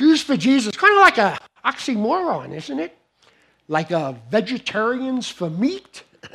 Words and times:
Jews 0.00 0.22
for 0.22 0.34
Jesus, 0.34 0.74
kind 0.78 0.94
of 0.94 1.00
like 1.00 1.18
a 1.18 1.38
oxymoron, 1.62 2.54
isn't 2.54 2.80
it? 2.80 2.96
Like 3.68 3.90
a 3.90 4.16
vegetarians 4.30 5.28
for 5.28 5.50
meat. 5.50 6.04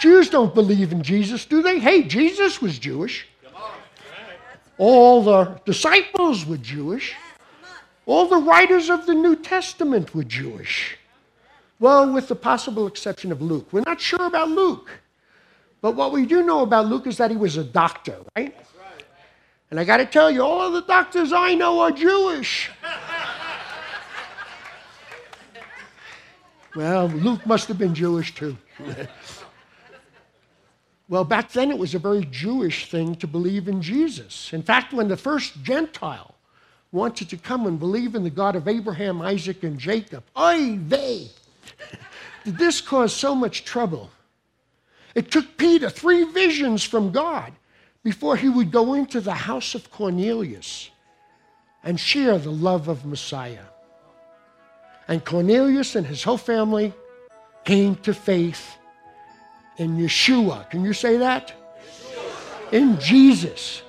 Jews 0.00 0.28
don't 0.28 0.52
believe 0.52 0.90
in 0.90 1.04
Jesus, 1.04 1.44
do 1.46 1.62
they? 1.62 1.78
Hey, 1.78 2.02
Jesus 2.02 2.60
was 2.60 2.76
Jewish. 2.76 3.28
All 4.78 5.22
the 5.22 5.60
disciples 5.64 6.44
were 6.44 6.56
Jewish. 6.56 7.14
All 8.04 8.26
the 8.26 8.38
writers 8.38 8.90
of 8.90 9.06
the 9.06 9.14
New 9.14 9.36
Testament 9.36 10.12
were 10.12 10.24
Jewish. 10.24 10.98
Well, 11.78 12.12
with 12.12 12.26
the 12.26 12.34
possible 12.34 12.88
exception 12.88 13.30
of 13.30 13.40
Luke. 13.40 13.68
We're 13.70 13.84
not 13.86 14.00
sure 14.00 14.26
about 14.26 14.48
Luke. 14.48 14.90
But 15.80 15.94
what 15.94 16.10
we 16.10 16.26
do 16.26 16.42
know 16.42 16.62
about 16.62 16.86
Luke 16.86 17.06
is 17.06 17.16
that 17.18 17.30
he 17.30 17.36
was 17.36 17.56
a 17.56 17.62
doctor, 17.62 18.16
right? 18.36 18.56
And 19.70 19.78
I 19.78 19.84
got 19.84 19.98
to 19.98 20.06
tell 20.06 20.30
you, 20.30 20.42
all 20.42 20.62
of 20.62 20.72
the 20.72 20.80
doctors 20.82 21.32
I 21.32 21.54
know 21.54 21.80
are 21.80 21.90
Jewish. 21.90 22.70
well, 26.74 27.08
Luke 27.08 27.44
must 27.46 27.68
have 27.68 27.78
been 27.78 27.94
Jewish 27.94 28.34
too. 28.34 28.56
well, 31.08 31.24
back 31.24 31.52
then 31.52 31.70
it 31.70 31.76
was 31.76 31.94
a 31.94 31.98
very 31.98 32.24
Jewish 32.30 32.90
thing 32.90 33.14
to 33.16 33.26
believe 33.26 33.68
in 33.68 33.82
Jesus. 33.82 34.52
In 34.54 34.62
fact, 34.62 34.94
when 34.94 35.08
the 35.08 35.18
first 35.18 35.62
Gentile 35.62 36.34
wanted 36.90 37.28
to 37.28 37.36
come 37.36 37.66
and 37.66 37.78
believe 37.78 38.14
in 38.14 38.24
the 38.24 38.30
God 38.30 38.56
of 38.56 38.66
Abraham, 38.68 39.20
Isaac, 39.20 39.62
and 39.64 39.78
Jacob, 39.78 40.24
oy 40.34 40.76
vey, 40.78 41.28
did 42.44 42.56
this 42.56 42.80
cause 42.80 43.14
so 43.14 43.34
much 43.34 43.66
trouble? 43.66 44.10
It 45.14 45.30
took 45.30 45.58
Peter 45.58 45.90
three 45.90 46.24
visions 46.24 46.82
from 46.82 47.12
God 47.12 47.52
before 48.04 48.36
he 48.36 48.48
would 48.48 48.70
go 48.70 48.94
into 48.94 49.20
the 49.20 49.34
house 49.34 49.74
of 49.74 49.90
Cornelius 49.90 50.90
and 51.82 51.98
share 51.98 52.38
the 52.38 52.50
love 52.50 52.88
of 52.88 53.04
Messiah. 53.04 53.64
And 55.06 55.24
Cornelius 55.24 55.96
and 55.96 56.06
his 56.06 56.22
whole 56.22 56.38
family 56.38 56.92
came 57.64 57.96
to 57.96 58.12
faith 58.12 58.76
in 59.78 59.96
Yeshua. 59.96 60.68
Can 60.70 60.84
you 60.84 60.92
say 60.92 61.16
that? 61.18 61.52
Yeshua. 61.52 62.72
In 62.72 63.00
Jesus. 63.00 63.82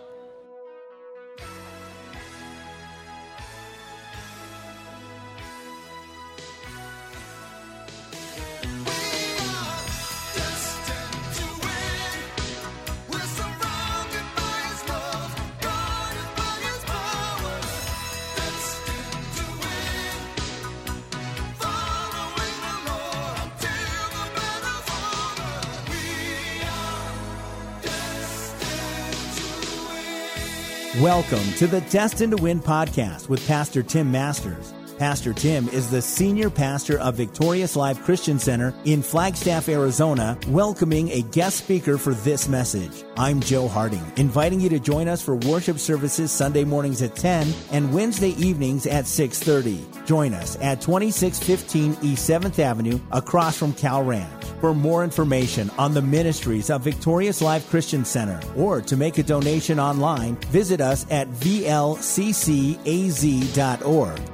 Welcome 31.09 31.53
to 31.53 31.65
the 31.65 31.81
Destined 31.89 32.37
to 32.37 32.43
Win 32.43 32.59
podcast 32.59 33.29
with 33.29 33.45
Pastor 33.47 33.81
Tim 33.81 34.11
Masters. 34.11 34.75
Pastor 34.99 35.33
Tim 35.33 35.67
is 35.69 35.89
the 35.89 36.03
senior 36.03 36.51
pastor 36.51 36.99
of 36.99 37.15
Victorious 37.15 37.75
Life 37.75 38.03
Christian 38.03 38.37
Center 38.37 38.75
in 38.85 39.01
Flagstaff, 39.01 39.69
Arizona, 39.69 40.37
welcoming 40.49 41.09
a 41.09 41.23
guest 41.23 41.57
speaker 41.57 41.97
for 41.97 42.13
this 42.13 42.47
message. 42.47 43.03
I'm 43.19 43.39
Joe 43.41 43.67
Harding, 43.67 44.05
inviting 44.15 44.61
you 44.61 44.69
to 44.69 44.79
join 44.79 45.09
us 45.09 45.21
for 45.21 45.35
worship 45.35 45.77
services 45.77 46.31
Sunday 46.31 46.63
mornings 46.63 47.01
at 47.01 47.17
10 47.17 47.53
and 47.69 47.93
Wednesday 47.93 48.29
evenings 48.37 48.87
at 48.87 49.07
6:30. 49.07 49.85
Join 50.05 50.33
us 50.33 50.57
at 50.61 50.79
2615 50.79 51.97
East 52.01 52.25
7th 52.25 52.59
Avenue 52.59 52.97
across 53.11 53.57
from 53.57 53.73
Cal 53.73 54.05
Ranch. 54.05 54.45
For 54.61 54.73
more 54.73 55.03
information 55.03 55.69
on 55.77 55.93
the 55.93 56.01
ministries 56.01 56.69
of 56.69 56.81
Victorious 56.81 57.41
Life 57.41 57.69
Christian 57.69 58.05
Center 58.05 58.39
or 58.55 58.79
to 58.83 58.95
make 58.95 59.17
a 59.17 59.23
donation 59.23 59.81
online, 59.81 60.37
visit 60.49 60.79
us 60.79 61.05
at 61.11 61.29
vlccaz.org. 61.29 61.99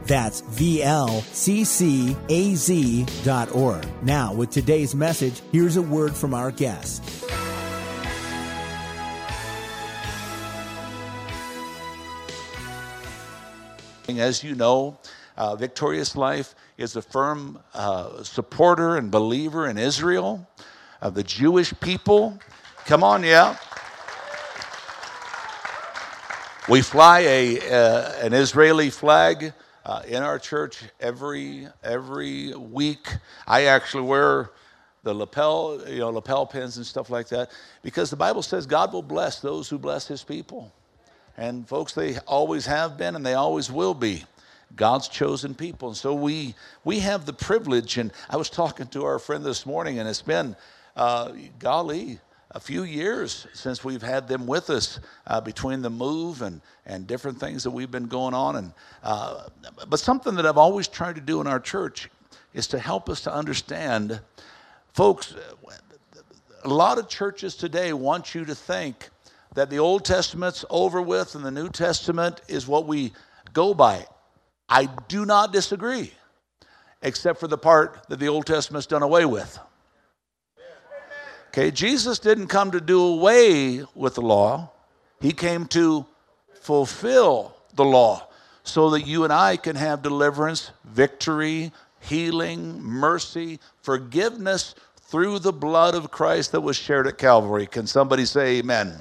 That's 0.05 0.41
vlccaz.org. 0.43 1.25
Now, 4.03 4.33
with 4.33 4.51
today's 4.51 4.93
message, 4.93 5.41
here's 5.51 5.75
a 5.75 5.81
word 5.81 6.13
from 6.15 6.35
our 6.35 6.51
guest. 6.51 7.01
As 14.07 14.43
you 14.43 14.53
know, 14.53 14.99
uh, 15.35 15.55
Victorious 15.55 16.15
Life 16.15 16.53
is 16.77 16.95
a 16.95 17.01
firm 17.01 17.57
uh, 17.73 18.21
supporter 18.21 18.97
and 18.97 19.09
believer 19.09 19.67
in 19.67 19.79
Israel, 19.79 20.47
of 21.01 21.15
the 21.15 21.23
Jewish 21.23 21.73
people. 21.79 22.37
Come 22.85 23.03
on, 23.03 23.23
yeah. 23.23 23.57
We 26.69 26.83
fly 26.83 27.21
a, 27.21 27.59
uh, 27.59 28.11
an 28.21 28.33
Israeli 28.33 28.91
flag 28.91 29.53
uh, 29.83 30.03
in 30.07 30.21
our 30.21 30.37
church 30.37 30.83
every, 30.99 31.67
every 31.83 32.53
week. 32.53 33.07
I 33.47 33.65
actually 33.65 34.03
wear 34.03 34.51
the 35.01 35.15
lapel, 35.15 35.81
you 35.87 35.99
know, 35.99 36.11
lapel 36.11 36.45
pins 36.45 36.77
and 36.77 36.85
stuff 36.85 37.09
like 37.09 37.27
that 37.29 37.49
because 37.81 38.11
the 38.11 38.15
Bible 38.15 38.43
says 38.43 38.67
God 38.67 38.93
will 38.93 39.03
bless 39.03 39.39
those 39.39 39.67
who 39.67 39.79
bless 39.79 40.07
his 40.07 40.23
people. 40.23 40.71
And 41.37 41.67
folks, 41.67 41.93
they 41.93 42.17
always 42.19 42.65
have 42.65 42.97
been 42.97 43.15
and 43.15 43.25
they 43.25 43.33
always 43.33 43.71
will 43.71 43.93
be. 43.93 44.23
God's 44.75 45.07
chosen 45.07 45.53
people. 45.53 45.89
And 45.89 45.97
so 45.97 46.13
we, 46.13 46.55
we 46.83 46.99
have 46.99 47.25
the 47.25 47.33
privilege, 47.33 47.97
and 47.97 48.11
I 48.29 48.37
was 48.37 48.49
talking 48.49 48.87
to 48.87 49.05
our 49.05 49.19
friend 49.19 49.43
this 49.43 49.65
morning, 49.65 49.99
and 49.99 50.09
it's 50.09 50.21
been, 50.21 50.55
uh, 50.95 51.31
golly, 51.59 52.19
a 52.51 52.59
few 52.59 52.83
years 52.83 53.47
since 53.53 53.83
we've 53.83 54.01
had 54.01 54.27
them 54.27 54.47
with 54.47 54.69
us 54.69 54.99
uh, 55.27 55.41
between 55.41 55.81
the 55.81 55.89
move 55.89 56.41
and, 56.41 56.61
and 56.85 57.05
different 57.05 57.37
things 57.39 57.63
that 57.63 57.71
we've 57.71 57.91
been 57.91 58.07
going 58.07 58.33
on. 58.33 58.55
And, 58.55 58.73
uh, 59.03 59.49
but 59.89 59.99
something 59.99 60.35
that 60.35 60.45
I've 60.45 60.57
always 60.57 60.87
tried 60.87 61.15
to 61.15 61.21
do 61.21 61.41
in 61.41 61.47
our 61.47 61.59
church 61.59 62.09
is 62.53 62.67
to 62.67 62.79
help 62.79 63.09
us 63.09 63.21
to 63.21 63.33
understand, 63.33 64.21
folks, 64.93 65.35
a 66.63 66.69
lot 66.69 66.97
of 66.97 67.09
churches 67.09 67.55
today 67.55 67.91
want 67.91 68.33
you 68.33 68.45
to 68.45 68.55
think 68.55 69.09
that 69.55 69.69
the 69.69 69.79
Old 69.79 70.05
Testament's 70.05 70.63
over 70.69 71.01
with 71.01 71.35
and 71.35 71.43
the 71.43 71.51
New 71.51 71.69
Testament 71.69 72.41
is 72.47 72.67
what 72.67 72.85
we 72.85 73.13
go 73.53 73.73
by. 73.73 74.05
I 74.69 74.89
do 75.07 75.25
not 75.25 75.51
disagree, 75.51 76.13
except 77.01 77.39
for 77.39 77.47
the 77.47 77.57
part 77.57 78.05
that 78.09 78.19
the 78.19 78.27
Old 78.27 78.45
Testament's 78.45 78.85
done 78.85 79.01
away 79.01 79.25
with. 79.25 79.57
Okay, 81.49 81.71
Jesus 81.71 82.19
didn't 82.19 82.47
come 82.47 82.71
to 82.71 82.81
do 82.81 83.01
away 83.01 83.85
with 83.95 84.15
the 84.15 84.21
law, 84.21 84.71
He 85.21 85.31
came 85.31 85.65
to 85.67 86.05
fulfill 86.61 87.55
the 87.75 87.85
law 87.85 88.27
so 88.63 88.89
that 88.89 89.07
you 89.07 89.23
and 89.23 89.31
I 89.31 89.55
can 89.55 89.75
have 89.75 90.01
deliverance, 90.01 90.71
victory, 90.83 91.71
healing, 92.01 92.81
mercy, 92.81 93.59
forgiveness 93.81 94.75
through 95.01 95.39
the 95.39 95.53
blood 95.53 95.95
of 95.95 96.11
Christ 96.11 96.51
that 96.51 96.61
was 96.61 96.75
shared 96.75 97.07
at 97.07 97.17
Calvary. 97.17 97.67
Can 97.67 97.87
somebody 97.87 98.25
say 98.25 98.57
amen? 98.57 98.99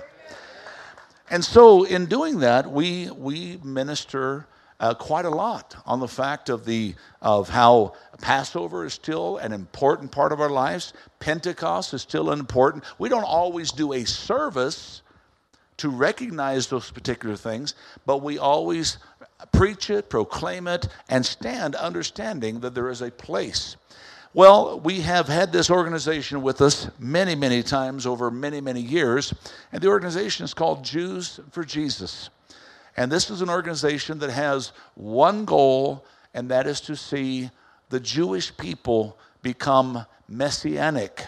And 1.31 1.45
so, 1.45 1.85
in 1.85 2.07
doing 2.07 2.41
that, 2.41 2.71
we, 2.71 3.11
we 3.11 3.59
minister 3.63 4.47
uh, 4.81 4.93
quite 4.93 5.25
a 5.25 5.31
lot 5.31 5.77
on 5.87 6.01
the 6.01 6.09
fact 6.09 6.49
of 6.49 6.65
the 6.65 6.95
of 7.23 7.49
how 7.49 7.95
Passover 8.21 8.85
is 8.85 8.93
still 8.93 9.39
an 9.39 9.53
important 9.53 10.11
part 10.11 10.33
of 10.33 10.41
our 10.41 10.51
lives. 10.51 10.93
Pentecost 11.21 11.95
is 11.95 12.03
still 12.03 12.33
important. 12.33 12.85
We 12.99 13.09
don't 13.09 13.25
always 13.25 13.73
do 13.73 13.93
a 13.95 14.05
service 14.05 15.03
to 15.79 15.89
recognize 15.89 16.67
those 16.67 16.91
particular 16.91 17.37
things, 17.37 17.75
but 18.05 18.19
we 18.19 18.39
always 18.39 18.99
preach 19.53 19.91
it, 19.91 20.09
proclaim 20.09 20.69
it, 20.69 20.89
and 21.09 21.25
stand 21.25 21.75
understanding 21.75 22.61
that 22.61 22.75
there 22.75 22.91
is 22.91 23.03
a 23.03 23.11
place. 23.11 23.77
Well, 24.37 24.81
we 24.81 25.03
have 25.03 25.29
had 25.29 25.53
this 25.53 25.71
organization 25.71 26.43
with 26.43 26.61
us 26.61 26.89
many, 26.99 27.37
many 27.37 27.63
times 27.63 28.05
over 28.05 28.33
many, 28.33 28.61
many 28.61 28.81
years, 28.81 29.33
and 29.71 29.81
the 29.81 29.87
organization 29.87 30.45
is 30.45 30.53
called 30.53 30.85
Jews 30.85 31.39
for 31.53 31.63
Jesus. 31.63 32.31
And 32.97 33.13
this 33.13 33.31
is 33.31 33.43
an 33.43 33.49
organization 33.49 34.19
that 34.19 34.31
has 34.31 34.73
one 34.97 35.45
goal, 35.45 36.05
and 36.35 36.51
that 36.51 36.67
is 36.67 36.81
to 36.83 36.97
see 36.97 37.49
the 37.91 38.01
Jewish 38.01 38.57
people 38.57 39.17
become 39.41 40.05
messianic, 40.27 41.27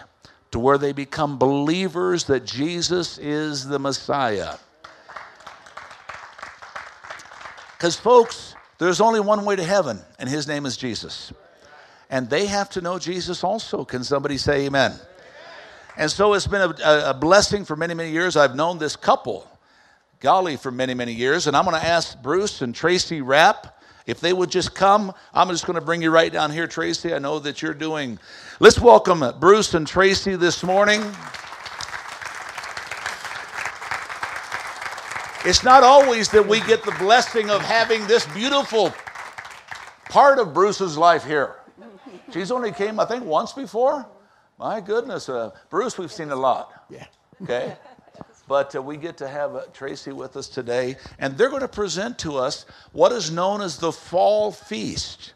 to 0.51 0.59
where 0.59 0.77
they 0.77 0.91
become 0.91 1.37
believers 1.37 2.25
that 2.25 2.43
Jesus 2.43 3.17
is 3.19 3.65
the 3.65 3.79
Messiah. 3.79 4.55
Because, 7.77 7.95
folks, 7.95 8.53
there's 8.79 8.99
only 8.99 9.21
one 9.21 9.45
way 9.45 9.55
to 9.55 9.63
heaven, 9.63 10.01
and 10.19 10.27
his 10.27 10.45
name 10.45 10.65
is 10.65 10.75
Jesus. 10.75 11.31
And 12.09 12.29
they 12.29 12.45
have 12.45 12.69
to 12.71 12.81
know 12.81 12.99
Jesus 12.99 13.43
also. 13.43 13.83
Can 13.83 14.03
somebody 14.03 14.37
say 14.37 14.65
amen? 14.65 14.93
And 15.97 16.09
so 16.09 16.33
it's 16.33 16.47
been 16.47 16.61
a, 16.61 17.09
a 17.09 17.13
blessing 17.13 17.65
for 17.65 17.75
many, 17.75 17.93
many 17.93 18.11
years. 18.11 18.37
I've 18.37 18.55
known 18.55 18.77
this 18.77 18.95
couple 18.95 19.47
Golly 20.19 20.57
for 20.57 20.71
many, 20.71 20.93
many 20.93 21.13
years. 21.13 21.47
And 21.47 21.55
I'm 21.55 21.65
going 21.65 21.79
to 21.79 21.85
ask 21.85 22.19
Bruce 22.21 22.61
and 22.61 22.73
Tracy 22.73 23.21
Rapp 23.21 23.79
if 24.07 24.19
they 24.19 24.33
would 24.33 24.49
just 24.49 24.73
come. 24.73 25.13
I'm 25.33 25.49
just 25.49 25.67
going 25.67 25.75
to 25.77 25.85
bring 25.85 26.01
you 26.01 26.09
right 26.09 26.31
down 26.31 26.49
here, 26.49 26.65
Tracy. 26.65 27.13
I 27.13 27.19
know 27.19 27.39
that 27.39 27.61
you're 27.61 27.73
doing. 27.73 28.17
Let's 28.59 28.79
welcome 28.79 29.23
Bruce 29.39 29.73
and 29.73 29.85
Tracy 29.85 30.35
this 30.35 30.63
morning. 30.63 31.01
It's 35.45 35.63
not 35.63 35.83
always 35.83 36.29
that 36.29 36.47
we 36.47 36.61
get 36.61 36.83
the 36.83 36.95
blessing 36.99 37.49
of 37.49 37.61
having 37.61 38.07
this 38.07 38.25
beautiful 38.27 38.93
part 40.09 40.39
of 40.39 40.53
Bruce's 40.53 40.97
life 40.97 41.23
here. 41.23 41.56
She's 42.33 42.51
only 42.51 42.71
came, 42.71 42.99
I 42.99 43.05
think, 43.05 43.23
once 43.23 43.53
before. 43.53 44.05
My 44.57 44.81
goodness, 44.81 45.29
uh, 45.29 45.51
Bruce, 45.69 45.97
we've 45.97 46.11
seen 46.11 46.31
a 46.31 46.35
lot. 46.35 46.85
Yeah. 46.89 47.05
Okay. 47.43 47.75
But 48.47 48.75
uh, 48.75 48.81
we 48.81 48.97
get 48.97 49.17
to 49.17 49.27
have 49.27 49.55
uh, 49.55 49.63
Tracy 49.73 50.11
with 50.11 50.37
us 50.37 50.47
today, 50.47 50.95
and 51.19 51.37
they're 51.37 51.49
going 51.49 51.61
to 51.61 51.67
present 51.67 52.17
to 52.19 52.37
us 52.37 52.65
what 52.91 53.11
is 53.11 53.29
known 53.29 53.61
as 53.61 53.77
the 53.77 53.91
fall 53.91 54.51
feast, 54.51 55.33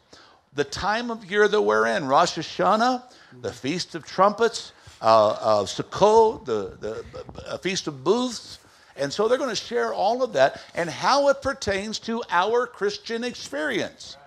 the 0.54 0.64
time 0.64 1.12
of 1.12 1.30
year 1.30 1.48
that 1.48 1.62
we're 1.62 1.88
in 1.88 2.08
Rosh 2.08 2.38
Hashanah, 2.38 3.04
the 3.42 3.52
Feast 3.52 3.96
of 3.96 4.06
Trumpets, 4.06 4.72
uh, 5.02 5.30
uh, 5.30 5.64
Sukkot, 5.64 6.46
the, 6.46 6.78
the 6.80 7.58
Feast 7.60 7.88
of 7.88 8.04
Booths. 8.04 8.60
And 8.96 9.12
so 9.12 9.28
they're 9.28 9.38
going 9.38 9.50
to 9.50 9.56
share 9.56 9.94
all 9.94 10.24
of 10.24 10.34
that 10.34 10.62
and 10.76 10.90
how 10.90 11.30
it 11.30 11.42
pertains 11.42 12.00
to 12.00 12.24
our 12.30 12.68
Christian 12.68 13.24
experience. 13.24 14.18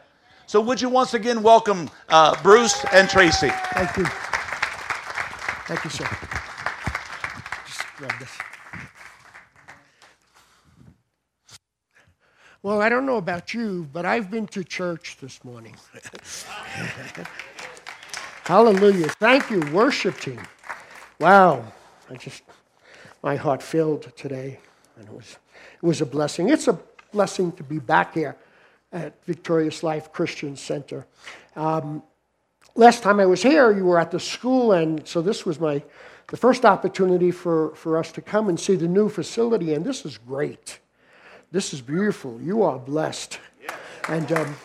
So, 0.54 0.60
would 0.60 0.80
you 0.80 0.88
once 0.88 1.14
again 1.14 1.42
welcome 1.42 1.90
uh, 2.08 2.40
Bruce 2.40 2.84
and 2.92 3.08
Tracy? 3.08 3.48
Thank 3.72 3.96
you. 3.96 4.04
Thank 5.66 5.82
you, 5.82 5.90
sir. 5.90 6.08
Just 7.66 7.82
grab 7.96 8.12
this. 8.20 8.30
Well, 12.62 12.80
I 12.80 12.88
don't 12.88 13.04
know 13.04 13.16
about 13.16 13.52
you, 13.52 13.88
but 13.92 14.06
I've 14.06 14.30
been 14.30 14.46
to 14.46 14.62
church 14.62 15.16
this 15.20 15.42
morning. 15.42 15.74
Hallelujah. 18.44 19.08
Thank 19.08 19.50
you, 19.50 19.58
worship 19.72 20.20
team. 20.20 20.40
Wow. 21.18 21.64
I 22.08 22.14
just, 22.14 22.44
my 23.24 23.34
heart 23.34 23.60
filled 23.60 24.16
today, 24.16 24.60
and 24.96 25.08
it 25.08 25.12
was, 25.12 25.36
it 25.82 25.84
was 25.84 26.00
a 26.00 26.06
blessing. 26.06 26.48
It's 26.48 26.68
a 26.68 26.78
blessing 27.10 27.50
to 27.50 27.64
be 27.64 27.80
back 27.80 28.14
here 28.14 28.36
at 28.94 29.22
Victorious 29.26 29.82
Life 29.82 30.12
Christian 30.12 30.56
Center. 30.56 31.06
Um, 31.56 32.02
last 32.74 33.02
time 33.02 33.20
I 33.20 33.26
was 33.26 33.42
here, 33.42 33.70
you 33.72 33.84
were 33.84 33.98
at 33.98 34.10
the 34.10 34.20
school, 34.20 34.72
and 34.72 35.06
so 35.06 35.20
this 35.20 35.44
was 35.44 35.60
my 35.60 35.82
the 36.28 36.36
first 36.38 36.64
opportunity 36.64 37.30
for, 37.30 37.74
for 37.74 37.98
us 37.98 38.10
to 38.12 38.22
come 38.22 38.48
and 38.48 38.58
see 38.58 38.76
the 38.76 38.88
new 38.88 39.08
facility, 39.08 39.74
and 39.74 39.84
this 39.84 40.06
is 40.06 40.16
great. 40.16 40.78
This 41.52 41.74
is 41.74 41.80
beautiful. 41.80 42.40
You 42.40 42.62
are 42.62 42.78
blessed. 42.78 43.38
And, 44.08 44.32
um, 44.32 44.56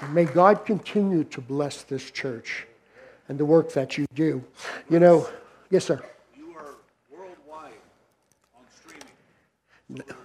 and 0.00 0.14
may 0.14 0.24
God 0.24 0.64
continue 0.64 1.24
to 1.24 1.40
bless 1.40 1.82
this 1.82 2.10
church 2.10 2.66
and 3.28 3.38
the 3.38 3.44
work 3.44 3.72
that 3.72 3.96
you 3.96 4.06
do. 4.14 4.42
You 4.88 4.98
know, 4.98 5.28
yes, 5.70 5.84
sir. 5.84 6.02
You 6.36 6.54
are 6.56 6.74
worldwide 7.10 7.74
on 8.56 8.64
streaming. 8.74 10.16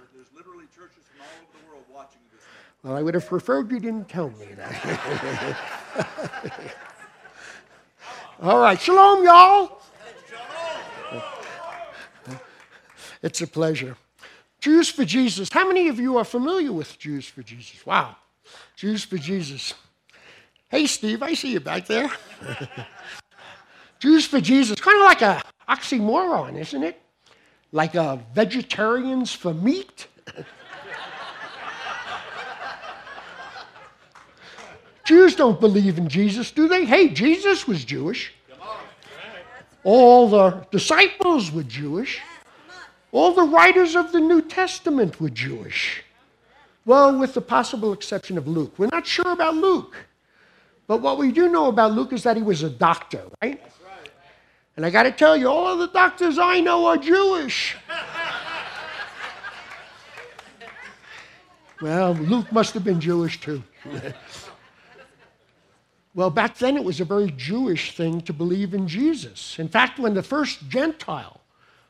Well, 2.82 2.96
I 2.96 3.02
would 3.02 3.14
have 3.14 3.26
preferred 3.26 3.70
you 3.70 3.78
didn't 3.78 4.08
tell 4.08 4.30
me 4.30 4.46
that. 4.56 5.56
All 8.42 8.58
right, 8.58 8.80
shalom, 8.80 9.24
y'all. 9.24 9.80
It's 13.22 13.40
a 13.40 13.46
pleasure. 13.46 13.96
Jews 14.58 14.88
for 14.88 15.04
Jesus. 15.04 15.48
How 15.52 15.66
many 15.66 15.88
of 15.88 16.00
you 16.00 16.16
are 16.18 16.24
familiar 16.24 16.72
with 16.72 16.98
Jews 16.98 17.26
for 17.26 17.42
Jesus? 17.42 17.86
Wow. 17.86 18.16
Jews 18.74 19.04
for 19.04 19.16
Jesus. 19.16 19.74
Hey, 20.68 20.86
Steve, 20.86 21.22
I 21.22 21.34
see 21.34 21.52
you 21.52 21.60
back 21.60 21.86
there. 21.86 22.10
Jews 24.00 24.26
for 24.26 24.40
Jesus. 24.40 24.80
Kind 24.80 24.98
of 24.98 25.04
like 25.04 25.22
a 25.22 25.42
oxymoron, 25.68 26.58
isn't 26.58 26.82
it? 26.82 27.00
Like 27.70 27.94
a 27.94 28.20
vegetarians 28.34 29.32
for 29.32 29.54
meat. 29.54 30.08
Jews 35.12 35.36
don't 35.36 35.60
believe 35.60 35.98
in 35.98 36.08
Jesus, 36.08 36.50
do 36.50 36.68
they? 36.68 36.86
Hey, 36.86 37.10
Jesus 37.10 37.68
was 37.68 37.84
Jewish. 37.84 38.32
All 39.84 40.26
the 40.26 40.66
disciples 40.70 41.52
were 41.52 41.64
Jewish. 41.64 42.18
All 43.10 43.34
the 43.34 43.42
writers 43.42 43.94
of 43.94 44.10
the 44.10 44.20
New 44.20 44.40
Testament 44.40 45.20
were 45.20 45.28
Jewish. 45.28 46.02
Well, 46.86 47.18
with 47.18 47.34
the 47.34 47.42
possible 47.42 47.92
exception 47.92 48.38
of 48.38 48.48
Luke. 48.48 48.72
We're 48.78 48.88
not 48.90 49.06
sure 49.06 49.30
about 49.30 49.54
Luke. 49.54 49.94
But 50.86 51.02
what 51.02 51.18
we 51.18 51.30
do 51.30 51.50
know 51.50 51.66
about 51.66 51.92
Luke 51.92 52.14
is 52.14 52.22
that 52.22 52.38
he 52.38 52.42
was 52.42 52.62
a 52.62 52.70
doctor, 52.70 53.24
right? 53.42 53.62
And 54.78 54.86
I 54.86 54.88
got 54.88 55.02
to 55.02 55.12
tell 55.12 55.36
you, 55.36 55.46
all 55.46 55.74
of 55.74 55.78
the 55.78 55.88
doctors 55.88 56.38
I 56.38 56.60
know 56.60 56.86
are 56.86 56.96
Jewish. 56.96 57.76
well, 61.82 62.14
Luke 62.14 62.50
must 62.50 62.72
have 62.72 62.82
been 62.82 62.98
Jewish 62.98 63.42
too. 63.42 63.62
Well, 66.14 66.30
back 66.30 66.58
then 66.58 66.76
it 66.76 66.84
was 66.84 67.00
a 67.00 67.06
very 67.06 67.30
Jewish 67.30 67.96
thing 67.96 68.20
to 68.22 68.32
believe 68.32 68.74
in 68.74 68.86
Jesus. 68.86 69.58
In 69.58 69.68
fact, 69.68 69.98
when 69.98 70.14
the 70.14 70.22
first 70.22 70.68
Gentile 70.68 71.40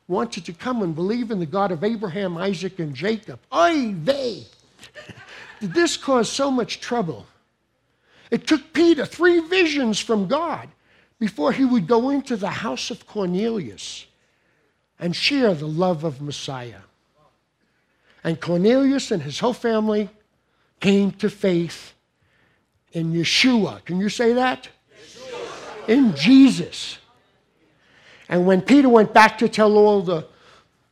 wanted 0.07 0.45
to 0.45 0.53
come 0.53 0.83
and 0.83 0.95
believe 0.95 1.31
in 1.31 1.41
the 1.41 1.47
God 1.47 1.73
of 1.73 1.83
Abraham, 1.83 2.37
Isaac, 2.37 2.79
and 2.79 2.95
Jacob, 2.95 3.41
oy 3.53 3.93
vey, 3.95 4.45
did 5.61 5.75
this 5.75 5.97
cause 5.97 6.31
so 6.31 6.51
much 6.51 6.81
trouble? 6.81 7.27
It 8.31 8.47
took 8.47 8.73
Peter 8.73 9.05
three 9.05 9.41
visions 9.41 9.99
from 9.99 10.29
God 10.29 10.69
before 11.19 11.53
he 11.53 11.65
would 11.65 11.87
go 11.87 12.11
into 12.11 12.37
the 12.37 12.49
house 12.49 12.91
of 12.91 13.07
Cornelius 13.07 14.07
and 14.99 15.15
share 15.17 15.53
the 15.53 15.67
love 15.67 16.05
of 16.05 16.23
Messiah. 16.23 16.83
And 18.23 18.41
Cornelius 18.41 19.11
and 19.11 19.23
his 19.23 19.41
whole 19.41 19.53
family 19.53 20.09
came 20.81 21.11
to 21.13 21.29
faith 21.29 21.93
in 22.93 23.13
Yeshua. 23.13 23.85
Can 23.85 24.01
you 24.01 24.09
say 24.09 24.33
that? 24.35 24.69
Yeshua. 24.95 25.89
In 25.89 26.15
Jesus. 26.15 26.99
And 28.29 28.47
when 28.47 28.63
Peter 28.63 28.89
went 28.89 29.13
back 29.13 29.39
to 29.39 29.49
tell 29.49 29.77
all 29.77 30.03
the, 30.03 30.27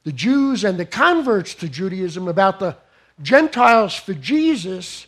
the 0.04 0.12
Jews 0.12 0.64
and 0.64 0.78
the 0.78 0.84
converts 0.84 1.54
to 1.54 1.68
Judaism 1.68 2.28
about 2.28 2.58
the 2.58 2.76
Gentiles 3.22 3.94
for 3.94 4.14
Jesus, 4.14 5.06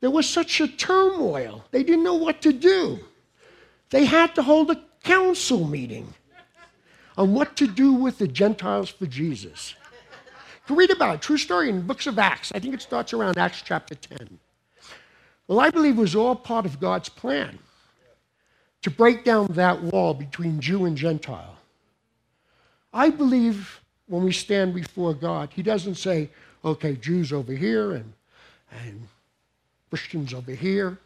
there 0.00 0.10
was 0.10 0.28
such 0.28 0.60
a 0.60 0.68
turmoil. 0.68 1.64
They 1.70 1.82
didn't 1.82 2.04
know 2.04 2.14
what 2.14 2.42
to 2.42 2.52
do. 2.52 2.98
They 3.90 4.04
had 4.04 4.34
to 4.34 4.42
hold 4.42 4.70
a 4.70 4.82
council 5.04 5.66
meeting 5.66 6.12
on 7.16 7.34
what 7.34 7.56
to 7.56 7.66
do 7.66 7.92
with 7.92 8.18
the 8.18 8.28
Gentiles 8.28 8.88
for 8.88 9.06
Jesus. 9.06 9.74
You 10.62 10.66
can 10.66 10.76
read 10.76 10.90
about 10.90 11.16
it, 11.16 11.22
true 11.22 11.36
story 11.36 11.68
in 11.68 11.82
books 11.82 12.06
of 12.06 12.18
Acts. 12.18 12.52
I 12.54 12.58
think 12.58 12.74
it 12.74 12.82
starts 12.82 13.12
around 13.12 13.36
Acts 13.36 13.62
chapter 13.62 13.94
10. 13.94 14.38
Well, 15.52 15.60
I 15.60 15.68
believe 15.68 15.98
it 15.98 16.00
was 16.00 16.16
all 16.16 16.34
part 16.34 16.64
of 16.64 16.80
God's 16.80 17.10
plan 17.10 17.58
to 18.80 18.90
break 18.90 19.22
down 19.22 19.48
that 19.48 19.82
wall 19.82 20.14
between 20.14 20.62
Jew 20.62 20.86
and 20.86 20.96
Gentile. 20.96 21.58
I 22.94 23.10
believe 23.10 23.82
when 24.06 24.22
we 24.22 24.32
stand 24.32 24.74
before 24.74 25.12
God, 25.12 25.50
He 25.52 25.62
doesn't 25.62 25.96
say, 25.96 26.30
okay, 26.64 26.96
Jews 26.96 27.34
over 27.34 27.52
here 27.52 27.92
and, 27.92 28.14
and 28.82 29.06
Christians 29.90 30.32
over 30.32 30.52
here 30.52 30.96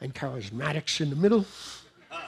and 0.00 0.14
charismatics 0.14 1.02
in 1.02 1.10
the 1.10 1.16
middle. 1.16 1.44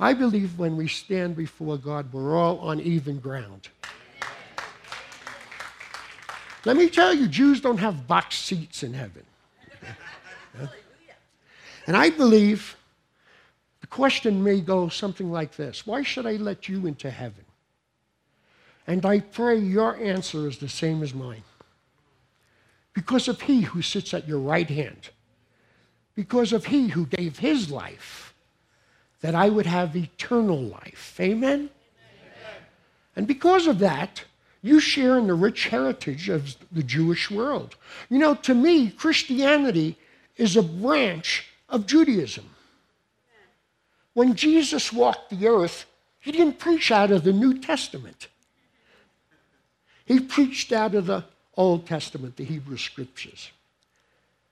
I 0.00 0.14
believe 0.14 0.58
when 0.58 0.78
we 0.78 0.88
stand 0.88 1.36
before 1.36 1.76
God, 1.76 2.10
we're 2.10 2.34
all 2.34 2.58
on 2.60 2.80
even 2.80 3.20
ground. 3.20 3.68
Let 6.64 6.76
me 6.76 6.88
tell 6.88 7.14
you, 7.14 7.28
Jews 7.28 7.60
don't 7.60 7.78
have 7.78 8.06
box 8.06 8.36
seats 8.36 8.82
in 8.82 8.94
heaven. 8.94 9.24
And 11.88 11.96
I 11.96 12.10
believe 12.10 12.76
the 13.80 13.86
question 13.86 14.44
may 14.44 14.60
go 14.60 14.90
something 14.90 15.32
like 15.32 15.56
this 15.56 15.86
Why 15.86 16.02
should 16.02 16.26
I 16.26 16.32
let 16.32 16.68
you 16.68 16.86
into 16.86 17.10
heaven? 17.10 17.46
And 18.86 19.04
I 19.06 19.20
pray 19.20 19.56
your 19.56 19.96
answer 19.96 20.46
is 20.46 20.58
the 20.58 20.68
same 20.68 21.02
as 21.02 21.14
mine. 21.14 21.44
Because 22.92 23.26
of 23.26 23.40
he 23.42 23.62
who 23.62 23.80
sits 23.80 24.12
at 24.12 24.28
your 24.28 24.38
right 24.38 24.68
hand, 24.68 25.10
because 26.14 26.52
of 26.52 26.66
he 26.66 26.88
who 26.88 27.06
gave 27.06 27.38
his 27.38 27.70
life, 27.70 28.34
that 29.20 29.34
I 29.34 29.48
would 29.48 29.66
have 29.66 29.96
eternal 29.96 30.60
life. 30.60 31.16
Amen? 31.20 31.54
Amen. 31.54 31.70
And 33.16 33.26
because 33.26 33.66
of 33.66 33.78
that, 33.78 34.24
you 34.62 34.80
share 34.80 35.18
in 35.18 35.26
the 35.26 35.34
rich 35.34 35.68
heritage 35.68 36.28
of 36.28 36.56
the 36.72 36.82
Jewish 36.82 37.30
world. 37.30 37.76
You 38.10 38.18
know, 38.18 38.34
to 38.34 38.54
me, 38.54 38.90
Christianity 38.90 39.96
is 40.36 40.56
a 40.56 40.62
branch 40.62 41.46
of 41.68 41.86
Judaism. 41.86 42.44
when 44.14 44.34
Jesus 44.34 44.92
walked 44.92 45.30
the 45.30 45.46
earth, 45.46 45.86
he 46.18 46.32
didn't 46.32 46.58
preach 46.58 46.90
out 46.90 47.12
of 47.12 47.22
the 47.22 47.32
New 47.32 47.58
Testament. 47.58 48.26
He 50.04 50.18
preached 50.18 50.72
out 50.72 50.94
of 50.94 51.06
the 51.06 51.24
Old 51.56 51.86
Testament, 51.86 52.36
the 52.36 52.44
Hebrew 52.44 52.78
Scriptures. 52.78 53.50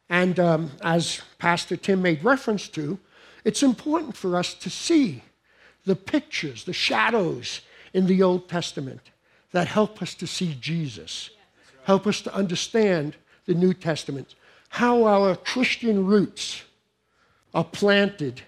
And 0.09 0.39
um, 0.39 0.71
as 0.83 1.21
Pastor 1.39 1.77
Tim 1.77 2.01
made 2.03 2.23
reference 2.23 2.69
to, 2.69 2.99
it's 3.45 3.63
important 3.63 4.17
for 4.17 4.37
us 4.37 4.55
to 4.55 4.71
see 4.71 5.25
the 5.85 5.97
pictures, 5.97 6.65
the 6.65 6.73
shadows 6.73 7.61
in 7.93 8.07
the 8.07 8.23
Old 8.23 8.49
Testament 8.49 9.01
that 9.57 9.69
help 9.69 10.03
us 10.03 10.15
to 10.15 10.27
see 10.27 10.55
Jesus, 10.61 11.31
help 11.85 12.07
us 12.07 12.21
to 12.21 12.35
understand 12.35 13.17
the 13.47 13.55
New 13.55 13.73
Testament, 13.73 14.35
how 14.69 15.05
our 15.05 15.35
Christian 15.35 16.05
roots 16.05 16.63
are 17.55 17.65
planted 17.65 18.43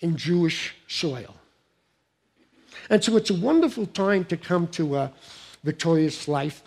in 0.00 0.18
Jewish 0.18 0.74
soil. 0.86 1.34
And 2.90 3.02
so 3.02 3.16
it's 3.16 3.30
a 3.30 3.34
wonderful 3.34 3.86
time 3.86 4.26
to 4.26 4.36
come 4.36 4.66
to 4.68 4.96
a 4.96 5.10
Victorious 5.64 6.28
Life 6.28 6.62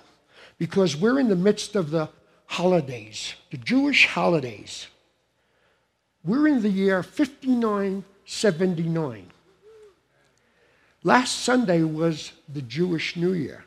because 0.58 0.98
we're 0.98 1.20
in 1.20 1.30
the 1.30 1.36
midst 1.36 1.76
of 1.76 1.92
the 1.92 2.10
holidays, 2.48 3.36
the 3.52 3.58
Jewish 3.58 4.08
holidays. 4.08 4.88
We're 6.26 6.48
in 6.48 6.64
the 6.64 6.70
year 6.70 7.04
5979. 7.04 9.28
Last 11.04 11.42
Sunday 11.42 11.84
was 11.84 12.32
the 12.52 12.64
Jewish 12.64 13.16
New 13.16 13.34
Year. 13.34 13.66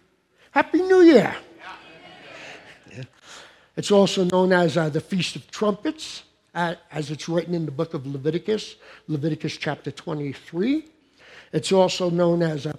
Happy 0.56 0.80
New 0.80 1.02
Year! 1.02 1.36
Yeah. 2.90 3.02
It's 3.76 3.90
also 3.90 4.24
known 4.24 4.54
as 4.54 4.78
uh, 4.78 4.88
the 4.88 5.02
Feast 5.02 5.36
of 5.36 5.50
Trumpets, 5.50 6.22
uh, 6.54 6.76
as 6.90 7.10
it's 7.10 7.28
written 7.28 7.52
in 7.52 7.66
the 7.66 7.70
book 7.70 7.92
of 7.92 8.06
Leviticus, 8.06 8.76
Leviticus 9.06 9.58
chapter 9.58 9.90
23. 9.90 10.86
It's 11.52 11.72
also 11.72 12.08
known 12.08 12.42
as 12.42 12.64
uh, 12.64 12.72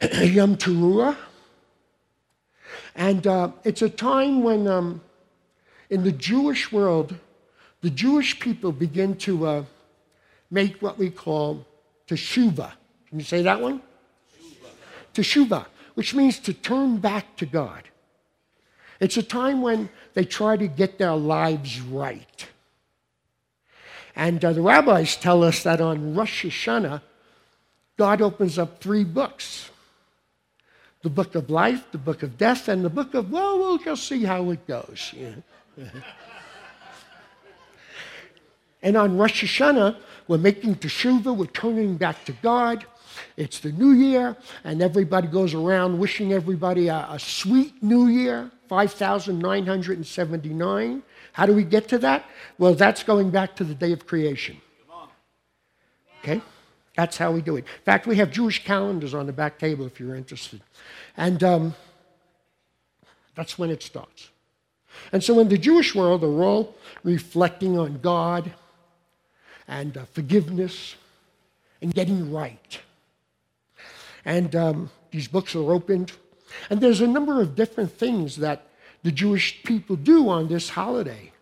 Yom 0.22 0.54
Teruah. 0.54 1.16
And 2.94 3.26
uh, 3.26 3.50
it's 3.64 3.82
a 3.82 3.90
time 3.90 4.44
when, 4.44 4.68
um, 4.68 5.00
in 5.90 6.04
the 6.04 6.12
Jewish 6.12 6.70
world, 6.70 7.16
the 7.80 7.90
Jewish 7.90 8.38
people 8.38 8.70
begin 8.70 9.16
to 9.16 9.44
uh, 9.44 9.64
make 10.52 10.80
what 10.80 10.98
we 10.98 11.10
call 11.10 11.66
teshuvah. 12.06 12.70
Can 13.08 13.18
you 13.18 13.24
say 13.24 13.42
that 13.42 13.60
one? 13.60 13.82
Teshuvah, 15.14 15.66
which 15.96 16.14
means 16.14 16.38
to 16.38 16.52
turn 16.52 16.98
back 16.98 17.36
to 17.36 17.46
God. 17.46 17.82
It's 19.00 19.16
a 19.16 19.22
time 19.22 19.62
when 19.62 19.88
they 20.12 20.26
try 20.26 20.58
to 20.58 20.66
get 20.66 20.98
their 20.98 21.16
lives 21.16 21.80
right. 21.80 22.46
And 24.14 24.44
uh, 24.44 24.52
the 24.52 24.60
rabbis 24.60 25.16
tell 25.16 25.42
us 25.42 25.62
that 25.62 25.80
on 25.80 26.14
Rosh 26.14 26.44
Hashanah, 26.44 27.00
God 27.96 28.20
opens 28.20 28.58
up 28.58 28.80
three 28.80 29.04
books 29.04 29.70
the 31.02 31.10
book 31.10 31.34
of 31.34 31.48
life, 31.48 31.86
the 31.92 31.98
book 31.98 32.22
of 32.22 32.36
death, 32.36 32.68
and 32.68 32.84
the 32.84 32.90
book 32.90 33.14
of, 33.14 33.30
well, 33.30 33.58
we'll 33.58 33.78
just 33.78 34.08
see 34.08 34.24
how 34.24 34.50
it 34.50 34.66
goes. 34.66 35.14
and 38.82 38.96
on 38.96 39.16
Rosh 39.16 39.44
Hashanah, 39.44 39.96
we're 40.26 40.38
making 40.38 40.74
teshuvah, 40.74 41.36
we're 41.36 41.46
turning 41.46 41.96
back 41.96 42.24
to 42.24 42.32
God. 42.32 42.84
It's 43.36 43.60
the 43.60 43.70
new 43.72 43.92
year, 43.92 44.36
and 44.64 44.82
everybody 44.82 45.28
goes 45.28 45.54
around 45.54 45.98
wishing 45.98 46.32
everybody 46.32 46.88
a, 46.88 47.06
a 47.10 47.18
sweet 47.18 47.82
new 47.82 48.08
year, 48.08 48.50
5,979. 48.68 51.02
How 51.32 51.46
do 51.46 51.54
we 51.54 51.64
get 51.64 51.88
to 51.88 51.98
that? 51.98 52.24
Well, 52.58 52.74
that's 52.74 53.02
going 53.02 53.30
back 53.30 53.56
to 53.56 53.64
the 53.64 53.74
day 53.74 53.92
of 53.92 54.06
creation. 54.06 54.60
Okay? 56.22 56.42
That's 56.96 57.18
how 57.18 57.30
we 57.30 57.42
do 57.42 57.56
it. 57.56 57.60
In 57.60 57.84
fact, 57.84 58.06
we 58.06 58.16
have 58.16 58.30
Jewish 58.30 58.64
calendars 58.64 59.14
on 59.14 59.26
the 59.26 59.32
back 59.32 59.58
table 59.58 59.86
if 59.86 60.00
you're 60.00 60.16
interested. 60.16 60.62
And 61.16 61.44
um, 61.44 61.74
that's 63.34 63.58
when 63.58 63.70
it 63.70 63.82
starts. 63.82 64.30
And 65.12 65.22
so 65.22 65.38
in 65.40 65.48
the 65.48 65.58
Jewish 65.58 65.94
world, 65.94 66.22
they're 66.22 66.30
all 66.30 66.74
reflecting 67.04 67.78
on 67.78 68.00
God 68.00 68.50
and 69.68 69.96
uh, 69.96 70.04
forgiveness 70.12 70.96
and 71.82 71.92
getting 71.92 72.32
right. 72.32 72.80
And 74.26 74.54
um, 74.56 74.90
these 75.12 75.28
books 75.28 75.54
are 75.54 75.70
opened. 75.72 76.12
And 76.68 76.80
there's 76.80 77.00
a 77.00 77.06
number 77.06 77.40
of 77.40 77.54
different 77.54 77.92
things 77.92 78.36
that 78.36 78.66
the 79.04 79.12
Jewish 79.12 79.62
people 79.62 79.94
do 79.94 80.28
on 80.28 80.48
this 80.48 80.68
holiday. 80.68 81.32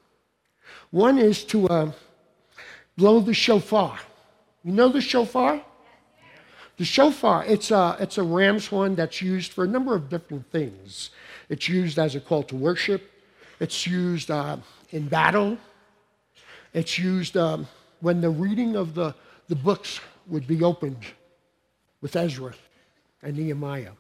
One 0.91 1.19
is 1.19 1.45
to 1.47 1.67
uh, 1.67 1.93
blow 2.97 3.21
the 3.21 3.33
shofar. 3.33 3.99
You 4.63 4.73
know 4.73 4.91
the 4.91 5.01
shofar? 5.01 5.65
The 6.77 6.85
shofar, 6.85 7.45
it's 7.47 7.71
a, 7.71 7.97
it's 8.01 8.19
a 8.19 8.23
ram's 8.23 8.67
horn 8.67 8.97
that's 8.97 9.23
used 9.23 9.53
for 9.53 9.65
a 9.65 9.69
number 9.69 9.95
of 9.95 10.11
different 10.11 10.51
things. 10.51 11.11
It's 11.49 11.69
used 11.69 11.99
as 11.99 12.17
a 12.17 12.21
call 12.21 12.43
to 12.45 12.57
worship, 12.57 13.11
it's 13.61 13.87
used 13.87 14.31
uh, 14.31 14.57
in 14.91 15.07
battle, 15.07 15.57
it's 16.73 16.99
used 16.99 17.37
um, 17.37 17.69
when 18.01 18.21
the 18.21 18.31
reading 18.31 18.75
of 18.75 18.95
the, 18.95 19.15
the 19.47 19.55
books 19.55 20.01
would 20.27 20.49
be 20.49 20.65
opened 20.65 21.05
with 22.01 22.17
Ezra 22.17 22.55
and 23.25 23.37
Nehemiah. 23.37 23.93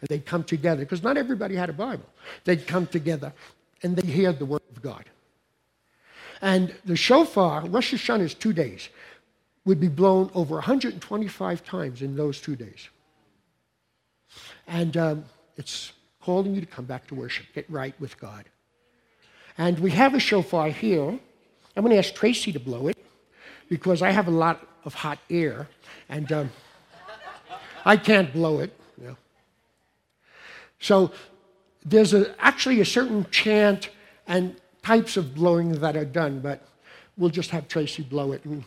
And 0.00 0.08
they'd 0.08 0.26
come 0.26 0.44
together, 0.44 0.82
because 0.82 1.02
not 1.02 1.16
everybody 1.16 1.56
had 1.56 1.70
a 1.70 1.72
Bible. 1.72 2.06
They'd 2.44 2.66
come 2.66 2.86
together 2.86 3.32
and 3.82 3.96
they 3.96 4.06
hear 4.06 4.32
the 4.32 4.44
word 4.44 4.62
of 4.70 4.82
God. 4.82 5.04
And 6.42 6.74
the 6.84 6.96
shofar, 6.96 7.66
Rosh 7.66 7.92
is 7.92 8.34
two 8.34 8.52
days 8.52 8.88
would 9.64 9.80
be 9.80 9.88
blown 9.88 10.30
over 10.34 10.54
125 10.54 11.64
times 11.64 12.02
in 12.02 12.16
those 12.16 12.40
two 12.40 12.56
days. 12.56 12.88
And 14.66 14.96
um, 14.96 15.24
it's 15.56 15.92
calling 16.20 16.54
you 16.54 16.60
to 16.60 16.66
come 16.66 16.86
back 16.86 17.06
to 17.08 17.14
worship, 17.14 17.46
get 17.54 17.68
right 17.70 17.94
with 18.00 18.18
God. 18.18 18.44
And 19.58 19.78
we 19.78 19.90
have 19.90 20.14
a 20.14 20.20
shofar 20.20 20.68
here. 20.70 21.18
I'm 21.76 21.84
going 21.84 21.90
to 21.90 21.98
ask 21.98 22.14
Tracy 22.14 22.52
to 22.52 22.60
blow 22.60 22.88
it 22.88 22.96
because 23.68 24.02
I 24.02 24.10
have 24.10 24.28
a 24.28 24.32
lot 24.32 24.66
of 24.84 24.94
hot 24.94 25.18
air 25.28 25.68
and 26.08 26.30
um, 26.32 26.50
I 27.84 27.96
can't 27.96 28.32
blow 28.32 28.60
it. 28.60 28.72
You 29.00 29.08
know. 29.08 29.16
So 30.80 31.12
there's 31.84 32.14
a, 32.14 32.34
actually 32.42 32.80
a 32.80 32.84
certain 32.84 33.26
chant 33.30 33.90
and 34.26 34.56
types 34.82 35.16
of 35.16 35.34
blowing 35.34 35.72
that 35.80 35.96
are 35.96 36.04
done, 36.04 36.40
but 36.40 36.66
we'll 37.16 37.30
just 37.30 37.50
have 37.50 37.68
Tracy 37.68 38.02
blow 38.02 38.32
it. 38.32 38.44
And, 38.44 38.64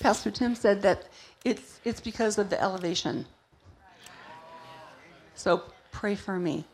Pastor 0.00 0.30
Tim 0.30 0.54
said 0.54 0.80
that 0.82 1.08
it's, 1.44 1.80
it's 1.84 2.00
because 2.00 2.38
of 2.38 2.48
the 2.48 2.58
elevation. 2.62 3.26
So 5.34 5.64
pray 5.92 6.14
for 6.14 6.38
me. 6.38 6.64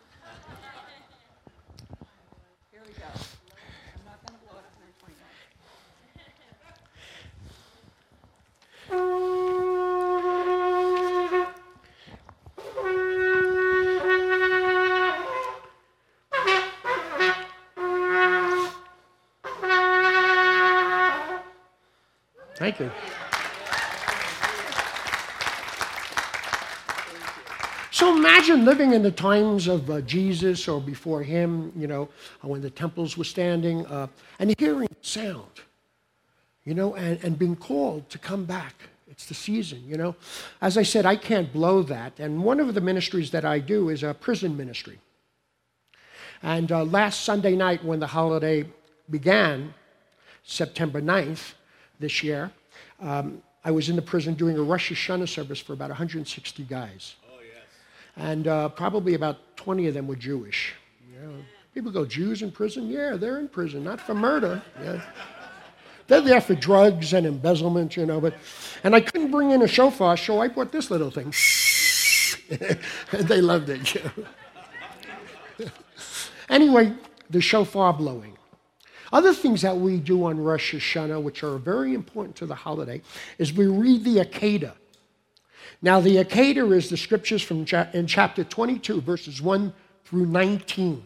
Living 28.75 28.93
in 28.93 29.05
the 29.05 29.11
times 29.13 29.69
of 29.69 29.89
uh, 29.89 30.01
Jesus 30.01 30.67
or 30.67 30.81
before 30.81 31.23
him, 31.23 31.73
you 31.77 31.87
know, 31.87 32.09
uh, 32.43 32.49
when 32.49 32.61
the 32.61 32.69
temples 32.69 33.17
were 33.17 33.23
standing, 33.23 33.87
uh, 33.87 34.09
and 34.41 34.53
hearing 34.59 34.89
sound, 35.01 35.61
you 36.65 36.75
know, 36.75 36.97
and, 36.97 37.23
and 37.23 37.39
being 37.39 37.55
called 37.55 38.11
to 38.11 38.19
come 38.19 38.45
back. 38.45 38.75
It's 39.09 39.27
the 39.27 39.35
season, 39.35 39.81
you 39.87 39.97
know. 39.97 40.17
As 40.61 40.77
I 40.77 40.83
said, 40.83 41.07
I 41.07 41.15
can't 41.15 41.53
blow 41.53 41.85
that. 41.85 42.19
And 42.19 42.43
one 42.43 42.59
of 42.59 42.75
the 42.75 42.81
ministries 42.81 43.31
that 43.31 43.45
I 43.45 43.61
do 43.61 43.91
is 43.91 44.03
a 44.03 44.13
prison 44.13 44.57
ministry. 44.57 44.99
And 46.43 46.73
uh, 46.73 46.83
last 46.83 47.23
Sunday 47.23 47.55
night, 47.55 47.85
when 47.85 48.01
the 48.01 48.09
holiday 48.09 48.65
began, 49.09 49.73
September 50.43 51.01
9th 51.01 51.53
this 52.01 52.25
year, 52.25 52.51
um, 52.99 53.41
I 53.65 53.71
was 53.71 53.89
in 53.89 53.95
the 53.95 54.03
prison 54.03 54.35
doing 54.35 54.59
a 54.59 54.63
Rosh 54.63 54.91
Hashanah 54.91 55.29
service 55.29 55.61
for 55.61 55.75
about 55.75 55.91
160 55.91 56.65
guys 56.65 57.15
and 58.17 58.47
uh, 58.47 58.69
probably 58.71 59.15
about 59.15 59.57
20 59.57 59.89
of 59.89 59.95
them 59.95 60.07
were 60.07 60.17
Jewish. 60.17 60.75
You 61.13 61.21
know, 61.21 61.35
people 61.75 61.91
go, 61.91 62.05
Jews 62.05 62.43
in 62.43 62.51
prison? 62.51 62.89
Yeah, 62.89 63.17
they're 63.17 63.39
in 63.41 63.49
prison, 63.49 63.85
not 63.85 64.01
for 64.01 64.15
murder. 64.15 64.63
Yeah. 64.83 65.03
They're 66.07 66.21
there 66.21 66.41
for 66.41 66.55
drugs 66.55 67.15
and 67.15 67.27
embezzlement, 67.27 67.97
you 67.97 68.07
know. 68.07 68.21
But, 68.21 68.35
and 68.83 68.95
I 68.95 69.01
couldn't 69.01 69.31
bring 69.31 69.53
in 69.53 69.63
a 69.63 69.69
shofar, 69.69 70.17
so 70.17 70.41
I 70.41 70.49
brought 70.49 70.71
this 70.71 70.91
little 70.91 71.11
thing. 71.11 71.33
they 73.13 73.41
loved 73.41 73.71
it. 73.71 73.97
anyway, 76.49 76.93
the 77.31 77.41
shofar 77.41 77.95
blowing. 77.95 78.37
Other 79.13 79.33
things 79.33 79.63
that 79.63 79.77
we 79.77 79.99
do 79.99 80.25
on 80.25 80.39
Rosh 80.39 80.75
Hashanah, 80.75 81.23
which 81.23 81.43
are 81.43 81.57
very 81.57 81.95
important 81.95 82.37
to 82.37 82.47
the 82.47 82.55
holiday, 82.55 83.01
is 83.39 83.53
we 83.53 83.67
read 83.67 84.05
the 84.05 84.17
Akedah. 84.17 84.75
Now, 85.85 86.01
the 86.01 86.17
Akedah 86.17 86.75
is 86.75 86.89
the 86.89 86.97
scriptures 86.97 87.43
from 87.43 87.67
cha- 87.67 87.91
in 87.93 88.07
chapter 88.07 88.43
22, 88.43 89.03
verses 89.03 89.43
1 89.43 89.71
through 90.07 90.25
19. 90.25 91.05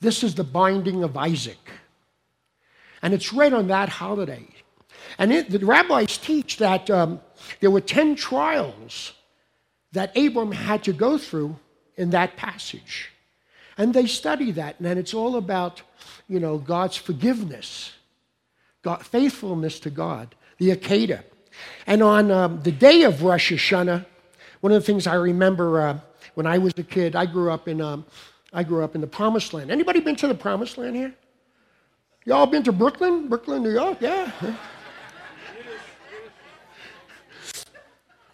This 0.00 0.22
is 0.22 0.34
the 0.34 0.44
binding 0.44 1.02
of 1.02 1.16
Isaac. 1.16 1.70
And 3.00 3.14
it's 3.14 3.32
read 3.32 3.54
on 3.54 3.68
that 3.68 3.88
holiday. 3.88 4.46
And 5.16 5.32
it, 5.32 5.48
the 5.48 5.64
rabbis 5.64 6.18
teach 6.18 6.58
that 6.58 6.90
um, 6.90 7.22
there 7.60 7.70
were 7.70 7.80
10 7.80 8.16
trials 8.16 9.14
that 9.92 10.14
Abram 10.14 10.52
had 10.52 10.84
to 10.84 10.92
go 10.92 11.16
through 11.16 11.56
in 11.96 12.10
that 12.10 12.36
passage. 12.36 13.12
And 13.78 13.94
they 13.94 14.04
study 14.04 14.50
that, 14.50 14.78
and 14.78 14.98
it's 14.98 15.14
all 15.14 15.36
about, 15.36 15.80
you 16.28 16.38
know, 16.38 16.58
God's 16.58 16.98
forgiveness, 16.98 17.94
God, 18.82 19.06
faithfulness 19.06 19.80
to 19.80 19.88
God, 19.88 20.34
the 20.58 20.76
Akedah. 20.76 21.22
And 21.86 22.02
on 22.02 22.30
um, 22.30 22.62
the 22.62 22.72
day 22.72 23.02
of 23.02 23.22
Rosh 23.22 23.52
Hashanah, 23.52 24.04
one 24.60 24.72
of 24.72 24.80
the 24.80 24.86
things 24.86 25.06
I 25.06 25.14
remember 25.14 25.80
uh, 25.80 25.98
when 26.34 26.46
I 26.46 26.58
was 26.58 26.72
a 26.76 26.82
kid, 26.82 27.14
I 27.16 27.26
grew 27.26 27.50
up 27.50 27.68
in, 27.68 27.80
um, 27.80 28.04
I 28.52 28.62
grew 28.62 28.82
up 28.82 28.94
in 28.94 29.00
the 29.00 29.06
Promised 29.06 29.52
Land. 29.52 29.70
Anybody 29.70 30.00
been 30.00 30.16
to 30.16 30.26
the 30.26 30.34
Promised 30.34 30.78
Land 30.78 30.96
here? 30.96 31.14
Y'all 32.24 32.46
been 32.46 32.62
to 32.62 32.72
Brooklyn? 32.72 33.28
Brooklyn, 33.28 33.62
New 33.62 33.72
York? 33.72 33.98
Yeah. 34.00 34.30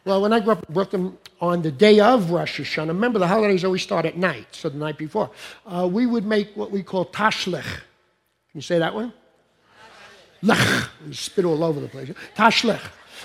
Well, 0.04 0.22
when 0.22 0.32
I 0.32 0.40
grew 0.40 0.52
up 0.52 0.66
in 0.66 0.74
Brooklyn, 0.74 1.18
on 1.40 1.60
the 1.60 1.70
day 1.70 2.00
of 2.00 2.30
Rosh 2.30 2.58
Hashanah, 2.58 2.88
remember 2.88 3.18
the 3.18 3.28
holidays 3.28 3.64
always 3.64 3.82
start 3.82 4.06
at 4.06 4.16
night, 4.16 4.46
so 4.52 4.68
the 4.70 4.78
night 4.78 4.96
before, 4.96 5.30
uh, 5.66 5.88
we 5.90 6.06
would 6.06 6.24
make 6.24 6.56
what 6.56 6.70
we 6.70 6.82
call 6.82 7.04
tashlich. 7.04 7.62
Can 7.62 8.54
you 8.54 8.62
say 8.62 8.78
that 8.78 8.94
one? 8.94 9.12
Lech. 10.42 10.88
Spit 11.12 11.44
all 11.44 11.62
over 11.62 11.80
the 11.80 11.88
place. 11.88 12.10
Tashlich. 12.34 12.80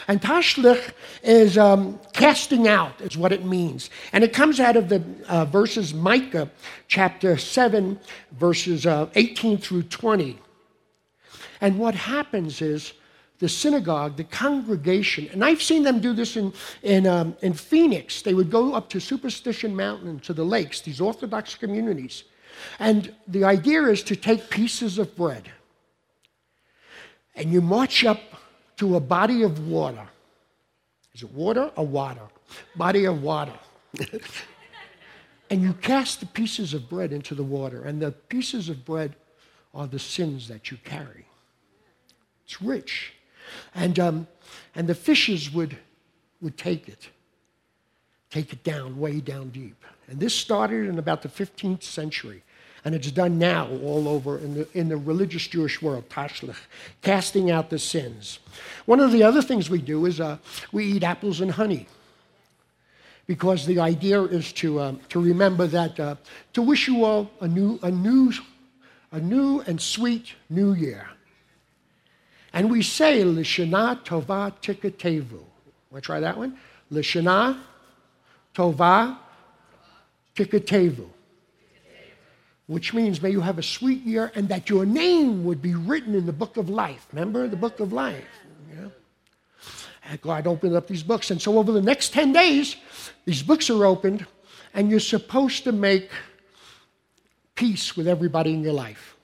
And 0.07 0.21
tashlich 0.21 0.93
is 1.23 1.57
um, 1.57 1.99
casting 2.13 2.67
out, 2.67 2.99
is 3.01 3.17
what 3.17 3.31
it 3.31 3.45
means. 3.45 3.89
And 4.13 4.23
it 4.23 4.33
comes 4.33 4.59
out 4.59 4.75
of 4.75 4.89
the 4.89 5.03
uh, 5.27 5.45
verses 5.45 5.93
Micah 5.93 6.49
chapter 6.87 7.37
7, 7.37 7.99
verses 8.33 8.85
uh, 8.85 9.09
18 9.15 9.57
through 9.57 9.83
20. 9.83 10.37
And 11.61 11.79
what 11.79 11.95
happens 11.95 12.61
is 12.61 12.93
the 13.39 13.49
synagogue, 13.49 14.15
the 14.15 14.23
congregation, 14.23 15.29
and 15.33 15.43
I've 15.43 15.61
seen 15.61 15.83
them 15.83 15.99
do 15.99 16.13
this 16.13 16.37
in, 16.37 16.53
in, 16.83 17.05
um, 17.05 17.35
in 17.41 17.53
Phoenix. 17.53 18.21
They 18.21 18.33
would 18.33 18.49
go 18.49 18.73
up 18.73 18.89
to 18.89 18.99
Superstition 18.99 19.75
Mountain, 19.75 20.21
to 20.21 20.33
the 20.33 20.45
lakes, 20.45 20.81
these 20.81 21.01
Orthodox 21.01 21.55
communities. 21.55 22.23
And 22.79 23.13
the 23.27 23.43
idea 23.43 23.83
is 23.83 24.03
to 24.03 24.15
take 24.15 24.49
pieces 24.49 24.97
of 24.97 25.15
bread 25.15 25.51
and 27.35 27.51
you 27.51 27.61
march 27.61 28.05
up 28.05 28.19
to 28.77 28.95
a 28.95 28.99
body 28.99 29.43
of 29.43 29.67
water. 29.67 30.07
Is 31.13 31.23
it 31.23 31.31
water 31.31 31.71
or 31.75 31.85
water? 31.85 32.27
Body 32.75 33.05
of 33.05 33.21
water. 33.23 33.53
and 35.49 35.61
you 35.61 35.73
cast 35.73 36.19
the 36.19 36.25
pieces 36.25 36.73
of 36.73 36.89
bread 36.89 37.13
into 37.13 37.35
the 37.35 37.43
water, 37.43 37.83
and 37.83 38.01
the 38.01 38.11
pieces 38.11 38.69
of 38.69 38.83
bread 38.85 39.15
are 39.73 39.87
the 39.87 39.99
sins 39.99 40.47
that 40.47 40.71
you 40.71 40.77
carry. 40.83 41.25
It's 42.45 42.61
rich. 42.61 43.13
And, 43.73 43.99
um, 43.99 44.27
and 44.75 44.87
the 44.87 44.95
fishes 44.95 45.51
would, 45.53 45.77
would 46.41 46.57
take 46.57 46.87
it, 46.87 47.09
take 48.29 48.53
it 48.53 48.63
down, 48.63 48.99
way 48.99 49.19
down 49.19 49.49
deep. 49.49 49.83
And 50.07 50.19
this 50.19 50.33
started 50.33 50.87
in 50.87 50.99
about 50.99 51.21
the 51.21 51.29
15th 51.29 51.83
century. 51.83 52.43
And 52.85 52.93
it's 52.93 53.09
done 53.09 53.39
now 53.39 53.67
all 53.83 54.07
over 54.07 54.37
in 54.37 54.53
the, 54.53 54.67
in 54.77 54.89
the 54.89 54.97
religious 54.97 55.47
Jewish 55.47 55.81
world, 55.81 56.07
tashlich, 56.07 56.55
casting 57.01 57.49
out 57.49 57.71
the 57.71 57.79
sins. 57.79 58.37
One 58.85 58.99
of 58.99 59.11
the 59.11 59.23
other 59.23 59.41
things 59.41 59.71
we 59.71 59.81
do 59.81 60.05
is 60.05 60.21
uh, 60.21 60.37
we 60.71 60.85
eat 60.85 61.03
apples 61.03 61.41
and 61.41 61.49
honey. 61.49 61.87
Because 63.25 63.65
the 63.65 63.79
idea 63.79 64.21
is 64.21 64.53
to, 64.53 64.79
um, 64.79 64.99
to 65.09 65.19
remember 65.19 65.65
that, 65.65 65.99
uh, 65.99 66.15
to 66.53 66.61
wish 66.61 66.87
you 66.87 67.03
all 67.03 67.31
a 67.41 67.47
new, 67.47 67.79
a, 67.81 67.89
new, 67.89 68.31
a 69.11 69.19
new 69.19 69.61
and 69.61 69.81
sweet 69.81 70.33
new 70.51 70.73
year. 70.73 71.09
And 72.53 72.69
we 72.69 72.83
say, 72.83 73.23
Lishana 73.23 74.05
Tova 74.05 74.53
Tikatevu. 74.61 75.41
Want 75.89 75.95
to 75.95 76.01
try 76.01 76.19
that 76.19 76.37
one? 76.37 76.55
Lishana 76.91 77.59
Tova 78.53 79.17
Tikatevu. 80.35 81.09
Which 82.67 82.93
means, 82.93 83.21
may 83.21 83.29
you 83.29 83.41
have 83.41 83.59
a 83.59 83.63
sweet 83.63 84.01
year 84.03 84.31
and 84.33 84.49
that 84.49 84.69
your 84.69 84.85
name 84.85 85.45
would 85.45 85.61
be 85.61 85.75
written 85.75 86.15
in 86.15 86.25
the 86.25 86.33
book 86.33 86.57
of 86.57 86.69
life. 86.69 87.05
Remember 87.11 87.47
the 87.47 87.55
book 87.55 87.79
of 87.79 87.93
life? 87.93 88.25
Yeah. 88.73 88.87
And 90.09 90.21
God 90.21 90.47
opened 90.47 90.75
up 90.75 90.87
these 90.87 91.03
books. 91.03 91.29
And 91.29 91.39
so, 91.41 91.59
over 91.59 91.71
the 91.71 91.81
next 91.81 92.13
10 92.13 92.33
days, 92.33 92.75
these 93.25 93.43
books 93.43 93.69
are 93.69 93.85
opened, 93.85 94.25
and 94.73 94.89
you're 94.89 94.99
supposed 94.99 95.63
to 95.65 95.71
make 95.71 96.09
peace 97.53 97.95
with 97.95 98.07
everybody 98.07 98.53
in 98.53 98.63
your 98.63 98.73
life. 98.73 99.15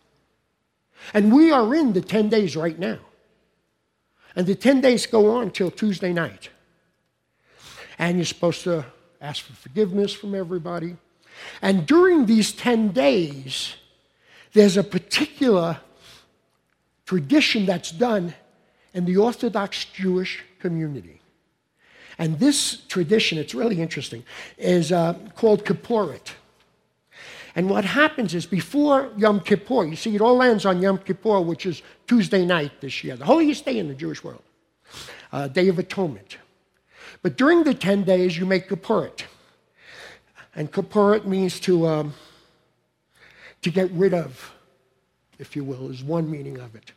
And 1.13 1.33
we 1.33 1.51
are 1.51 1.73
in 1.75 1.93
the 1.93 2.01
10 2.01 2.29
days 2.29 2.55
right 2.55 2.77
now. 2.77 2.99
And 4.35 4.47
the 4.47 4.55
10 4.55 4.81
days 4.81 5.05
go 5.05 5.31
on 5.31 5.51
till 5.51 5.71
Tuesday 5.71 6.13
night. 6.13 6.49
And 7.97 8.17
you're 8.17 8.25
supposed 8.25 8.63
to 8.63 8.85
ask 9.19 9.43
for 9.43 9.53
forgiveness 9.53 10.13
from 10.13 10.33
everybody. 10.33 10.95
And 11.61 11.85
during 11.85 12.25
these 12.25 12.51
10 12.51 12.89
days, 12.89 13.75
there's 14.53 14.77
a 14.77 14.83
particular 14.83 15.79
tradition 17.05 17.65
that's 17.65 17.91
done 17.91 18.33
in 18.93 19.05
the 19.05 19.17
Orthodox 19.17 19.85
Jewish 19.85 20.43
community. 20.59 21.21
And 22.17 22.39
this 22.39 22.77
tradition, 22.87 23.37
it's 23.37 23.55
really 23.55 23.81
interesting, 23.81 24.23
is 24.57 24.91
uh, 24.91 25.13
called 25.35 25.65
Kippurit. 25.65 26.33
And 27.55 27.69
what 27.69 27.83
happens 27.83 28.33
is 28.33 28.45
before 28.45 29.11
Yom 29.17 29.41
Kippur, 29.41 29.85
you 29.85 29.95
see, 29.95 30.15
it 30.15 30.21
all 30.21 30.35
lands 30.35 30.65
on 30.65 30.81
Yom 30.81 30.99
Kippur, 30.99 31.41
which 31.41 31.65
is 31.65 31.81
Tuesday 32.07 32.45
night 32.45 32.71
this 32.79 33.03
year, 33.03 33.15
the 33.15 33.25
holiest 33.25 33.65
day 33.65 33.77
in 33.77 33.87
the 33.87 33.93
Jewish 33.93 34.23
world, 34.23 34.43
uh, 35.33 35.47
Day 35.47 35.67
of 35.67 35.79
Atonement. 35.79 36.37
But 37.21 37.37
during 37.37 37.63
the 37.63 37.73
10 37.73 38.03
days, 38.03 38.37
you 38.37 38.45
make 38.45 38.69
Kippurit. 38.69 39.23
And 40.55 40.71
Kippurit 40.71 41.25
means 41.25 41.59
to, 41.61 41.87
um, 41.87 42.13
to 43.61 43.69
get 43.69 43.89
rid 43.91 44.13
of, 44.13 44.51
if 45.39 45.55
you 45.55 45.63
will, 45.63 45.89
is 45.89 46.03
one 46.03 46.29
meaning 46.29 46.59
of 46.59 46.75
it. 46.75 46.91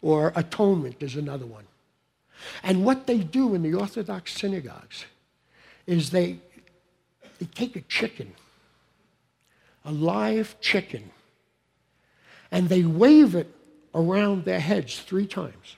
Or 0.00 0.32
atonement 0.36 0.96
is 1.00 1.16
another 1.16 1.46
one. 1.46 1.64
And 2.62 2.84
what 2.84 3.06
they 3.06 3.18
do 3.18 3.54
in 3.54 3.62
the 3.62 3.74
Orthodox 3.74 4.32
synagogues 4.32 5.06
is 5.86 6.10
they, 6.10 6.38
they 7.40 7.46
take 7.46 7.74
a 7.74 7.80
chicken 7.82 8.32
a 9.88 9.92
live 9.92 10.60
chicken, 10.60 11.10
and 12.50 12.68
they 12.68 12.84
wave 12.84 13.34
it 13.34 13.50
around 13.94 14.44
their 14.44 14.60
heads 14.60 15.00
three 15.00 15.26
times. 15.26 15.76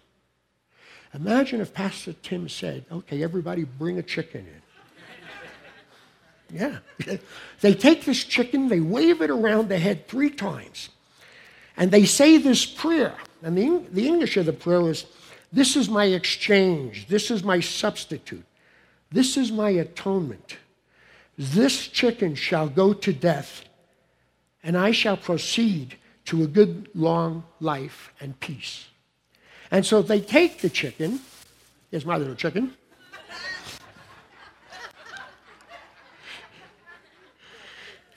Imagine 1.15 1.61
if 1.61 1.73
Pastor 1.73 2.13
Tim 2.15 2.49
said, 2.49 2.85
okay, 2.91 3.23
everybody 3.23 3.63
bring 3.63 3.99
a 3.99 4.03
chicken 4.03 4.41
in. 4.41 4.63
Yeah. 6.53 6.79
they 7.61 7.75
take 7.75 8.05
this 8.05 8.25
chicken, 8.25 8.69
they 8.69 8.81
wave 8.81 9.23
it 9.23 9.31
around 9.31 9.69
their 9.69 9.79
head 9.79 10.09
three 10.09 10.31
times, 10.31 10.91
and 11.77 11.91
they 11.91 12.05
say 12.05 12.39
this 12.39 12.67
prayer. 12.67 13.15
And 13.43 13.57
the, 13.57 13.83
the 13.91 14.07
English 14.07 14.37
of 14.37 14.47
the 14.47 14.53
prayer 14.53 14.91
is, 14.91 15.07
This 15.53 15.77
is 15.77 15.89
my 15.89 16.07
exchange, 16.07 17.07
this 17.09 17.31
is 17.31 17.43
my 17.43 17.61
substitute, 17.61 18.45
this 19.11 19.37
is 19.37 19.51
my 19.51 19.71
atonement. 19.71 20.57
This 21.39 21.87
chicken 21.89 22.35
shall 22.35 22.69
go 22.69 22.93
to 22.93 23.15
death 23.15 23.65
and 24.63 24.77
I 24.77 24.91
shall 24.91 25.17
proceed 25.17 25.97
to 26.27 26.43
a 26.43 26.47
good 26.47 26.89
long 26.95 27.45
life 27.61 28.13
and 28.21 28.39
peace. 28.41 28.89
And 29.71 29.87
so 29.87 30.03
they 30.03 30.21
take 30.21 30.61
the 30.61 30.69
chicken, 30.69 31.21
here's 31.91 32.05
my 32.05 32.17
little 32.17 32.35
chicken. 32.35 32.75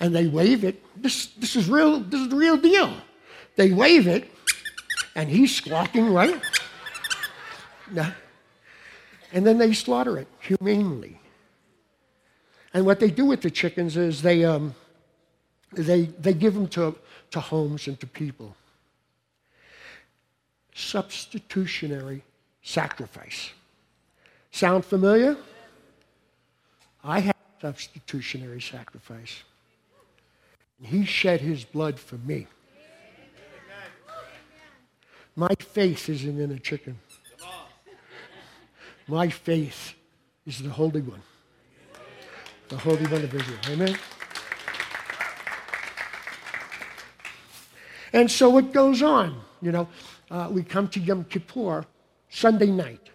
And 0.04 0.14
they 0.14 0.28
wave 0.28 0.66
it. 0.66 0.84
This, 1.02 1.28
this 1.28 1.56
is 1.56 1.70
real, 1.70 2.02
this 2.02 2.20
is 2.20 2.28
the 2.28 2.36
real 2.36 2.58
deal. 2.58 2.94
They 3.56 3.72
wave 3.72 4.06
it, 4.06 4.30
and 5.16 5.30
he's 5.30 5.56
squawking, 5.56 6.14
right? 6.14 6.42
No. 7.90 8.12
And 9.32 9.48
then 9.48 9.58
they 9.58 9.72
slaughter 9.72 10.18
it 10.18 10.28
humanely. 10.42 11.22
And 12.74 12.86
what 12.86 13.00
they 13.00 13.12
do 13.12 13.24
with 13.24 13.42
the 13.42 13.50
chickens 13.50 13.96
is 13.96 14.22
they, 14.22 14.44
um, 14.44 14.76
they, 15.72 16.08
they 16.20 16.34
give 16.34 16.54
them 16.54 16.68
to, 16.70 16.98
to 17.32 17.40
homes 17.40 17.88
and 17.88 17.98
to 18.02 18.06
people. 18.06 18.58
Substitutionary 20.76 22.24
sacrifice. 22.62 23.52
Sound 24.52 24.84
familiar? 24.84 25.38
I 27.06 27.22
have 27.22 27.36
substitutionary 27.62 28.60
sacrifice. 28.60 29.44
And 30.80 30.88
he 30.88 31.06
shed 31.06 31.42
his 31.42 31.64
blood 31.64 32.00
for 32.00 32.18
me. 32.18 32.48
My 35.36 35.56
faith 35.60 36.10
isn't 36.10 36.40
in 36.40 36.52
a 36.52 36.60
chicken. 36.60 37.00
My 39.08 39.30
faith 39.30 39.96
is 40.46 40.60
the 40.60 40.70
Holy 40.70 41.02
One, 41.02 41.22
the 42.70 42.78
Holy 42.78 43.06
One 43.08 43.24
of 43.24 43.34
Israel. 43.34 43.60
Amen? 43.68 43.98
And 48.14 48.30
so 48.30 48.58
it 48.60 48.72
goes 48.72 49.02
on. 49.02 49.42
You 49.62 49.72
know, 49.72 49.88
uh, 50.30 50.50
we 50.52 50.64
come 50.64 50.88
to 50.90 51.00
Yom 51.00 51.24
Kippur 51.26 51.86
Sunday 52.30 52.68
night. 52.68 53.10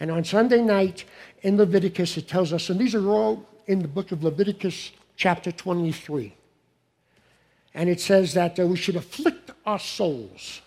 And 0.00 0.10
on 0.10 0.24
Sunday 0.24 0.62
night 0.62 1.04
in 1.42 1.56
Leviticus, 1.56 2.16
it 2.16 2.28
tells 2.28 2.52
us, 2.52 2.70
and 2.70 2.80
these 2.80 2.94
are 2.94 3.08
all 3.08 3.44
in 3.66 3.80
the 3.80 3.88
book 3.88 4.12
of 4.12 4.22
Leviticus, 4.22 4.92
chapter 5.18 5.52
23. 5.52 6.32
And 7.74 7.90
it 7.90 8.00
says 8.00 8.32
that 8.34 8.58
uh, 8.58 8.66
we 8.66 8.76
should 8.76 8.96
afflict 8.96 9.50
our 9.66 9.78
souls 9.78 10.62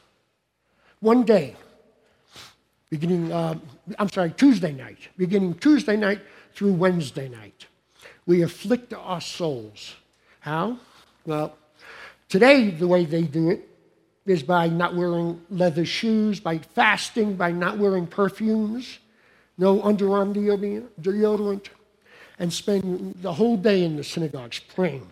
one 0.99 1.23
day, 1.23 1.55
beginning, 2.91 3.31
uh, 3.31 3.57
I'm 3.97 4.09
sorry, 4.09 4.31
Tuesday 4.31 4.71
night, 4.71 4.99
beginning 5.17 5.55
Tuesday 5.55 5.97
night 5.97 6.19
through 6.53 6.73
Wednesday 6.73 7.27
night. 7.27 7.65
We 8.27 8.43
afflict 8.43 8.93
our 8.93 9.19
souls. 9.19 9.95
How? 10.41 10.77
Well, 11.25 11.57
today, 12.29 12.69
the 12.69 12.87
way 12.87 13.05
they 13.05 13.23
do 13.23 13.49
it 13.49 13.67
is 14.27 14.43
by 14.43 14.67
not 14.67 14.95
wearing 14.95 15.41
leather 15.49 15.85
shoes, 15.85 16.39
by 16.39 16.59
fasting, 16.59 17.35
by 17.35 17.51
not 17.51 17.79
wearing 17.79 18.05
perfumes, 18.05 18.99
no 19.57 19.79
underarm 19.79 20.35
deodorant, 21.01 21.69
and 22.41 22.51
spend 22.51 23.13
the 23.21 23.33
whole 23.33 23.55
day 23.55 23.83
in 23.83 23.95
the 23.97 24.03
synagogues 24.03 24.57
praying 24.57 25.11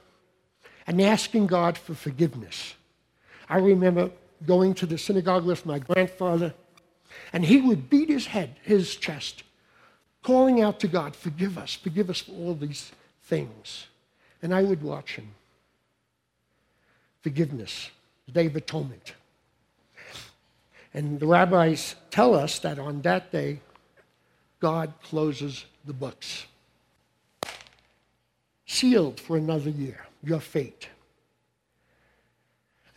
and 0.88 1.00
asking 1.00 1.46
God 1.46 1.78
for 1.78 1.94
forgiveness. 1.94 2.74
I 3.48 3.60
remember 3.60 4.10
going 4.48 4.74
to 4.74 4.88
the 4.88 4.98
synagogue 4.98 5.46
with 5.46 5.63
my 5.63 5.78
grandfather, 5.78 6.56
and 7.32 7.46
he 7.46 7.62
would 7.62 7.88
beat 7.88 8.10
his 8.10 8.26
head, 8.26 8.56
his 8.63 8.96
chest, 8.96 9.44
calling 10.24 10.60
out 10.60 10.80
to 10.80 10.88
God, 10.88 11.15
Forgive 11.15 11.60
us, 11.60 11.76
forgive 11.76 12.10
us 12.10 12.22
for 12.22 12.32
all 12.32 12.56
these 12.56 12.92
things. 13.22 13.86
And 14.42 14.52
I 14.52 14.63
would 14.63 14.82
watch 14.82 15.15
him. 15.15 15.36
Forgiveness, 17.22 17.92
the 18.26 18.32
Day 18.32 18.48
of 18.48 18.56
Atonement. 18.56 19.13
And 20.96 21.20
the 21.20 21.28
rabbis 21.28 21.94
tell 22.10 22.34
us 22.34 22.58
that 22.60 22.80
on 22.80 23.02
that 23.04 23.32
day, 23.32 23.60
God 24.60 24.94
closes 25.04 25.65
the 25.86 25.94
books. 25.94 26.48
Sealed 28.69 29.19
for 29.19 29.36
another 29.36 29.71
year, 29.71 30.05
your 30.23 30.39
fate. 30.39 30.89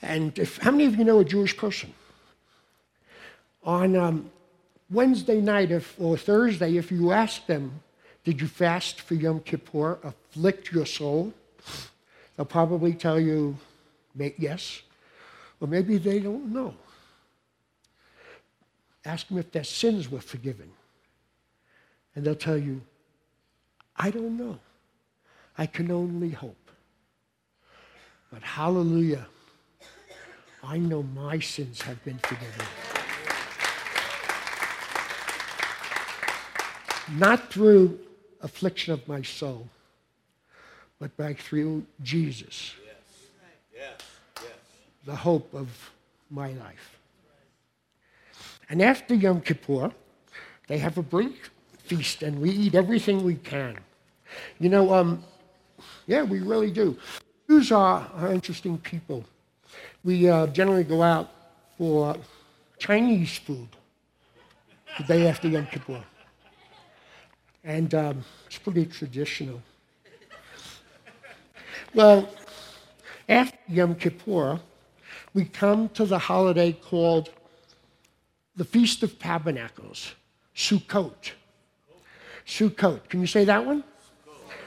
And 0.02 0.38
if, 0.38 0.58
how 0.58 0.70
many 0.70 0.84
of 0.84 0.96
you 0.96 1.04
know 1.04 1.20
a 1.20 1.24
Jewish 1.24 1.56
person? 1.56 1.94
On 3.64 3.96
um, 3.96 4.30
Wednesday 4.90 5.40
night 5.40 5.70
if, 5.70 5.98
or 5.98 6.18
Thursday, 6.18 6.76
if 6.76 6.92
you 6.92 7.12
ask 7.12 7.46
them, 7.46 7.80
Did 8.22 8.42
you 8.42 8.48
fast 8.48 9.00
for 9.00 9.14
Yom 9.14 9.40
Kippur, 9.40 9.98
afflict 10.04 10.70
your 10.72 10.84
soul? 10.84 11.32
They'll 12.36 12.44
probably 12.44 12.92
tell 12.92 13.18
you, 13.18 13.56
Yes. 14.36 14.82
Or 15.58 15.68
maybe 15.68 15.96
they 15.96 16.18
don't 16.18 16.52
know. 16.52 16.74
Ask 19.06 19.28
them 19.28 19.38
if 19.38 19.50
their 19.50 19.64
sins 19.64 20.10
were 20.10 20.20
forgiven. 20.20 20.70
And 22.14 22.26
they'll 22.26 22.34
tell 22.34 22.58
you, 22.58 22.82
I 23.96 24.10
don't 24.10 24.36
know. 24.36 24.58
I 25.58 25.66
can 25.66 25.90
only 25.90 26.30
hope. 26.30 26.70
But 28.32 28.42
hallelujah, 28.42 29.26
I 30.64 30.78
know 30.78 31.02
my 31.02 31.38
sins 31.38 31.82
have 31.82 32.02
been 32.04 32.18
forgiven. 32.18 32.66
Not 37.18 37.52
through 37.52 37.98
affliction 38.40 38.94
of 38.94 39.06
my 39.06 39.22
soul, 39.22 39.68
but 40.98 41.14
by 41.16 41.34
through 41.34 41.84
Jesus. 42.02 42.74
The 45.04 45.16
hope 45.16 45.52
of 45.52 45.68
my 46.30 46.52
life. 46.52 46.98
And 48.70 48.80
after 48.80 49.14
Yom 49.14 49.40
Kippur, 49.40 49.92
they 50.68 50.78
have 50.78 50.96
a 50.96 51.02
big 51.02 51.32
feast 51.84 52.22
and 52.22 52.40
we 52.40 52.50
eat 52.50 52.74
everything 52.74 53.24
we 53.24 53.34
can. 53.34 53.78
You 54.58 54.70
know, 54.70 54.94
um, 54.94 55.24
yeah, 56.12 56.22
we 56.22 56.40
really 56.40 56.70
do. 56.70 56.96
Jews 57.48 57.72
are, 57.72 58.08
are 58.16 58.32
interesting 58.32 58.78
people 58.78 59.24
we 60.04 60.28
uh, 60.28 60.46
generally 60.48 60.84
go 60.84 61.02
out 61.02 61.30
for 61.78 62.16
Chinese 62.78 63.38
food 63.38 63.68
the 64.98 65.04
day 65.04 65.26
after 65.28 65.48
Yom 65.48 65.66
Kippur. 65.66 66.02
And 67.64 67.94
um, 67.94 68.24
it's 68.46 68.58
pretty 68.58 68.86
traditional. 68.86 69.62
Well, 71.94 72.28
after 73.28 73.58
Yom 73.68 73.94
Kippur, 73.94 74.60
we 75.34 75.44
come 75.44 75.88
to 75.90 76.04
the 76.04 76.18
holiday 76.18 76.72
called 76.72 77.30
the 78.56 78.64
Feast 78.64 79.02
of 79.02 79.18
Tabernacles, 79.18 80.14
Sukkot. 80.54 81.32
Sukkot. 82.44 83.08
Can 83.08 83.20
you 83.20 83.26
say 83.26 83.44
that 83.44 83.64
one? 83.64 83.84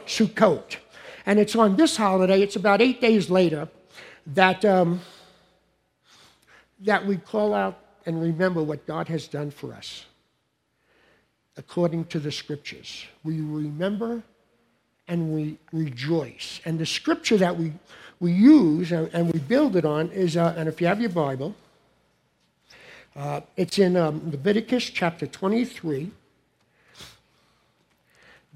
Sukkot. 0.07 0.77
And 1.25 1.39
it's 1.39 1.55
on 1.55 1.75
this 1.75 1.97
holiday, 1.97 2.41
it's 2.41 2.55
about 2.55 2.81
eight 2.81 3.01
days 3.01 3.29
later, 3.29 3.67
that 4.27 4.63
um, 4.65 5.01
that 6.81 7.05
we 7.05 7.17
call 7.17 7.53
out 7.53 7.79
and 8.05 8.21
remember 8.21 8.61
what 8.61 8.85
God 8.85 9.07
has 9.07 9.27
done 9.27 9.51
for 9.51 9.73
us 9.73 10.05
according 11.57 12.05
to 12.05 12.19
the 12.19 12.31
scriptures. 12.31 13.05
We 13.23 13.41
remember 13.41 14.23
and 15.07 15.33
we 15.33 15.57
rejoice. 15.71 16.59
And 16.65 16.79
the 16.79 16.85
scripture 16.85 17.37
that 17.37 17.57
we, 17.57 17.73
we 18.19 18.31
use 18.31 18.91
and, 18.91 19.09
and 19.13 19.31
we 19.31 19.39
build 19.39 19.75
it 19.75 19.85
on 19.85 20.09
is, 20.11 20.35
uh, 20.35 20.53
and 20.57 20.67
if 20.67 20.81
you 20.81 20.87
have 20.87 20.99
your 20.99 21.11
Bible, 21.11 21.55
uh, 23.15 23.41
it's 23.55 23.79
in 23.79 23.95
um, 23.95 24.29
Leviticus 24.29 24.89
chapter 24.89 25.25
23, 25.25 26.11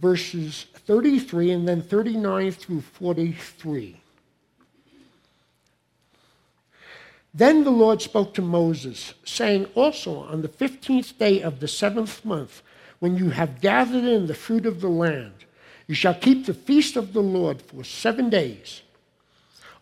verses 0.02 0.66
33 0.74 1.52
and 1.52 1.68
then 1.68 1.82
39 1.82 2.52
through 2.52 2.82
43. 2.82 4.00
Then 7.34 7.64
the 7.64 7.72
Lord 7.72 8.02
spoke 8.02 8.34
to 8.34 8.42
Moses, 8.42 9.14
saying, 9.24 9.68
Also 9.76 10.20
on 10.20 10.42
the 10.42 10.48
fifteenth 10.48 11.18
day 11.20 11.42
of 11.42 11.60
the 11.60 11.68
seventh 11.68 12.26
month, 12.26 12.64
when 13.00 13.18
you 13.18 13.30
have 13.30 13.62
gathered 13.62 14.04
in 14.04 14.28
the 14.28 14.34
fruit 14.34 14.66
of 14.66 14.82
the 14.82 14.90
land, 14.90 15.46
you 15.88 15.96
shall 15.96 16.16
keep 16.16 16.46
the 16.46 16.54
feast 16.54 16.96
of 16.96 17.14
the 17.14 17.22
Lord 17.22 17.62
for 17.62 17.84
seven 17.84 18.30
days. 18.30 18.82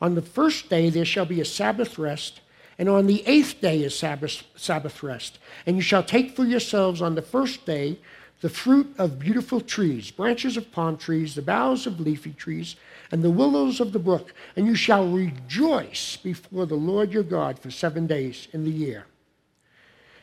On 0.01 0.15
the 0.15 0.21
first 0.21 0.69
day 0.69 0.89
there 0.89 1.06
shall 1.06 1.25
be 1.25 1.41
a 1.41 1.45
Sabbath 1.45 1.97
rest, 1.97 2.41
and 2.77 2.88
on 2.88 3.08
the 3.08 3.25
eighth 3.25 3.60
day 3.62 3.84
a 3.84 3.89
Sabbath, 3.89 4.43
Sabbath 4.56 5.01
rest. 5.01 5.39
And 5.65 5.77
you 5.77 5.82
shall 5.82 6.03
take 6.03 6.36
for 6.36 6.43
yourselves 6.43 7.01
on 7.01 7.15
the 7.15 7.21
first 7.21 7.65
day 7.65 7.97
the 8.41 8.50
fruit 8.50 8.93
of 8.97 9.19
beautiful 9.19 9.60
trees, 9.60 10.12
branches 10.12 10.58
of 10.58 10.71
palm 10.71 10.97
trees, 10.97 11.34
the 11.34 11.41
boughs 11.41 11.88
of 11.88 12.00
leafy 12.00 12.34
trees, 12.34 12.76
and 13.12 13.23
the 13.23 13.32
willows 13.32 13.80
of 13.80 13.93
the 13.93 14.00
brook, 14.00 14.34
and 14.56 14.67
you 14.67 14.76
shall 14.76 15.08
rejoice 15.08 16.17
before 16.17 16.65
the 16.65 16.76
Lord 16.76 17.12
your 17.12 17.23
God 17.23 17.58
for 17.58 17.71
seven 17.71 18.06
days 18.06 18.47
in 18.54 18.63
the 18.63 18.71
year. 18.71 19.06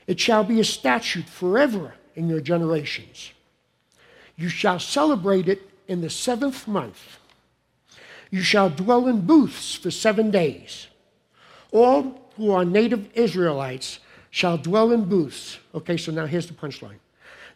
It 0.06 0.20
shall 0.20 0.44
be 0.44 0.60
a 0.60 0.64
statute 0.64 1.28
forever 1.28 1.94
in 2.14 2.28
your 2.28 2.40
generations. 2.40 3.32
You 4.36 4.48
shall 4.48 4.78
celebrate 4.78 5.48
it 5.48 5.62
in 5.88 6.00
the 6.00 6.10
seventh 6.10 6.68
month. 6.68 7.18
You 8.30 8.42
shall 8.42 8.70
dwell 8.70 9.06
in 9.06 9.22
booths 9.22 9.74
for 9.74 9.90
seven 9.90 10.30
days. 10.30 10.88
All 11.72 12.20
who 12.36 12.52
are 12.52 12.64
native 12.64 13.08
Israelites 13.14 14.00
shall 14.30 14.58
dwell 14.58 14.92
in 14.92 15.04
booths. 15.04 15.58
Okay, 15.74 15.96
so 15.96 16.12
now 16.12 16.26
here's 16.26 16.46
the 16.46 16.54
punchline 16.54 16.98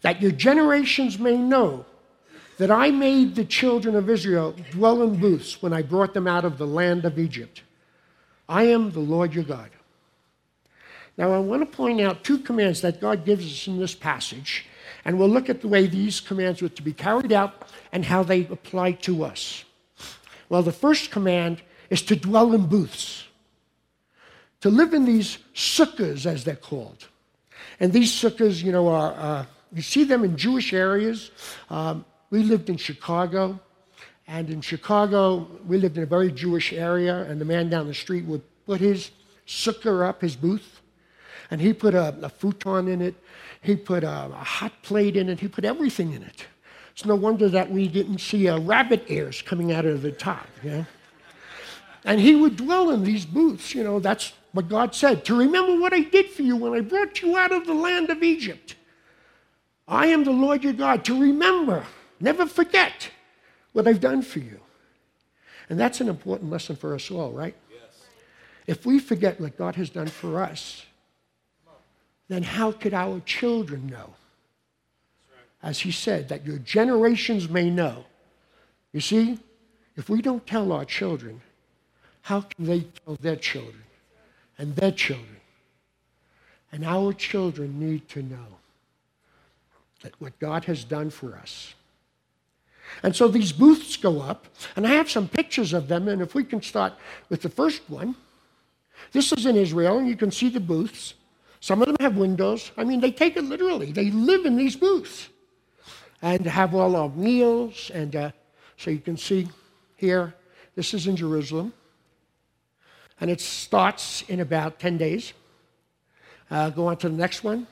that 0.03 0.23
your 0.23 0.33
generations 0.33 1.19
may 1.19 1.37
know 1.37 1.85
that 2.59 2.71
I 2.71 2.91
made 2.91 3.35
the 3.35 3.45
children 3.45 3.95
of 3.95 4.11
Israel 4.11 4.55
dwell 4.71 5.03
in 5.03 5.17
booths 5.17 5.63
when 5.63 5.73
I 5.73 5.83
brought 5.83 6.15
them 6.15 6.27
out 6.27 6.45
of 6.45 6.59
the 6.59 6.67
land 6.67 7.05
of 7.05 7.19
Egypt. 7.19 7.63
I 8.49 8.65
am 8.65 8.91
the 8.91 9.01
Lord 9.01 9.35
your 9.35 9.45
God. 9.45 9.71
Now, 11.17 11.33
I 11.33 11.39
want 11.39 11.63
to 11.63 11.77
point 11.77 12.01
out 12.01 12.23
two 12.23 12.39
commands 12.39 12.81
that 12.81 13.01
God 13.01 13.25
gives 13.25 13.45
us 13.45 13.67
in 13.67 13.79
this 13.79 13.95
passage, 13.95 14.67
and 15.05 15.19
we'll 15.19 15.29
look 15.29 15.49
at 15.49 15.61
the 15.61 15.69
way 15.69 15.87
these 15.87 16.21
commands 16.21 16.63
were 16.63 16.69
to 16.69 16.83
be 16.83 16.93
carried 16.93 17.33
out 17.33 17.69
and 17.93 18.05
how 18.05 18.23
they 18.23 18.47
apply 18.47 18.93
to 18.93 19.25
us. 19.25 19.65
Well, 20.49 20.63
the 20.63 20.73
first 20.73 21.11
command 21.11 21.61
is 21.91 22.03
to 22.03 22.17
dwell 22.17 22.55
in 22.55 22.67
booths, 22.67 23.25
to 24.61 24.71
live 24.71 24.95
in 24.95 25.05
these 25.05 25.39
sukkahs, 25.55 26.25
as 26.25 26.45
they're 26.45 26.57
called. 26.57 27.09
And 27.81 27.93
these 27.93 28.13
sukkahs, 28.13 28.63
you 28.63 28.73
know, 28.73 28.89
are, 28.89 29.13
uh, 29.13 29.47
you 29.73 29.83
see 29.83 30.05
them 30.05 30.25
in 30.25 30.37
Jewish 30.37 30.73
areas. 30.73 31.31
Um, 31.71 32.05
we 32.31 32.43
lived 32.43 32.69
in 32.69 32.77
Chicago, 32.77 33.59
and 34.27 34.51
in 34.51 34.61
Chicago, 34.61 35.49
we 35.67 35.79
lived 35.79 35.97
in 35.97 36.03
a 36.03 36.07
very 36.07 36.31
Jewish 36.31 36.73
area, 36.73 37.23
and 37.23 37.41
the 37.41 37.45
man 37.45 37.71
down 37.71 37.87
the 37.87 37.95
street 37.95 38.25
would 38.27 38.43
put 38.67 38.81
his 38.81 39.11
sukkah 39.47 40.07
up, 40.07 40.21
his 40.21 40.37
booth, 40.37 40.81
and 41.51 41.61
he 41.61 41.73
put 41.73 41.95
a, 41.95 42.15
a 42.23 42.29
futon 42.29 42.89
in 42.89 43.01
it, 43.01 43.15
he 43.63 43.75
put 43.75 44.05
a, 44.05 44.27
a, 44.27 44.45
hot 44.45 44.73
plate 44.83 45.17
in 45.17 45.29
it, 45.29 45.41
he 45.41 45.49
put 45.49 45.65
everything 45.65 46.13
in 46.13 46.23
it. 46.23 46.47
It's 46.93 47.05
no 47.05 47.15
wonder 47.15 47.49
that 47.49 47.71
we 47.71 47.89
didn't 47.89 48.19
see 48.19 48.49
uh, 48.49 48.59
rabbit 48.61 49.05
ears 49.09 49.41
coming 49.41 49.73
out 49.73 49.87
of 49.87 50.03
the 50.03 50.13
top, 50.13 50.47
know? 50.63 50.87
And 52.05 52.21
he 52.21 52.35
would 52.35 52.57
dwell 52.57 52.91
in 52.91 53.03
these 53.05 53.25
booths, 53.27 53.75
you 53.75 53.85
know, 53.85 54.01
that's 54.01 54.33
what 54.53 54.69
God 54.69 54.95
said, 54.95 55.25
to 55.27 55.37
remember 55.37 55.79
what 55.81 55.93
I 55.93 56.01
did 56.01 56.31
for 56.31 56.43
you 56.43 56.57
when 56.57 56.75
I 56.75 56.81
brought 56.81 57.23
you 57.23 57.37
out 57.37 57.53
of 57.53 57.67
the 57.67 57.75
land 57.75 58.11
of 58.11 58.23
Egypt. 58.23 58.77
I 59.89 60.09
am 60.09 60.23
the 60.23 60.31
Lord 60.31 60.63
your 60.63 60.75
God, 60.75 61.05
to 61.07 61.19
remember, 61.19 61.85
never 62.21 62.47
forget 62.47 63.11
what 63.73 63.89
I've 63.89 64.01
done 64.01 64.21
for 64.21 64.39
you. 64.39 64.61
And 65.71 65.81
that's 65.81 66.01
an 66.03 66.09
important 66.09 66.51
lesson 66.51 66.77
for 66.77 66.95
us 66.95 67.11
all, 67.11 67.33
right? 67.33 67.57
Yes. 67.71 68.07
If 68.67 68.87
we 68.87 68.99
forget 68.99 69.41
what 69.41 69.57
God 69.57 69.77
has 69.77 69.89
done 69.89 70.09
for 70.09 70.43
us, 70.43 70.85
then 72.29 72.43
how 72.43 72.73
could 72.73 72.93
our 72.93 73.21
children 73.21 73.87
know? 73.87 74.15
As 75.63 75.81
he 75.81 75.91
said, 75.91 76.29
that 76.29 76.47
your 76.47 76.59
generations 76.59 77.49
may 77.49 77.71
know. 77.71 78.05
You 78.93 79.01
see, 79.01 79.39
if 79.97 80.09
we 80.11 80.21
don't 80.21 80.47
tell 80.47 80.71
our 80.71 80.85
children, 80.85 81.41
how 82.23 82.43
can 82.43 82.67
they 82.67 82.81
tell 83.05 83.17
their 83.17 83.37
children 83.37 83.83
and 84.59 84.77
their 84.77 84.93
children? 84.93 85.37
And 86.71 86.85
our 86.85 87.15
children 87.15 87.81
need 87.81 88.09
to 88.11 88.23
know 88.23 88.58
what 90.19 90.39
God 90.39 90.65
has 90.67 90.85
done 90.85 91.11
for 91.11 91.37
us. 91.37 91.75
And 93.03 93.15
so 93.15 93.29
these 93.29 93.53
booths 93.53 93.97
go 93.97 94.21
up, 94.21 94.47
and 94.77 94.87
I 94.87 94.91
have 94.91 95.11
some 95.11 95.29
pictures 95.29 95.73
of 95.73 95.89
them. 95.89 96.09
And 96.09 96.23
if 96.23 96.35
we 96.35 96.45
can 96.45 96.63
start 96.63 96.95
with 97.29 97.43
the 97.43 97.49
first 97.49 97.83
one, 97.89 98.17
this 99.13 99.33
is 99.33 99.47
in 99.47 99.57
Israel, 99.57 99.99
and 99.99 100.09
you 100.09 100.17
can 100.17 100.31
see 100.31 100.49
the 100.49 100.61
booths. 100.61 101.15
Some 101.61 101.83
of 101.83 101.89
them 101.89 101.97
have 102.01 102.17
windows. 102.17 102.71
I 102.77 102.85
mean, 102.85 103.01
they 103.01 103.11
take 103.11 103.37
it 103.37 103.45
literally. 103.45 103.93
They 103.93 104.11
live 104.11 104.47
in 104.47 104.57
these 104.57 104.77
booths 104.77 105.29
and 106.23 106.47
have 106.47 106.75
all 106.75 106.97
our 106.97 107.09
meals. 107.11 107.91
And 107.95 108.15
uh, 108.15 108.31
so 108.77 108.91
you 108.91 109.01
can 109.01 109.17
see 109.17 109.49
here, 109.97 110.35
this 110.75 110.95
is 110.95 111.07
in 111.07 111.17
Jerusalem. 111.17 111.73
And 113.21 113.31
it 113.31 113.41
starts 113.41 114.23
in 114.23 114.41
about 114.41 114.79
10 114.79 114.99
days. 114.99 115.33
Uh, 116.51 116.71
go 116.71 116.87
on 116.87 116.97
to 116.99 117.09
the 117.09 117.17
next 117.17 117.43
one. 117.43 117.67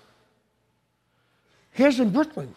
Here's 1.77 2.01
in 2.01 2.09
Brooklyn. 2.09 2.55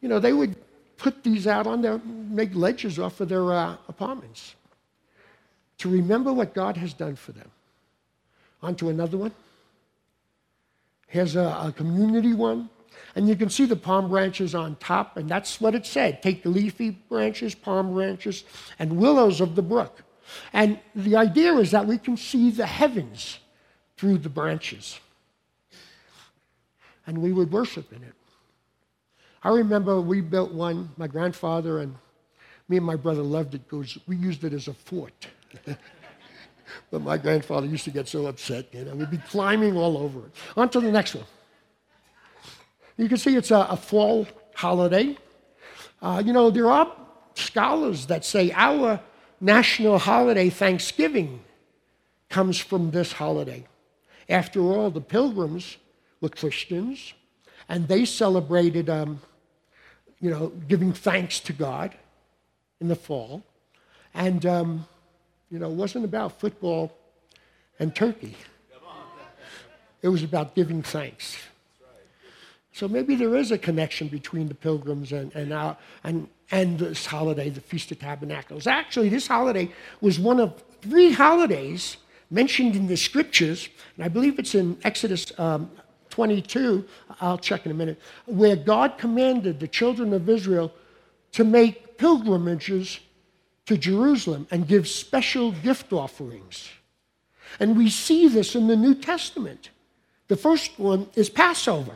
You 0.00 0.08
know, 0.08 0.18
they 0.18 0.32
would 0.32 0.56
put 0.96 1.22
these 1.22 1.46
out 1.46 1.66
on 1.66 1.82
their, 1.82 1.98
make 1.98 2.54
ledges 2.54 2.98
off 2.98 3.20
of 3.20 3.28
their 3.28 3.52
uh, 3.52 3.76
apartments 3.88 4.54
to 5.76 5.90
remember 5.90 6.32
what 6.32 6.54
God 6.54 6.78
has 6.78 6.94
done 6.94 7.14
for 7.14 7.32
them. 7.32 7.50
On 8.62 8.74
to 8.76 8.88
another 8.88 9.18
one. 9.18 9.32
Here's 11.08 11.36
a, 11.36 11.42
a 11.66 11.74
community 11.76 12.32
one. 12.32 12.70
And 13.14 13.28
you 13.28 13.36
can 13.36 13.50
see 13.50 13.66
the 13.66 13.76
palm 13.76 14.08
branches 14.08 14.54
on 14.54 14.76
top, 14.76 15.18
and 15.18 15.28
that's 15.28 15.60
what 15.60 15.74
it 15.74 15.84
said. 15.84 16.22
Take 16.22 16.42
the 16.42 16.48
leafy 16.48 16.90
branches, 16.90 17.54
palm 17.54 17.92
branches, 17.92 18.44
and 18.78 18.96
willows 18.96 19.42
of 19.42 19.56
the 19.56 19.62
brook. 19.62 20.02
And 20.54 20.78
the 20.94 21.16
idea 21.16 21.52
is 21.56 21.70
that 21.72 21.86
we 21.86 21.98
can 21.98 22.16
see 22.16 22.50
the 22.50 22.66
heavens 22.66 23.40
through 23.98 24.18
the 24.18 24.30
branches. 24.30 25.00
And 27.08 27.22
we 27.22 27.32
would 27.32 27.50
worship 27.50 27.90
in 27.90 28.02
it. 28.02 28.12
I 29.42 29.48
remember 29.48 29.98
we 29.98 30.20
built 30.20 30.52
one, 30.52 30.90
my 30.98 31.06
grandfather 31.06 31.80
and 31.80 31.94
me 32.68 32.76
and 32.76 32.84
my 32.84 32.96
brother 32.96 33.22
loved 33.22 33.54
it 33.54 33.66
because 33.66 33.96
we 34.06 34.14
used 34.16 34.44
it 34.44 34.52
as 34.52 34.68
a 34.68 34.74
fort. 34.74 35.26
but 36.90 37.00
my 37.00 37.16
grandfather 37.16 37.66
used 37.66 37.84
to 37.84 37.90
get 37.90 38.08
so 38.08 38.26
upset, 38.26 38.66
you 38.74 38.84
know, 38.84 38.94
we'd 38.94 39.10
be 39.10 39.16
climbing 39.16 39.74
all 39.74 39.96
over 39.96 40.26
it. 40.26 40.32
On 40.54 40.68
to 40.68 40.80
the 40.80 40.92
next 40.92 41.14
one. 41.14 41.24
You 42.98 43.08
can 43.08 43.16
see 43.16 43.36
it's 43.36 43.52
a, 43.52 43.66
a 43.70 43.76
fall 43.76 44.28
holiday. 44.54 45.16
Uh, 46.02 46.22
you 46.22 46.34
know, 46.34 46.50
there 46.50 46.70
are 46.70 46.94
scholars 47.32 48.04
that 48.06 48.26
say 48.26 48.52
our 48.52 49.00
national 49.40 49.98
holiday, 49.98 50.50
Thanksgiving, 50.50 51.40
comes 52.28 52.58
from 52.58 52.90
this 52.90 53.12
holiday. 53.12 53.64
After 54.28 54.60
all, 54.60 54.90
the 54.90 55.00
pilgrims 55.00 55.78
were 56.20 56.28
Christians, 56.28 57.14
and 57.68 57.86
they 57.88 58.04
celebrated, 58.04 58.88
um, 58.88 59.20
you 60.20 60.30
know, 60.30 60.48
giving 60.68 60.92
thanks 60.92 61.40
to 61.40 61.52
God 61.52 61.94
in 62.80 62.88
the 62.88 62.96
fall. 62.96 63.42
And, 64.14 64.44
um, 64.46 64.86
you 65.50 65.58
know, 65.58 65.70
it 65.70 65.74
wasn't 65.74 66.04
about 66.04 66.40
football 66.40 66.92
and 67.78 67.94
turkey. 67.94 68.36
It 70.02 70.08
was 70.08 70.22
about 70.22 70.54
giving 70.54 70.82
thanks. 70.82 71.36
So 72.72 72.86
maybe 72.86 73.16
there 73.16 73.34
is 73.34 73.50
a 73.50 73.58
connection 73.58 74.06
between 74.06 74.46
the 74.46 74.54
pilgrims 74.54 75.10
and, 75.10 75.34
and, 75.34 75.52
our, 75.52 75.76
and, 76.04 76.28
and 76.52 76.78
this 76.78 77.06
holiday, 77.06 77.50
the 77.50 77.60
Feast 77.60 77.90
of 77.90 77.98
Tabernacles. 77.98 78.68
Actually, 78.68 79.08
this 79.08 79.26
holiday 79.26 79.72
was 80.00 80.20
one 80.20 80.38
of 80.38 80.62
three 80.80 81.10
holidays 81.10 81.96
mentioned 82.30 82.76
in 82.76 82.86
the 82.86 82.96
scriptures, 82.96 83.68
and 83.96 84.04
I 84.04 84.08
believe 84.08 84.38
it's 84.38 84.54
in 84.54 84.78
Exodus 84.84 85.32
um, 85.40 85.70
22, 86.18 86.84
I'll 87.20 87.38
check 87.38 87.64
in 87.64 87.70
a 87.70 87.74
minute, 87.74 88.00
where 88.26 88.56
God 88.56 88.98
commanded 88.98 89.60
the 89.60 89.68
children 89.68 90.12
of 90.12 90.28
Israel 90.28 90.72
to 91.30 91.44
make 91.44 91.96
pilgrimages 91.96 92.98
to 93.66 93.76
Jerusalem 93.76 94.48
and 94.50 94.66
give 94.66 94.88
special 94.88 95.52
gift 95.52 95.92
offerings. 95.92 96.70
And 97.60 97.76
we 97.76 97.88
see 97.88 98.26
this 98.26 98.56
in 98.56 98.66
the 98.66 98.74
New 98.74 98.96
Testament. 98.96 99.70
The 100.26 100.36
first 100.36 100.76
one 100.76 101.08
is 101.14 101.30
Passover. 101.30 101.94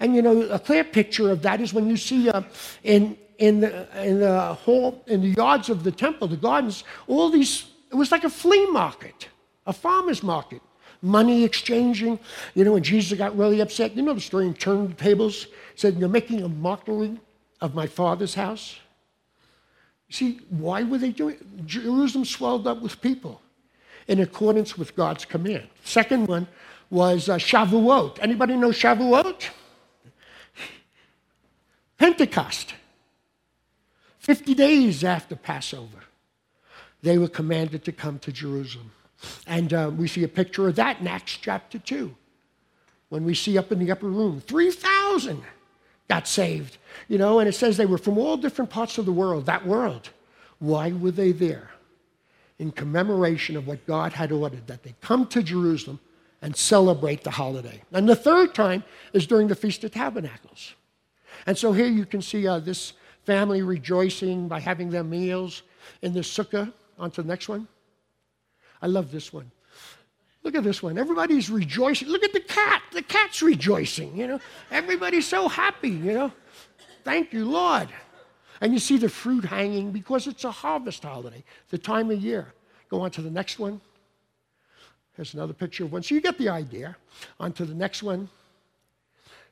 And 0.00 0.16
you 0.16 0.22
know, 0.22 0.42
a 0.48 0.58
clear 0.58 0.82
picture 0.82 1.30
of 1.30 1.42
that 1.42 1.60
is 1.60 1.72
when 1.72 1.88
you 1.88 1.96
see 1.96 2.28
uh, 2.28 2.42
in, 2.82 3.16
in, 3.38 3.60
the, 3.60 3.86
in 4.02 4.18
the 4.18 4.58
in 5.06 5.20
the 5.20 5.28
yards 5.28 5.70
of 5.70 5.84
the 5.84 5.92
temple, 5.92 6.26
the 6.26 6.36
gardens, 6.36 6.82
all 7.06 7.30
these, 7.30 7.66
it 7.88 7.94
was 7.94 8.10
like 8.10 8.24
a 8.24 8.30
flea 8.30 8.66
market, 8.72 9.28
a 9.64 9.72
farmer's 9.72 10.24
market, 10.24 10.60
money 11.02 11.44
exchanging. 11.44 12.18
You 12.54 12.64
know, 12.64 12.72
when 12.72 12.82
Jesus 12.82 13.16
got 13.18 13.36
really 13.36 13.60
upset, 13.60 13.96
you 13.96 14.02
know 14.02 14.14
the 14.14 14.20
story, 14.20 14.46
and 14.46 14.58
turned 14.58 14.90
the 14.90 14.94
tables, 14.94 15.46
said, 15.74 15.96
You're 15.96 16.08
making 16.08 16.42
a 16.42 16.48
mockery 16.48 17.18
of 17.60 17.74
my 17.74 17.86
father's 17.86 18.34
house. 18.34 18.78
See, 20.08 20.40
why 20.50 20.82
were 20.82 20.98
they 20.98 21.10
doing 21.10 21.36
it? 21.36 21.66
Jerusalem 21.66 22.24
swelled 22.24 22.66
up 22.66 22.80
with 22.80 23.00
people 23.00 23.40
in 24.06 24.20
accordance 24.20 24.78
with 24.78 24.94
God's 24.94 25.24
command. 25.24 25.68
Second 25.84 26.28
one 26.28 26.46
was 26.90 27.28
uh, 27.28 27.36
Shavuot. 27.36 28.18
Anybody 28.20 28.56
know 28.56 28.70
Shavuot? 28.70 29.48
Pentecost. 31.98 32.74
50 34.18 34.54
days 34.54 35.04
after 35.04 35.36
Passover, 35.36 36.04
they 37.02 37.18
were 37.18 37.28
commanded 37.28 37.84
to 37.84 37.92
come 37.92 38.18
to 38.20 38.32
Jerusalem. 38.32 38.90
And 39.46 39.72
uh, 39.72 39.90
we 39.96 40.08
see 40.08 40.24
a 40.24 40.28
picture 40.28 40.68
of 40.68 40.76
that 40.76 41.00
in 41.00 41.06
Acts 41.06 41.38
chapter 41.40 41.78
2. 41.78 42.14
When 43.08 43.24
we 43.24 43.34
see 43.34 43.56
up 43.56 43.70
in 43.72 43.78
the 43.78 43.90
upper 43.90 44.08
room, 44.08 44.40
3,000 44.40 45.42
got 46.08 46.26
saved. 46.26 46.78
You 47.08 47.18
know, 47.18 47.38
and 47.38 47.48
it 47.48 47.54
says 47.54 47.76
they 47.76 47.86
were 47.86 47.98
from 47.98 48.18
all 48.18 48.36
different 48.36 48.70
parts 48.70 48.98
of 48.98 49.06
the 49.06 49.12
world, 49.12 49.46
that 49.46 49.66
world. 49.66 50.10
Why 50.58 50.92
were 50.92 51.10
they 51.10 51.32
there? 51.32 51.70
In 52.58 52.72
commemoration 52.72 53.56
of 53.56 53.66
what 53.66 53.86
God 53.86 54.12
had 54.12 54.32
ordered, 54.32 54.66
that 54.66 54.82
they 54.82 54.94
come 55.00 55.26
to 55.28 55.42
Jerusalem 55.42 56.00
and 56.42 56.56
celebrate 56.56 57.22
the 57.22 57.30
holiday. 57.30 57.82
And 57.92 58.08
the 58.08 58.16
third 58.16 58.54
time 58.54 58.84
is 59.12 59.26
during 59.26 59.48
the 59.48 59.54
Feast 59.54 59.84
of 59.84 59.92
Tabernacles. 59.92 60.74
And 61.46 61.56
so 61.56 61.72
here 61.72 61.86
you 61.86 62.06
can 62.06 62.22
see 62.22 62.46
uh, 62.46 62.58
this 62.58 62.94
family 63.24 63.62
rejoicing 63.62 64.48
by 64.48 64.60
having 64.60 64.90
their 64.90 65.04
meals 65.04 65.62
in 66.02 66.12
the 66.12 66.20
sukkah. 66.20 66.72
On 66.98 67.10
to 67.10 67.22
the 67.22 67.28
next 67.28 67.48
one. 67.48 67.68
I 68.82 68.86
love 68.86 69.10
this 69.10 69.32
one. 69.32 69.50
Look 70.42 70.54
at 70.54 70.62
this 70.62 70.82
one. 70.82 70.96
Everybody's 70.96 71.50
rejoicing. 71.50 72.08
Look 72.08 72.22
at 72.22 72.32
the 72.32 72.40
cat. 72.40 72.82
The 72.92 73.02
cat's 73.02 73.42
rejoicing, 73.42 74.16
you 74.16 74.28
know. 74.28 74.40
Everybody's 74.70 75.26
so 75.26 75.48
happy, 75.48 75.90
you 75.90 76.12
know. 76.12 76.32
Thank 77.04 77.32
you, 77.32 77.44
Lord. 77.44 77.88
And 78.60 78.72
you 78.72 78.78
see 78.78 78.96
the 78.96 79.08
fruit 79.08 79.44
hanging 79.44 79.90
because 79.90 80.26
it's 80.26 80.44
a 80.44 80.50
harvest 80.50 81.02
holiday, 81.02 81.42
the 81.70 81.78
time 81.78 82.10
of 82.10 82.20
year. 82.20 82.54
Go 82.88 83.00
on 83.00 83.10
to 83.12 83.22
the 83.22 83.30
next 83.30 83.58
one. 83.58 83.80
Here's 85.16 85.34
another 85.34 85.52
picture 85.52 85.84
of 85.84 85.92
one. 85.92 86.02
So 86.02 86.14
you 86.14 86.20
get 86.20 86.38
the 86.38 86.48
idea. 86.48 86.96
On 87.40 87.52
to 87.54 87.64
the 87.64 87.74
next 87.74 88.02
one. 88.02 88.28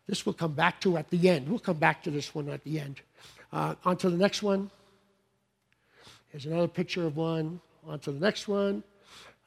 This 0.06 0.26
we'll 0.26 0.34
come 0.34 0.52
back 0.52 0.80
to 0.82 0.96
at 0.96 1.08
the 1.10 1.28
end. 1.28 1.48
We'll 1.48 1.58
come 1.58 1.78
back 1.78 2.02
to 2.04 2.10
this 2.10 2.34
one 2.34 2.48
at 2.50 2.62
the 2.64 2.78
end. 2.78 3.00
Uh, 3.52 3.74
on 3.84 3.96
to 3.96 4.10
the 4.10 4.16
next 4.16 4.42
one. 4.42 4.70
Here's 6.28 6.46
another 6.46 6.68
picture 6.68 7.06
of 7.06 7.16
one. 7.16 7.60
On 7.86 7.98
to 8.00 8.12
the 8.12 8.20
next 8.20 8.46
one. 8.46 8.82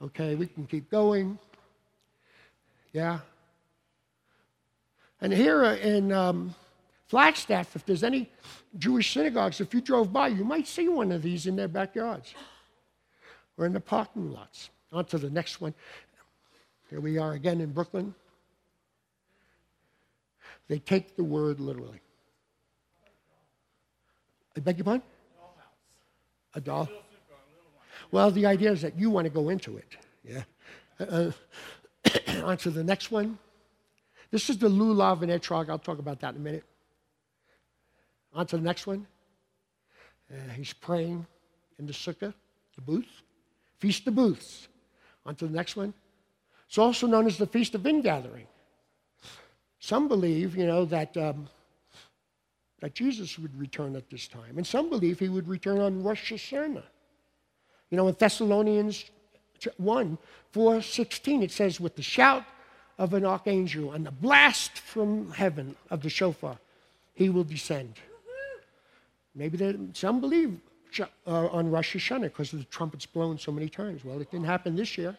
Okay, 0.02 0.36
we 0.36 0.46
can 0.46 0.66
keep 0.68 0.90
going. 0.92 1.40
Yeah. 2.94 3.20
And 5.22 5.34
here 5.34 5.64
in 5.64 6.12
um, 6.12 6.54
Flagstaff, 7.08 7.76
if 7.76 7.86
there's 7.86 8.04
any 8.04 8.30
Jewish 8.78 9.14
synagogues, 9.14 9.60
if 9.60 9.74
you 9.74 9.82
drove 9.82 10.14
by, 10.14 10.28
you 10.28 10.44
might 10.44 10.68
see 10.68 10.88
one 10.88 11.12
of 11.12 11.24
these 11.24 11.48
in 11.48 11.56
their 11.56 11.68
backyards 11.68 12.36
or 13.58 13.66
in 13.66 13.74
the 13.74 13.80
parking 13.80 14.32
lots. 14.32 14.70
On 14.92 15.04
to 15.06 15.18
the 15.18 15.30
next 15.30 15.60
one. 15.60 15.74
Here 16.90 17.02
we 17.02 17.18
are 17.18 17.34
again 17.34 17.60
in 17.60 17.72
Brooklyn. 17.72 18.14
They 20.68 20.80
take 20.80 21.16
the 21.16 21.24
word 21.24 21.60
literally. 21.60 22.00
I 24.56 24.60
beg 24.60 24.78
your 24.78 24.86
pardon? 24.86 25.04
A 26.56 26.62
doll? 26.62 26.90
Well, 28.12 28.32
the 28.32 28.46
idea 28.46 28.72
is 28.72 28.82
that 28.82 28.98
you 28.98 29.10
want 29.10 29.26
to 29.26 29.30
go 29.30 29.50
into 29.50 29.78
it. 29.78 29.98
Yeah. 30.24 30.44
Uh, 31.00 31.32
on 32.44 32.58
to 32.58 32.70
the 32.70 32.84
next 32.84 33.12
one. 33.12 33.38
This 34.32 34.50
is 34.50 34.58
the 34.58 34.70
lulav 34.70 35.22
and 35.22 35.32
etrog. 35.32 35.70
I'll 35.70 35.80
talk 35.80 36.00
about 36.00 36.20
that 36.22 36.36
in 36.36 36.42
a 36.42 36.44
minute. 36.44 36.64
On 38.34 38.46
to 38.48 38.58
the 38.58 38.64
next 38.64 38.88
one. 38.88 39.08
Uh, 40.32 40.52
he's 40.54 40.74
praying 40.74 41.26
in 41.80 41.86
the 41.86 41.94
sukkah, 41.94 42.34
the 42.76 42.82
booth. 42.82 43.22
Feast 43.80 44.08
of 44.08 44.16
Booths. 44.16 44.68
On 45.26 45.36
to 45.36 45.48
the 45.48 45.54
next 45.54 45.76
one. 45.76 45.94
It's 46.68 46.78
also 46.78 47.08
known 47.08 47.28
as 47.28 47.38
the 47.38 47.48
Feast 47.48 47.76
of 47.76 47.86
Ingathering. 47.86 48.48
Some 49.80 50.08
believe, 50.08 50.58
you 50.58 50.66
know, 50.66 50.86
that, 50.86 51.16
um, 51.16 51.48
that 52.82 52.94
Jesus 52.94 53.38
would 53.38 53.58
return 53.58 53.96
at 53.96 54.10
this 54.10 54.28
time. 54.28 54.58
And 54.58 54.66
some 54.66 54.90
believe 54.90 55.20
he 55.20 55.30
would 55.30 55.48
return 55.48 55.80
on 55.80 56.04
Rosh 56.04 56.34
Hashanah. 56.34 56.84
You 57.90 57.98
know, 57.98 58.08
in 58.08 58.16
Thessalonians 58.18 59.06
1, 59.78 60.18
4, 60.52 60.82
16, 60.82 61.44
it 61.44 61.52
says, 61.52 61.80
with 61.80 61.96
the 61.96 62.02
shout 62.02 62.44
of 62.98 63.14
an 63.14 63.26
archangel 63.26 63.94
and 63.94 64.06
the 64.06 64.12
blast 64.12 64.80
from 64.80 65.32
heaven 65.32 65.76
of 65.90 66.02
the 66.02 66.10
shofar, 66.10 66.58
he 67.14 67.30
will 67.30 67.44
descend. 67.44 67.96
Maybe 69.36 69.78
some 69.94 70.20
believe 70.20 70.60
uh, 71.00 71.06
on 71.28 71.70
Rosh 71.70 71.96
Hashanah 71.96 72.24
because 72.24 72.52
the 72.52 72.64
trumpet's 72.66 73.06
blown 73.06 73.38
so 73.38 73.52
many 73.52 73.70
times. 73.70 74.04
Well, 74.04 74.20
it 74.20 74.32
didn't 74.32 74.48
happen 74.48 74.76
this 74.76 74.98
year. 74.98 75.16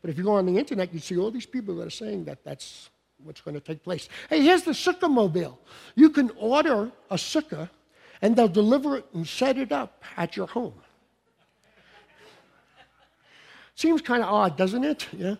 But 0.00 0.10
if 0.10 0.18
you 0.18 0.24
go 0.24 0.34
on 0.34 0.46
the 0.46 0.58
internet, 0.58 0.92
you 0.92 1.00
see 1.00 1.16
all 1.16 1.30
these 1.30 1.46
people 1.46 1.76
that 1.76 1.86
are 1.86 1.90
saying 1.90 2.24
that 2.24 2.44
that's 2.44 2.90
what's 3.24 3.40
going 3.40 3.54
to 3.54 3.60
take 3.60 3.82
place. 3.82 4.08
Hey, 4.28 4.42
here's 4.42 4.62
the 4.62 4.72
sukkah 4.72 5.10
mobile. 5.10 5.58
You 5.94 6.10
can 6.10 6.30
order 6.36 6.90
a 7.10 7.16
sukkah 7.16 7.68
and 8.20 8.36
they'll 8.36 8.48
deliver 8.48 8.98
it 8.98 9.06
and 9.14 9.26
set 9.26 9.58
it 9.58 9.72
up 9.72 10.04
at 10.16 10.36
your 10.36 10.46
home. 10.46 10.74
Seems 13.74 14.00
kind 14.02 14.22
of 14.22 14.28
odd, 14.28 14.56
doesn't 14.56 14.84
it? 14.84 15.08
Yeah. 15.12 15.36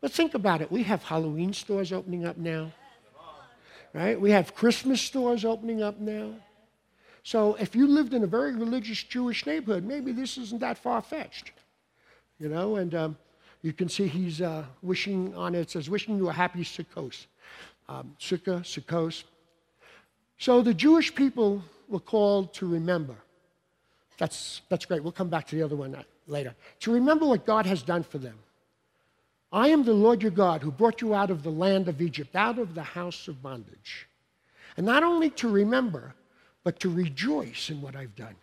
But 0.00 0.12
think 0.12 0.34
about 0.34 0.60
it. 0.60 0.70
We 0.70 0.82
have 0.84 1.02
Halloween 1.02 1.52
stores 1.52 1.92
opening 1.92 2.24
up 2.24 2.36
now. 2.36 2.72
Right? 3.92 4.20
We 4.20 4.30
have 4.30 4.54
Christmas 4.54 5.00
stores 5.00 5.44
opening 5.44 5.82
up 5.82 5.98
now. 5.98 6.34
So 7.22 7.54
if 7.56 7.74
you 7.74 7.86
lived 7.86 8.14
in 8.14 8.22
a 8.22 8.26
very 8.26 8.54
religious 8.54 9.02
Jewish 9.02 9.46
neighborhood, 9.46 9.84
maybe 9.84 10.12
this 10.12 10.38
isn't 10.38 10.60
that 10.60 10.78
far 10.78 11.02
fetched. 11.02 11.52
You 12.38 12.48
know, 12.48 12.76
and 12.76 12.94
um, 12.94 13.18
you 13.62 13.72
can 13.72 13.88
see 13.88 14.06
he's 14.06 14.40
uh, 14.40 14.64
wishing 14.80 15.34
on 15.36 15.54
it, 15.54 15.70
says, 15.70 15.90
wishing 15.90 16.16
you 16.16 16.28
a 16.30 16.32
happy 16.32 16.64
Sukkot. 16.64 17.26
Um, 17.88 18.16
Sukkah, 18.18 18.60
Sukkot. 18.60 19.24
So 20.38 20.62
the 20.62 20.72
Jewish 20.72 21.14
people 21.14 21.62
were 21.88 22.00
called 22.00 22.54
to 22.54 22.66
remember. 22.66 23.16
That's, 24.16 24.62
that's 24.68 24.86
great. 24.86 25.02
We'll 25.02 25.12
come 25.12 25.28
back 25.28 25.46
to 25.48 25.56
the 25.56 25.62
other 25.62 25.76
one 25.76 25.94
uh, 25.94 26.02
later. 26.30 26.54
To 26.80 26.92
remember 26.92 27.26
what 27.26 27.44
God 27.44 27.66
has 27.66 27.82
done 27.82 28.02
for 28.02 28.18
them. 28.18 28.38
I 29.52 29.68
am 29.68 29.82
the 29.82 29.92
Lord 29.92 30.22
your 30.22 30.30
God 30.30 30.62
who 30.62 30.70
brought 30.70 31.00
you 31.00 31.14
out 31.14 31.30
of 31.30 31.42
the 31.42 31.50
land 31.50 31.88
of 31.88 32.00
Egypt, 32.00 32.36
out 32.36 32.58
of 32.58 32.74
the 32.74 32.82
house 32.82 33.26
of 33.26 33.42
bondage. 33.42 34.06
And 34.76 34.86
not 34.86 35.02
only 35.02 35.30
to 35.30 35.48
remember, 35.48 36.14
but 36.62 36.78
to 36.80 36.88
rejoice 36.88 37.70
in 37.70 37.80
what 37.82 37.96
I've 37.96 38.14
done. 38.14 38.36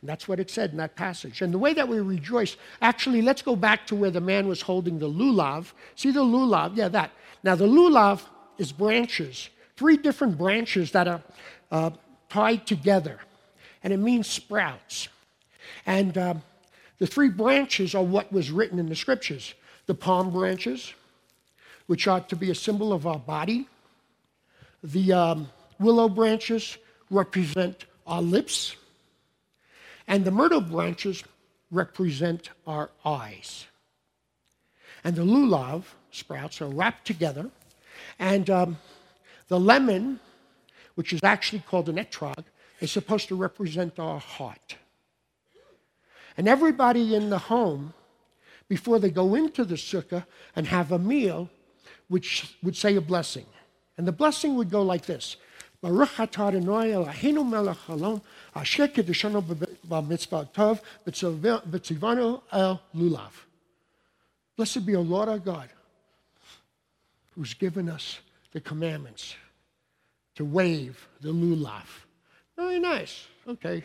And 0.00 0.08
that's 0.08 0.28
what 0.28 0.40
it 0.40 0.50
said 0.50 0.70
in 0.70 0.76
that 0.78 0.96
passage. 0.96 1.42
And 1.42 1.52
the 1.52 1.58
way 1.58 1.74
that 1.74 1.88
we 1.88 1.98
rejoice, 2.00 2.56
actually, 2.80 3.20
let's 3.20 3.42
go 3.42 3.56
back 3.56 3.86
to 3.88 3.94
where 3.94 4.10
the 4.10 4.20
man 4.20 4.46
was 4.46 4.62
holding 4.62 4.98
the 4.98 5.08
lulav. 5.08 5.72
See 5.96 6.10
the 6.10 6.22
lulav? 6.22 6.76
Yeah, 6.76 6.88
that. 6.88 7.10
Now, 7.42 7.54
the 7.54 7.66
lulav 7.66 8.22
is 8.56 8.72
branches, 8.72 9.50
three 9.76 9.96
different 9.96 10.38
branches 10.38 10.92
that 10.92 11.08
are 11.08 11.22
uh, 11.70 11.90
tied 12.28 12.66
together. 12.66 13.18
And 13.82 13.92
it 13.92 13.98
means 13.98 14.26
sprouts. 14.26 15.08
And 15.84 16.16
uh, 16.16 16.34
the 16.98 17.06
three 17.06 17.28
branches 17.28 17.94
are 17.94 18.02
what 18.02 18.32
was 18.32 18.50
written 18.50 18.78
in 18.78 18.88
the 18.88 18.96
scriptures 18.96 19.54
the 19.86 19.94
palm 19.94 20.30
branches, 20.30 20.94
which 21.88 22.08
ought 22.08 22.28
to 22.30 22.36
be 22.36 22.50
a 22.50 22.54
symbol 22.54 22.92
of 22.92 23.06
our 23.06 23.18
body, 23.18 23.68
the 24.82 25.12
um, 25.12 25.48
willow 25.78 26.08
branches, 26.08 26.78
represent 27.10 27.84
our 28.06 28.22
lips, 28.22 28.76
and 30.06 30.24
the 30.24 30.30
myrtle 30.30 30.60
branches 30.60 31.22
represent 31.70 32.50
our 32.66 32.90
eyes. 33.04 33.66
And 35.02 35.14
the 35.14 35.22
lulav 35.22 35.84
sprouts 36.10 36.62
are 36.62 36.68
wrapped 36.68 37.06
together, 37.06 37.50
and 38.18 38.48
um, 38.48 38.78
the 39.48 39.60
lemon, 39.60 40.20
which 40.94 41.12
is 41.12 41.20
actually 41.22 41.62
called 41.66 41.88
an 41.88 41.96
etrog, 41.96 42.44
is 42.80 42.90
supposed 42.90 43.28
to 43.28 43.34
represent 43.34 43.98
our 43.98 44.18
heart. 44.18 44.76
And 46.36 46.48
everybody 46.48 47.14
in 47.14 47.30
the 47.30 47.38
home, 47.38 47.94
before 48.68 48.98
they 48.98 49.10
go 49.10 49.34
into 49.34 49.64
the 49.64 49.76
sukkah 49.76 50.24
and 50.56 50.66
have 50.66 50.90
a 50.92 50.98
meal, 50.98 51.48
which 52.08 52.56
would 52.62 52.76
say 52.76 52.96
a 52.96 53.00
blessing. 53.00 53.46
And 53.96 54.06
the 54.06 54.12
blessing 54.12 54.56
would 54.56 54.70
go 54.70 54.82
like 54.82 55.06
this 55.06 55.36
Baruch 55.80 56.16
atah 56.16 56.48
Adonai 56.48 56.92
Eloheinu 56.92 57.48
melech 57.48 57.76
haolam, 57.86 58.22
asher 58.56 58.88
kiddushanu 58.88 59.42
b'mitzvotav, 59.86 60.80
v'tzivanu 61.06 62.42
el 62.52 62.80
lulav. 62.96 63.32
Blessed 64.56 64.86
be 64.86 64.96
O 64.96 65.02
Lord 65.02 65.28
our 65.28 65.38
God, 65.38 65.68
who's 67.34 67.54
given 67.54 67.88
us 67.88 68.20
the 68.52 68.60
commandments 68.60 69.34
to 70.36 70.44
wave 70.44 71.06
the 71.20 71.30
lulav. 71.30 71.86
Very 72.56 72.78
nice. 72.78 73.26
Okay, 73.46 73.84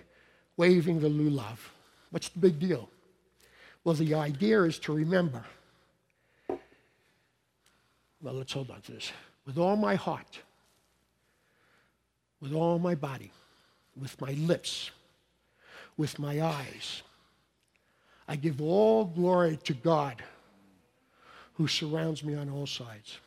waving 0.55 0.99
the 1.01 1.09
lulav. 1.09 1.57
What's 2.11 2.29
the 2.29 2.39
big 2.39 2.59
deal? 2.59 2.89
Well, 3.83 3.95
the 3.95 4.13
idea 4.13 4.63
is 4.63 4.79
to 4.79 4.93
remember. 4.93 5.43
Well, 8.21 8.33
let's 8.33 8.53
hold 8.53 8.71
on 8.71 8.81
to 8.81 8.91
this. 8.91 9.11
With 9.45 9.57
all 9.57 9.75
my 9.75 9.95
heart, 9.95 10.39
with 12.41 12.53
all 12.53 12.79
my 12.79 12.95
body, 12.95 13.31
with 13.99 14.19
my 14.21 14.31
lips, 14.31 14.91
with 15.97 16.19
my 16.19 16.41
eyes. 16.41 17.03
I 18.27 18.35
give 18.35 18.61
all 18.61 19.05
glory 19.05 19.57
to 19.63 19.73
God 19.73 20.23
who 21.53 21.67
surrounds 21.67 22.23
me 22.23 22.35
on 22.35 22.49
all 22.49 22.67
sides. 22.67 23.17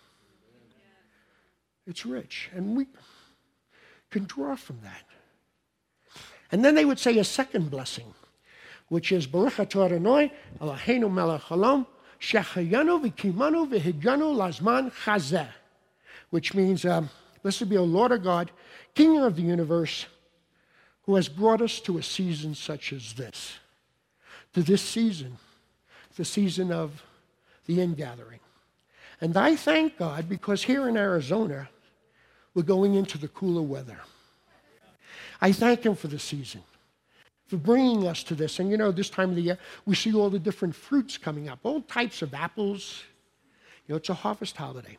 It's 1.87 2.07
rich, 2.07 2.49
and 2.55 2.77
we 2.77 2.87
can 4.11 4.25
draw 4.25 4.55
from 4.57 4.79
that. 4.83 5.05
And 6.51 6.65
then 6.65 6.75
they 6.75 6.85
would 6.85 6.99
say 6.99 7.19
a 7.19 7.25
second 7.25 7.71
blessing, 7.71 8.15
which 8.93 9.11
is 9.11 9.27
Baruch 9.27 9.55
atah 9.55 9.87
Adonai 9.87 10.31
Eloheinu 10.61 11.11
melech 11.11 11.41
haolam 11.45 11.87
shechayanu 12.21 13.03
v'kimanu 13.03 13.67
v'hidjanu 13.67 14.37
lazman 14.37 14.93
chazeh, 14.93 15.49
which 16.29 16.53
means, 16.53 16.85
um, 16.85 17.09
blessed 17.43 17.71
be 17.71 17.79
O 17.79 17.85
Lord 17.85 18.13
our 18.13 18.19
God, 18.19 18.51
King 18.95 19.17
of 19.17 19.37
the 19.37 19.41
universe, 19.41 20.05
who 21.05 21.15
has 21.15 21.27
brought 21.27 21.63
us 21.63 21.81
to 21.81 21.97
a 21.97 22.03
season 22.03 22.55
such 22.55 22.93
as 22.93 23.15
this, 23.15 23.55
to 24.53 24.63
this 24.63 24.83
season, 24.83 25.39
the 26.17 26.25
season 26.27 26.71
of 26.71 27.03
the 27.65 27.81
ingathering. 27.81 28.41
And 29.23 29.35
I 29.39 29.57
thank 29.57 29.97
God 29.97 30.29
because 30.29 30.65
here 30.65 30.87
in 30.87 30.99
Arizona, 30.99 31.71
we're 32.53 32.63
going 32.63 32.93
into 32.97 33.17
the 33.17 33.29
cooler 33.29 33.63
weather. 33.63 34.01
I 35.41 35.53
thank 35.53 35.87
Him 35.87 35.95
for 35.95 36.09
the 36.09 36.19
season, 36.19 36.63
for 37.53 37.59
bringing 37.59 38.09
us 38.09 38.23
to 38.23 38.35
this. 38.35 38.61
And 38.61 38.71
you 38.71 38.79
know, 38.79 38.91
this 38.91 39.11
time 39.11 39.29
of 39.29 39.37
the 39.37 39.43
year, 39.43 39.59
we 39.85 39.95
see 39.95 40.15
all 40.15 40.31
the 40.31 40.39
different 40.39 40.75
fruits 40.75 41.19
coming 41.19 41.51
up, 41.51 41.59
all 41.65 41.83
types 41.83 42.23
of 42.23 42.33
apples. 42.33 43.03
You 43.87 43.93
know, 43.93 43.97
it's 43.97 44.09
a 44.09 44.15
harvest 44.15 44.57
holiday. 44.57 44.97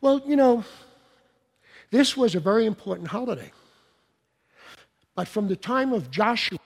Well, 0.00 0.20
you 0.26 0.34
know, 0.34 0.64
this 1.92 2.16
was 2.16 2.34
a 2.34 2.40
very 2.40 2.66
important 2.66 3.06
holiday. 3.06 3.52
But 5.14 5.28
from 5.28 5.46
the 5.46 5.54
time 5.54 5.92
of 5.92 6.10
Joshua 6.10 6.58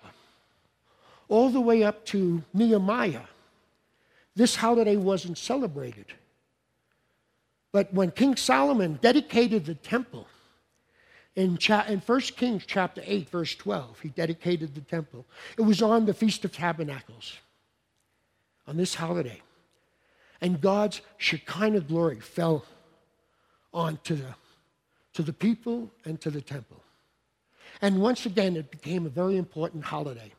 all 1.29 1.51
the 1.51 1.61
way 1.61 1.83
up 1.83 2.07
to 2.07 2.43
Nehemiah, 2.55 3.29
this 4.35 4.57
holiday 4.57 4.97
wasn't 4.97 5.37
celebrated. 5.37 6.07
But 7.71 7.93
when 7.93 8.13
King 8.13 8.35
Solomon 8.37 8.99
dedicated 9.03 9.67
the 9.67 9.75
temple, 9.75 10.27
in, 11.39 11.57
cha- 11.57 11.87
in 11.87 12.01
1 12.01 12.21
Kings 12.37 12.65
chapter 12.67 13.01
8, 13.05 13.31
verse 13.31 13.55
12, 13.55 14.01
he 14.01 14.09
dedicated 14.09 14.75
the 14.75 14.81
temple. 14.81 15.25
It 15.57 15.63
was 15.63 15.81
on 15.81 16.05
the 16.05 16.13
Feast 16.13 16.45
of 16.45 16.53
Tabernacles, 16.53 17.37
on 18.67 18.77
this 18.77 18.97
holiday. 18.97 19.41
And 20.41 20.61
God's 20.61 21.01
Shekinah 21.17 21.83
glory 21.83 22.19
fell 22.19 22.65
onto 23.73 24.17
the 24.17 24.35
to 25.15 25.23
the 25.23 25.33
people 25.33 25.91
and 26.05 26.21
to 26.21 26.31
the 26.31 26.41
temple. 26.41 26.83
And 27.83 28.01
once 28.01 28.27
again, 28.27 28.57
it 28.57 28.71
became 28.71 29.07
a 29.07 29.09
very 29.09 29.37
important 29.37 29.85
holiday. 29.85 30.33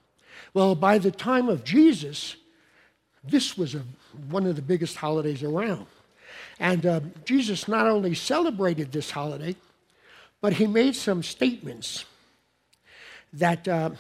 Well, 0.54 0.76
by 0.76 0.98
the 0.98 1.12
time 1.12 1.50
of 1.50 1.64
Jesus, 1.64 2.36
this 3.24 3.58
was 3.58 3.76
a, 3.76 3.84
one 4.30 4.46
of 4.46 4.56
the 4.56 4.62
biggest 4.62 4.96
holidays 4.98 5.44
around. 5.44 5.88
And 6.60 6.86
uh, 6.86 7.00
Jesus 7.26 7.68
not 7.68 7.88
only 7.88 8.16
celebrated 8.16 8.92
this 8.92 9.12
holiday, 9.12 9.56
but 10.42 10.54
he 10.54 10.68
made 10.68 10.96
some 10.96 11.24
statements 11.24 12.06
that 13.34 13.68
uh, 13.68 13.92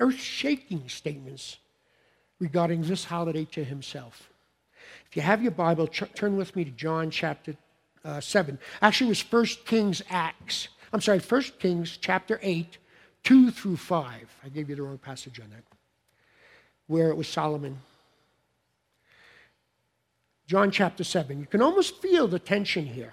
earth 0.00 0.18
shaking 0.18 0.88
statements 0.88 1.58
regarding 2.38 2.82
this 2.82 3.04
holiday 3.04 3.44
to 3.44 3.62
himself. 3.62 4.30
If 5.08 5.16
you 5.16 5.22
have 5.22 5.42
your 5.42 5.52
Bible, 5.52 5.86
ch- 5.86 6.12
turn 6.14 6.36
with 6.36 6.56
me 6.56 6.64
to 6.64 6.70
John 6.70 7.10
chapter 7.10 7.56
uh, 8.04 8.20
7. 8.20 8.58
Actually, 8.80 9.08
it 9.08 9.32
was 9.32 9.32
1 9.32 9.64
Kings 9.66 10.02
Acts. 10.10 10.68
I'm 10.92 11.00
sorry, 11.00 11.20
1 11.20 11.42
Kings 11.60 11.96
chapter 12.00 12.40
8, 12.42 12.78
2 13.22 13.50
through 13.50 13.76
5. 13.76 14.36
I 14.44 14.48
gave 14.48 14.68
you 14.68 14.76
the 14.76 14.82
wrong 14.82 14.98
passage 14.98 15.38
on 15.38 15.50
that, 15.50 15.62
where 16.86 17.10
it 17.10 17.16
was 17.16 17.28
Solomon. 17.28 17.78
John 20.46 20.70
chapter 20.70 21.04
7. 21.04 21.38
You 21.38 21.46
can 21.46 21.62
almost 21.62 22.02
feel 22.02 22.26
the 22.26 22.38
tension 22.38 22.86
here. 22.86 23.12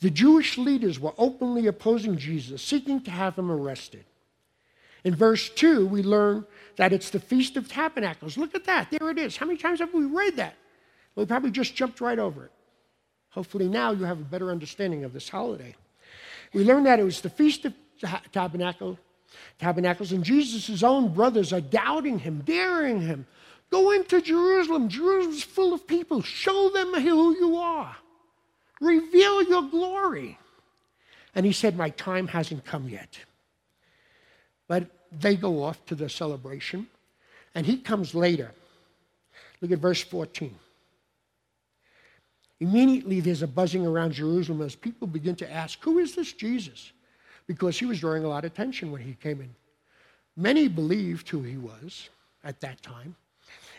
The 0.00 0.10
Jewish 0.10 0.56
leaders 0.56 0.98
were 0.98 1.12
openly 1.18 1.66
opposing 1.66 2.16
Jesus, 2.16 2.62
seeking 2.62 3.00
to 3.02 3.10
have 3.10 3.38
him 3.38 3.50
arrested. 3.50 4.04
In 5.04 5.14
verse 5.14 5.48
2, 5.50 5.86
we 5.86 6.02
learn 6.02 6.46
that 6.76 6.92
it's 6.92 7.10
the 7.10 7.20
Feast 7.20 7.56
of 7.56 7.68
Tabernacles. 7.68 8.36
Look 8.36 8.54
at 8.54 8.64
that. 8.64 8.90
There 8.90 9.10
it 9.10 9.18
is. 9.18 9.36
How 9.36 9.46
many 9.46 9.58
times 9.58 9.80
have 9.80 9.92
we 9.92 10.04
read 10.04 10.36
that? 10.36 10.54
We 11.14 11.26
probably 11.26 11.50
just 11.50 11.74
jumped 11.74 12.00
right 12.00 12.18
over 12.18 12.46
it. 12.46 12.52
Hopefully, 13.30 13.68
now 13.68 13.92
you 13.92 14.04
have 14.04 14.20
a 14.20 14.24
better 14.24 14.50
understanding 14.50 15.04
of 15.04 15.12
this 15.12 15.28
holiday. 15.28 15.74
We 16.52 16.64
learn 16.64 16.84
that 16.84 16.98
it 16.98 17.04
was 17.04 17.20
the 17.20 17.30
Feast 17.30 17.64
of 17.64 17.74
Tabernacle, 18.32 18.98
Tabernacles, 19.58 20.12
and 20.12 20.24
Jesus' 20.24 20.82
own 20.82 21.12
brothers 21.12 21.52
are 21.52 21.60
doubting 21.60 22.18
him, 22.18 22.40
daring 22.40 23.00
him. 23.00 23.26
Go 23.70 23.92
into 23.92 24.20
Jerusalem. 24.20 24.88
Jerusalem's 24.88 25.44
full 25.44 25.72
of 25.72 25.86
people. 25.86 26.22
Show 26.22 26.70
them 26.70 26.92
who 26.94 27.36
you 27.36 27.56
are. 27.56 27.96
Reveal 28.80 29.42
your 29.42 29.62
glory. 29.62 30.38
And 31.34 31.46
he 31.46 31.52
said, 31.52 31.76
My 31.76 31.90
time 31.90 32.26
hasn't 32.26 32.64
come 32.64 32.88
yet. 32.88 33.18
But 34.66 34.90
they 35.12 35.36
go 35.36 35.62
off 35.62 35.84
to 35.86 35.94
the 35.94 36.08
celebration, 36.08 36.86
and 37.54 37.66
he 37.66 37.78
comes 37.78 38.14
later. 38.14 38.52
Look 39.60 39.72
at 39.72 39.78
verse 39.78 40.02
14. 40.02 40.54
Immediately, 42.60 43.20
there's 43.20 43.42
a 43.42 43.46
buzzing 43.46 43.86
around 43.86 44.12
Jerusalem 44.12 44.62
as 44.62 44.74
people 44.74 45.06
begin 45.06 45.34
to 45.36 45.50
ask, 45.50 45.82
Who 45.82 45.98
is 45.98 46.14
this 46.14 46.32
Jesus? 46.32 46.92
Because 47.46 47.78
he 47.78 47.86
was 47.86 48.00
drawing 48.00 48.24
a 48.24 48.28
lot 48.28 48.44
of 48.44 48.52
attention 48.52 48.92
when 48.92 49.02
he 49.02 49.14
came 49.14 49.40
in. 49.40 49.54
Many 50.36 50.68
believed 50.68 51.28
who 51.28 51.42
he 51.42 51.56
was 51.56 52.08
at 52.44 52.60
that 52.60 52.82
time, 52.82 53.16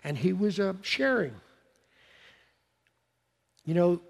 and 0.04 0.18
he 0.18 0.34
was 0.34 0.60
uh, 0.60 0.74
sharing. 0.82 1.34
You 3.66 3.76
know, 3.76 4.02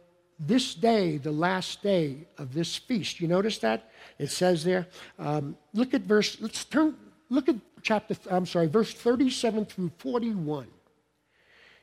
this 0.48 0.74
day, 0.74 1.18
the 1.18 1.32
last 1.32 1.82
day 1.82 2.28
of 2.38 2.54
this 2.54 2.76
feast, 2.76 3.20
you 3.20 3.28
notice 3.28 3.60
that? 3.60 3.92
It 4.18 4.32
says 4.32 4.64
there, 4.64 4.88
um, 5.20 5.56
look 5.74 5.94
at 5.94 6.02
verse, 6.02 6.38
let's 6.42 6.66
turn, 6.66 6.96
look 7.30 7.48
at 7.48 7.56
chapter, 7.82 8.16
I'm 8.30 8.46
sorry, 8.46 8.68
verse 8.68 8.94
37 8.94 9.66
through 9.66 9.92
41 10.00 10.68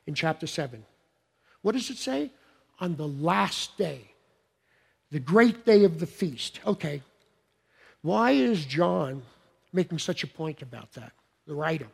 in 0.06 0.14
chapter 0.14 0.46
7. 0.46 0.84
What 1.62 1.72
does 1.72 1.90
it 1.90 1.98
say? 1.98 2.30
on 2.80 2.96
the 2.96 3.08
last 3.08 3.76
day, 3.76 4.00
the 5.10 5.20
great 5.20 5.64
day 5.64 5.84
of 5.84 5.98
the 5.98 6.06
feast. 6.06 6.60
Okay, 6.66 7.02
why 8.02 8.32
is 8.32 8.64
John 8.64 9.22
making 9.72 9.98
such 9.98 10.22
a 10.22 10.26
point 10.26 10.62
about 10.62 10.92
that, 10.92 11.12
the 11.46 11.54
writer? 11.54 11.88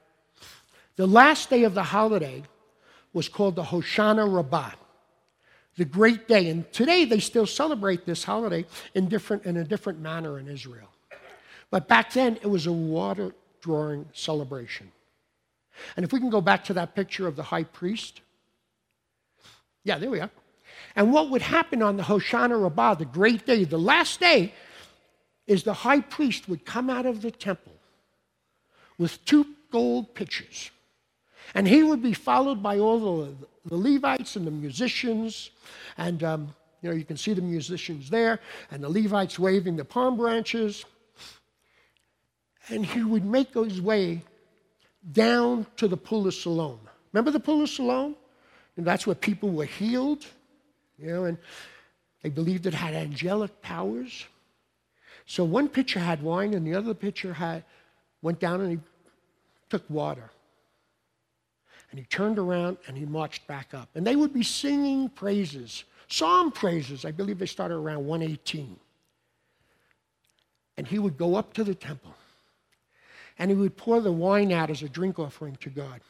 The 0.96 1.06
last 1.06 1.50
day 1.50 1.64
of 1.64 1.74
the 1.74 1.82
holiday 1.82 2.42
was 3.12 3.28
called 3.28 3.56
the 3.56 3.62
Hoshana 3.62 4.32
Rabbah, 4.32 4.72
the 5.76 5.84
great 5.84 6.28
day. 6.28 6.50
And 6.50 6.70
today 6.72 7.04
they 7.04 7.20
still 7.20 7.46
celebrate 7.46 8.06
this 8.06 8.24
holiday 8.24 8.64
in, 8.94 9.08
different, 9.08 9.44
in 9.44 9.56
a 9.56 9.64
different 9.64 10.00
manner 10.00 10.38
in 10.38 10.48
Israel. 10.48 10.88
But 11.70 11.88
back 11.88 12.12
then 12.12 12.36
it 12.42 12.46
was 12.46 12.66
a 12.66 12.72
water 12.72 13.34
drawing 13.60 14.06
celebration. 14.12 14.92
And 15.96 16.04
if 16.04 16.12
we 16.12 16.20
can 16.20 16.30
go 16.30 16.40
back 16.40 16.64
to 16.64 16.74
that 16.74 16.94
picture 16.94 17.26
of 17.26 17.36
the 17.36 17.42
high 17.42 17.64
priest. 17.64 18.20
Yeah, 19.82 19.98
there 19.98 20.10
we 20.10 20.20
are. 20.20 20.30
And 20.96 21.12
what 21.12 21.30
would 21.30 21.42
happen 21.42 21.82
on 21.82 21.96
the 21.96 22.02
Hoshana 22.02 22.62
Rabbah, 22.62 22.94
the 22.94 23.04
great 23.04 23.44
day, 23.46 23.64
the 23.64 23.78
last 23.78 24.20
day, 24.20 24.52
is 25.46 25.62
the 25.62 25.74
high 25.74 26.00
priest 26.00 26.48
would 26.48 26.64
come 26.64 26.88
out 26.88 27.06
of 27.06 27.22
the 27.22 27.30
temple 27.30 27.72
with 28.98 29.24
two 29.24 29.46
gold 29.70 30.14
pitchers. 30.14 30.70
And 31.54 31.66
he 31.68 31.82
would 31.82 32.02
be 32.02 32.14
followed 32.14 32.62
by 32.62 32.78
all 32.78 33.00
the, 33.00 33.34
the 33.64 33.76
Levites 33.76 34.36
and 34.36 34.46
the 34.46 34.50
musicians. 34.50 35.50
And, 35.98 36.22
um, 36.22 36.54
you 36.82 36.90
know, 36.90 36.96
you 36.96 37.04
can 37.04 37.16
see 37.16 37.32
the 37.32 37.42
musicians 37.42 38.10
there, 38.10 38.40
and 38.70 38.82
the 38.82 38.88
Levites 38.88 39.38
waving 39.38 39.76
the 39.76 39.84
palm 39.84 40.16
branches. 40.16 40.84
And 42.68 42.84
he 42.84 43.02
would 43.02 43.24
make 43.24 43.54
his 43.54 43.80
way 43.80 44.22
down 45.12 45.66
to 45.76 45.88
the 45.88 45.96
Pool 45.96 46.26
of 46.26 46.34
Siloam. 46.34 46.80
Remember 47.12 47.30
the 47.30 47.40
Pool 47.40 47.62
of 47.62 47.68
Siloam? 47.68 48.16
And 48.76 48.86
that's 48.86 49.06
where 49.06 49.14
people 49.14 49.50
were 49.50 49.66
healed 49.66 50.26
you 50.98 51.08
know, 51.08 51.24
and 51.24 51.38
they 52.22 52.28
believed 52.30 52.66
it 52.66 52.74
had 52.74 52.94
angelic 52.94 53.62
powers. 53.62 54.26
So 55.26 55.44
one 55.44 55.68
pitcher 55.68 56.00
had 56.00 56.22
wine, 56.22 56.54
and 56.54 56.66
the 56.66 56.74
other 56.74 56.94
pitcher 56.94 57.32
had 57.32 57.64
went 58.22 58.40
down 58.40 58.60
and 58.60 58.70
he 58.70 58.78
took 59.68 59.88
water. 59.90 60.30
And 61.94 62.00
he 62.00 62.06
turned 62.06 62.40
around 62.40 62.78
and 62.88 62.98
he 62.98 63.06
marched 63.06 63.46
back 63.46 63.72
up. 63.72 63.88
And 63.94 64.04
they 64.04 64.16
would 64.16 64.32
be 64.32 64.42
singing 64.42 65.08
praises, 65.08 65.84
psalm 66.08 66.50
praises. 66.50 67.04
I 67.04 67.12
believe 67.12 67.38
they 67.38 67.46
started 67.46 67.76
around 67.76 68.04
118. 68.04 68.76
And 70.76 70.88
he 70.88 70.98
would 70.98 71.16
go 71.16 71.36
up 71.36 71.52
to 71.52 71.62
the 71.62 71.76
temple 71.76 72.12
and 73.38 73.48
he 73.48 73.56
would 73.56 73.76
pour 73.76 74.00
the 74.00 74.10
wine 74.10 74.50
out 74.50 74.70
as 74.70 74.82
a 74.82 74.88
drink 74.88 75.20
offering 75.20 75.54
to 75.60 75.70
God. 75.70 76.00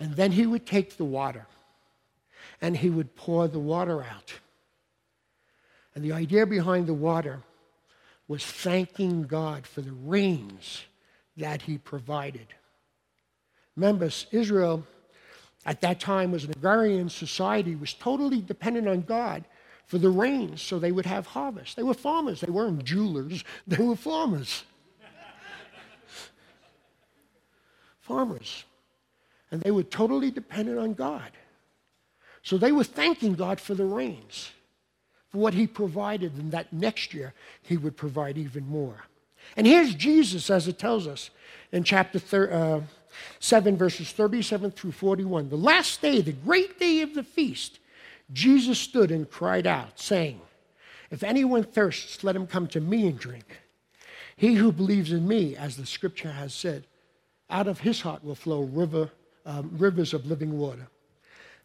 And 0.00 0.16
then 0.16 0.32
he 0.32 0.46
would 0.46 0.64
take 0.64 0.96
the 0.96 1.04
water 1.04 1.46
and 2.62 2.78
he 2.78 2.88
would 2.88 3.14
pour 3.14 3.48
the 3.48 3.58
water 3.58 4.02
out. 4.02 4.32
And 5.94 6.02
the 6.02 6.12
idea 6.12 6.46
behind 6.46 6.86
the 6.86 6.94
water 6.94 7.42
was 8.26 8.42
thanking 8.42 9.24
God 9.24 9.66
for 9.66 9.82
the 9.82 9.92
rains 9.92 10.86
that 11.36 11.60
he 11.60 11.76
provided. 11.76 12.54
Remember, 13.76 14.08
Israel 14.32 14.86
at 15.66 15.80
that 15.80 16.00
time 16.00 16.30
was 16.30 16.44
an 16.44 16.52
agrarian 16.52 17.08
society, 17.08 17.74
was 17.74 17.92
totally 17.92 18.40
dependent 18.40 18.88
on 18.88 19.02
God 19.02 19.44
for 19.86 19.98
the 19.98 20.08
rains 20.08 20.62
so 20.62 20.78
they 20.78 20.92
would 20.92 21.06
have 21.06 21.26
harvest. 21.26 21.76
They 21.76 21.82
were 21.82 21.94
farmers, 21.94 22.40
they 22.40 22.50
weren't 22.50 22.84
jewelers, 22.84 23.44
they 23.66 23.82
were 23.82 23.96
farmers. 23.96 24.64
farmers. 28.00 28.64
And 29.50 29.60
they 29.60 29.72
were 29.72 29.82
totally 29.82 30.30
dependent 30.30 30.78
on 30.78 30.94
God. 30.94 31.30
So 32.42 32.58
they 32.58 32.70
were 32.72 32.84
thanking 32.84 33.34
God 33.34 33.60
for 33.60 33.74
the 33.74 33.84
rains, 33.84 34.52
for 35.28 35.38
what 35.38 35.54
He 35.54 35.66
provided, 35.66 36.34
and 36.34 36.52
that 36.52 36.72
next 36.72 37.12
year 37.12 37.34
He 37.62 37.76
would 37.76 37.96
provide 37.96 38.38
even 38.38 38.68
more. 38.68 39.04
And 39.56 39.66
here's 39.66 39.94
Jesus, 39.94 40.50
as 40.50 40.68
it 40.68 40.78
tells 40.78 41.06
us 41.08 41.30
in 41.72 41.82
chapter 41.82 42.18
thir- 42.18 42.52
uh, 42.52 42.80
7, 43.40 43.76
verses 43.76 44.12
37 44.12 44.70
through 44.72 44.92
41. 44.92 45.48
The 45.48 45.56
last 45.56 46.00
day, 46.00 46.20
the 46.20 46.32
great 46.32 46.78
day 46.78 47.02
of 47.02 47.14
the 47.14 47.22
feast, 47.22 47.78
Jesus 48.32 48.78
stood 48.78 49.10
and 49.10 49.30
cried 49.30 49.66
out, 49.66 49.98
saying, 50.00 50.40
If 51.10 51.22
anyone 51.22 51.64
thirsts, 51.64 52.24
let 52.24 52.36
him 52.36 52.46
come 52.46 52.66
to 52.68 52.80
me 52.80 53.06
and 53.06 53.18
drink. 53.18 53.60
He 54.36 54.54
who 54.54 54.72
believes 54.72 55.12
in 55.12 55.26
me, 55.26 55.56
as 55.56 55.76
the 55.76 55.86
scripture 55.86 56.32
has 56.32 56.52
said, 56.52 56.86
out 57.48 57.68
of 57.68 57.80
his 57.80 58.00
heart 58.00 58.24
will 58.24 58.34
flow 58.34 58.62
river, 58.62 59.10
um, 59.44 59.70
rivers 59.78 60.12
of 60.12 60.26
living 60.26 60.58
water. 60.58 60.88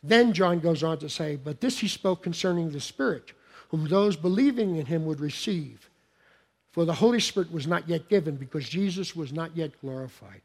Then 0.04 0.34
John 0.34 0.60
goes 0.60 0.84
on 0.84 1.00
to 1.00 1.10
say, 1.10 1.36
But 1.36 1.62
this 1.62 1.80
he 1.80 1.88
spoke 1.88 2.24
concerning 2.24 2.72
the 2.72 2.80
Spirit, 2.80 3.34
whom 3.70 3.88
those 3.88 4.16
believing 4.16 4.78
in 4.78 4.86
him 4.86 5.06
would 5.06 5.20
receive. 5.20 5.90
For 6.72 6.86
the 6.86 6.94
Holy 6.94 7.20
Spirit 7.20 7.52
was 7.52 7.68
not 7.68 7.90
yet 7.90 8.10
given, 8.10 8.36
because 8.36 8.70
Jesus 8.70 9.16
was 9.16 9.34
not 9.34 9.56
yet 9.56 9.80
glorified. 9.82 10.42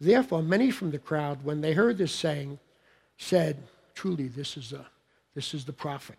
Therefore, 0.00 0.42
many 0.42 0.70
from 0.70 0.90
the 0.90 0.98
crowd, 0.98 1.42
when 1.44 1.60
they 1.60 1.72
heard 1.72 1.98
this 1.98 2.12
saying, 2.12 2.58
said, 3.16 3.62
Truly, 3.94 4.28
this 4.28 4.56
is, 4.56 4.72
a, 4.72 4.86
this 5.34 5.54
is 5.54 5.64
the 5.64 5.72
prophet. 5.72 6.18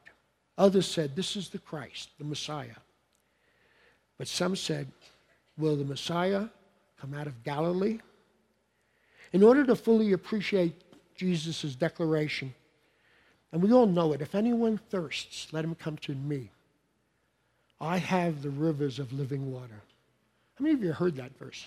Others 0.58 0.88
said, 0.88 1.16
This 1.16 1.36
is 1.36 1.50
the 1.50 1.60
Christ, 1.60 2.10
the 2.18 2.26
Messiah. 2.26 2.78
But 4.18 4.28
some 4.28 4.56
said, 4.56 4.88
Will 5.58 5.76
the 5.76 5.86
Messiah 5.86 6.48
come 7.00 7.14
out 7.14 7.28
of 7.28 7.44
Galilee? 7.44 8.00
In 9.32 9.44
order 9.44 9.64
to 9.66 9.76
fully 9.76 10.14
appreciate 10.14 10.82
Jesus' 11.16 11.76
declaration. 11.76 12.54
And 13.52 13.62
we 13.62 13.72
all 13.72 13.88
know 13.88 14.14
it. 14.14 14.22
If 14.22 14.36
anyone 14.36 14.80
thirsts, 14.90 15.52
let 15.52 15.66
him 15.66 15.76
come 15.76 15.98
to 15.98 16.16
me. 16.16 16.52
I 17.80 17.98
have 17.98 18.42
the 18.42 18.50
rivers 18.50 19.00
of 19.00 19.14
living 19.14 19.52
water. 19.52 19.82
How 20.56 20.64
many 20.64 20.74
of 20.74 20.84
you 20.84 20.94
heard 20.94 21.16
that 21.18 21.38
verse? 21.38 21.66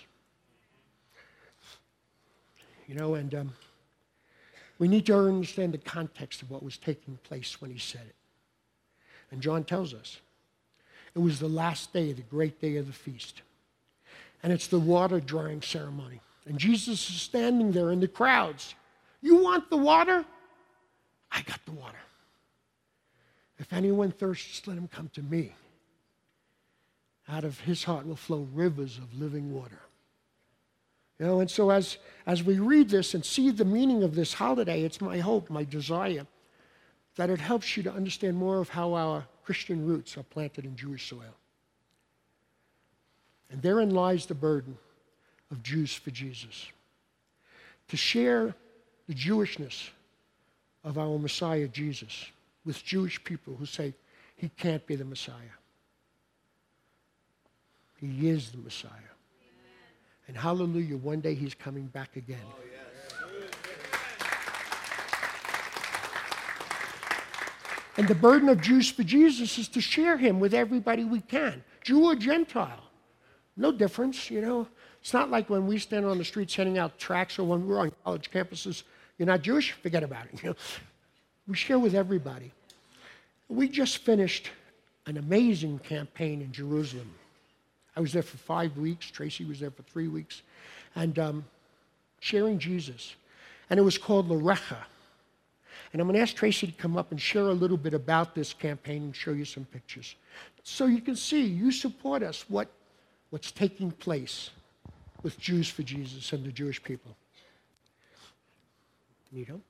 You 2.91 2.97
know, 2.97 3.15
and 3.15 3.33
um, 3.37 3.53
we 4.81 4.89
need 4.89 5.07
to 5.07 5.17
understand 5.17 5.75
the 5.75 5.79
context 5.79 6.43
of 6.43 6.51
what 6.51 6.65
was 6.65 6.77
taking 6.77 7.21
place 7.23 7.61
when 7.61 7.71
he 7.71 7.79
said 7.79 8.03
it. 8.05 8.17
And 9.31 9.41
John 9.41 9.63
tells 9.63 9.95
us 9.95 10.19
it 11.15 11.21
was 11.21 11.39
the 11.39 11.47
last 11.47 11.93
day, 11.93 12.13
the 12.13 12.23
great 12.23 12.61
day 12.61 12.79
of 12.79 12.89
the 12.89 12.93
feast. 12.93 13.43
And 14.43 14.53
it's 14.53 14.67
the 14.67 14.81
water 14.81 15.21
drawing 15.21 15.63
ceremony. 15.63 16.21
And 16.47 16.59
Jesus 16.59 17.09
is 17.09 17.23
standing 17.23 17.71
there 17.71 17.93
in 17.93 18.01
the 18.01 18.09
crowds. 18.09 18.75
You 19.23 19.37
want 19.37 19.71
the 19.71 19.77
water? 19.77 20.25
I 21.31 21.43
got 21.43 21.65
the 21.67 21.73
water. 21.73 21.95
If 23.61 23.73
anyone 23.73 24.11
thirsts, 24.11 24.67
let 24.67 24.77
him 24.77 24.89
come 24.89 25.11
to 25.15 25.23
me. 25.23 25.55
Out 27.29 27.45
of 27.45 27.61
his 27.61 27.85
heart 27.85 28.05
will 28.05 28.17
flow 28.17 28.49
rivers 28.53 28.99
of 28.99 29.17
living 29.17 29.55
water. 29.55 29.79
You 31.21 31.27
know, 31.27 31.41
and 31.41 31.51
so 31.51 31.71
as, 31.71 31.99
as 32.27 32.43
we 32.43 32.59
read 32.59 32.89
this 32.89 33.13
and 33.13 33.23
see 33.23 33.51
the 33.51 33.65
meaning 33.65 34.03
of 34.03 34.15
this 34.15 34.33
holiday, 34.33 34.83
it's 34.83 35.03
my 35.03 35.19
hope, 35.19 35.51
my 35.51 35.65
desire, 35.65 36.27
that 37.17 37.29
it 37.29 37.39
helps 37.39 37.77
you 37.77 37.83
to 37.83 37.93
understand 37.93 38.39
more 38.39 38.59
of 38.59 38.71
how 38.71 38.95
our 38.95 39.27
Christian 39.45 39.87
roots 39.87 40.17
are 40.17 40.23
planted 40.23 40.65
in 40.65 40.75
Jewish 40.77 41.11
soil. 41.11 41.37
And 43.51 43.61
therein 43.61 43.91
lies 43.91 44.25
the 44.25 44.35
burden 44.35 44.79
of 45.51 45.63
Jews 45.63 45.93
for 45.93 46.11
Jesus 46.11 46.67
to 47.89 47.99
share 47.99 48.55
the 49.07 49.15
Jewishness 49.15 49.91
of 50.85 50.97
our 50.97 51.19
Messiah 51.19 51.69
Jesus 51.69 52.27
with 52.65 52.83
Jewish 52.83 53.23
people 53.25 53.57
who 53.57 53.67
say 53.67 53.93
he 54.37 54.49
can't 54.49 54.87
be 54.87 54.97
the 54.97 55.05
Messiah. 55.05 55.35
He 58.01 58.31
is 58.31 58.53
the 58.53 58.59
Messiah. 58.59 58.91
And 60.31 60.39
hallelujah, 60.39 60.97
one 60.97 61.21
day 61.21 61.35
he's 61.35 61.55
coming 61.55 61.87
back 61.87 62.15
again. 62.15 62.39
Oh, 62.47 62.55
and 67.97 68.07
the 68.07 68.15
burden 68.15 68.49
of 68.49 68.61
Jews 68.61 68.89
for 68.89 69.03
Jesus 69.03 69.59
is 69.59 69.67
to 69.67 69.81
share 69.81 70.17
him 70.17 70.39
with 70.39 70.55
everybody 70.55 71.03
we 71.03 71.21
can, 71.21 71.65
Jew 71.83 72.05
or 72.05 72.15
Gentile. 72.15 72.85
No 73.57 73.73
difference, 73.73 74.31
you 74.31 74.41
know. 74.41 74.69
It's 75.01 75.13
not 75.13 75.33
like 75.33 75.51
when 75.51 75.67
we 75.67 75.79
stand 75.79 76.07
on 76.07 76.17
the 76.17 76.25
streets 76.25 76.55
handing 76.55 76.79
out 76.79 76.97
tracts 76.97 77.37
or 77.37 77.43
when 77.43 77.67
we're 77.67 77.81
on 77.81 77.91
college 78.05 78.31
campuses, 78.31 78.85
you're 79.19 79.27
not 79.27 79.43
Jewish, 79.43 79.73
forget 79.73 80.05
about 80.05 80.27
it. 80.27 80.35
You 80.45 80.51
know. 80.51 80.57
We 81.49 81.57
share 81.57 81.81
with 81.81 81.97
everybody. 81.97 82.53
We 83.49 83.69
just 83.69 83.99
finished 83.99 84.49
an 85.07 85.17
amazing 85.17 85.81
campaign 85.81 86.41
in 86.41 86.53
Jerusalem. 86.53 87.11
I 87.97 88.01
was 88.01 88.13
there 88.13 88.23
for 88.23 88.37
five 88.37 88.77
weeks. 88.77 89.11
Tracy 89.11 89.45
was 89.45 89.61
there 89.61 89.71
for 89.71 89.83
three 89.83 90.09
weeks. 90.09 90.43
And 90.95 91.19
um, 91.19 91.45
sharing 92.21 92.59
Jesus. 92.59 93.15
And 93.69 93.79
it 93.79 93.83
was 93.83 93.99
called 93.99 94.29
Larecha. 94.29 94.79
And 95.93 96.01
I'm 96.01 96.07
going 96.07 96.15
to 96.15 96.23
ask 96.23 96.37
Tracy 96.37 96.67
to 96.67 96.73
come 96.73 96.97
up 96.97 97.11
and 97.11 97.21
share 97.21 97.49
a 97.49 97.53
little 97.53 97.77
bit 97.77 97.95
about 97.95 98.35
this 98.35 98.53
campaign 98.53 99.03
and 99.03 99.17
show 99.17 99.33
you 99.33 99.45
some 99.45 99.65
pictures. 99.65 100.15
So 100.63 100.87
you 100.87 101.01
can 101.01 101.17
see, 101.17 101.43
you 101.43 101.73
support 101.73 102.23
us, 102.23 102.45
what, 102.49 102.69
what's 103.31 103.51
taking 103.51 103.91
place 103.91 104.51
with 105.23 105.39
Jews 105.39 105.69
for 105.69 105.83
Jesus 105.83 106.33
and 106.33 106.45
the 106.45 106.53
Jewish 106.53 106.83
people. 106.83 107.17
Need 109.33 109.49
help? 109.49 109.63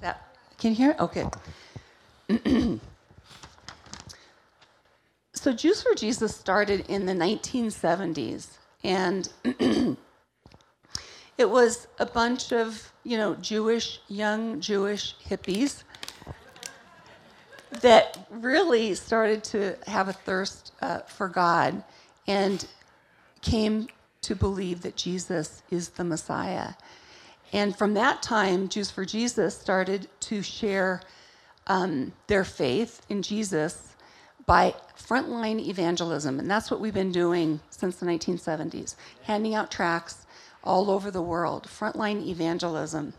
That, 0.00 0.36
can 0.64 0.70
you 0.70 0.76
hear? 0.78 0.96
Okay. 0.98 1.28
so 5.34 5.52
Jews 5.52 5.82
for 5.82 5.94
Jesus 5.94 6.34
started 6.34 6.86
in 6.88 7.04
the 7.04 7.12
1970s, 7.12 8.46
and 8.82 9.28
it 11.36 11.50
was 11.50 11.86
a 11.98 12.06
bunch 12.06 12.50
of 12.50 12.90
you 13.02 13.18
know 13.18 13.34
Jewish 13.34 14.00
young 14.08 14.58
Jewish 14.58 15.14
hippies 15.28 15.82
that 17.82 18.26
really 18.30 18.94
started 18.94 19.44
to 19.44 19.76
have 19.86 20.08
a 20.08 20.14
thirst 20.14 20.72
uh, 20.80 21.00
for 21.00 21.28
God 21.28 21.84
and 22.26 22.66
came 23.42 23.88
to 24.22 24.34
believe 24.34 24.80
that 24.80 24.96
Jesus 24.96 25.62
is 25.70 25.90
the 25.90 26.04
Messiah. 26.04 26.72
And 27.54 27.74
from 27.74 27.94
that 27.94 28.20
time, 28.20 28.68
Jews 28.68 28.90
for 28.90 29.04
Jesus 29.04 29.56
started 29.56 30.08
to 30.20 30.42
share 30.42 31.00
um, 31.68 32.12
their 32.26 32.42
faith 32.44 33.00
in 33.08 33.22
Jesus 33.22 33.94
by 34.44 34.74
frontline 34.98 35.64
evangelism. 35.64 36.40
And 36.40 36.50
that's 36.50 36.68
what 36.68 36.80
we've 36.80 36.92
been 36.92 37.12
doing 37.12 37.60
since 37.70 37.96
the 37.96 38.06
1970s, 38.06 38.96
handing 39.22 39.54
out 39.54 39.70
tracts 39.70 40.26
all 40.64 40.90
over 40.90 41.12
the 41.12 41.22
world, 41.22 41.68
frontline 41.68 42.26
evangelism. 42.26 43.14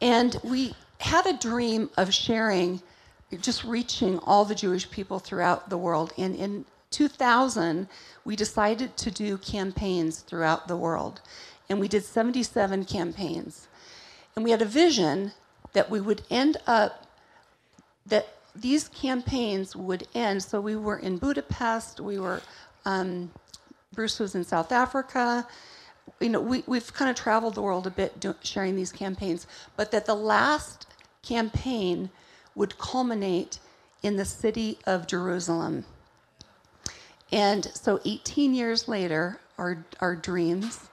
And 0.00 0.36
we 0.42 0.74
had 0.98 1.24
a 1.24 1.38
dream 1.38 1.90
of 1.96 2.12
sharing, 2.12 2.82
just 3.40 3.62
reaching 3.62 4.18
all 4.18 4.44
the 4.44 4.56
Jewish 4.56 4.90
people 4.90 5.20
throughout 5.20 5.70
the 5.70 5.78
world. 5.78 6.12
And 6.18 6.34
in 6.34 6.64
2000, 6.90 7.86
we 8.24 8.34
decided 8.34 8.96
to 8.96 9.12
do 9.12 9.38
campaigns 9.38 10.18
throughout 10.18 10.66
the 10.66 10.76
world 10.76 11.20
and 11.68 11.80
we 11.80 11.88
did 11.88 12.04
77 12.04 12.84
campaigns. 12.84 13.68
And 14.34 14.44
we 14.44 14.50
had 14.50 14.62
a 14.62 14.66
vision 14.66 15.32
that 15.72 15.90
we 15.90 16.00
would 16.00 16.22
end 16.30 16.56
up, 16.66 17.06
that 18.06 18.28
these 18.54 18.88
campaigns 18.88 19.76
would 19.76 20.06
end. 20.14 20.42
So 20.42 20.60
we 20.60 20.76
were 20.76 20.98
in 20.98 21.18
Budapest, 21.18 22.00
we 22.00 22.18
were, 22.18 22.42
um, 22.84 23.30
Bruce 23.92 24.18
was 24.18 24.34
in 24.34 24.44
South 24.44 24.72
Africa. 24.72 25.46
You 26.20 26.30
know, 26.30 26.40
we, 26.40 26.64
we've 26.66 26.92
kind 26.92 27.10
of 27.10 27.16
traveled 27.16 27.54
the 27.54 27.62
world 27.62 27.86
a 27.86 27.90
bit 27.90 28.18
do, 28.18 28.34
sharing 28.42 28.76
these 28.76 28.92
campaigns, 28.92 29.46
but 29.76 29.90
that 29.90 30.06
the 30.06 30.14
last 30.14 30.86
campaign 31.22 32.10
would 32.54 32.78
culminate 32.78 33.58
in 34.02 34.16
the 34.16 34.24
city 34.24 34.78
of 34.86 35.06
Jerusalem. 35.06 35.84
And 37.30 37.64
so 37.74 38.00
18 38.04 38.54
years 38.54 38.88
later, 38.88 39.38
our, 39.58 39.84
our 40.00 40.16
dreams 40.16 40.87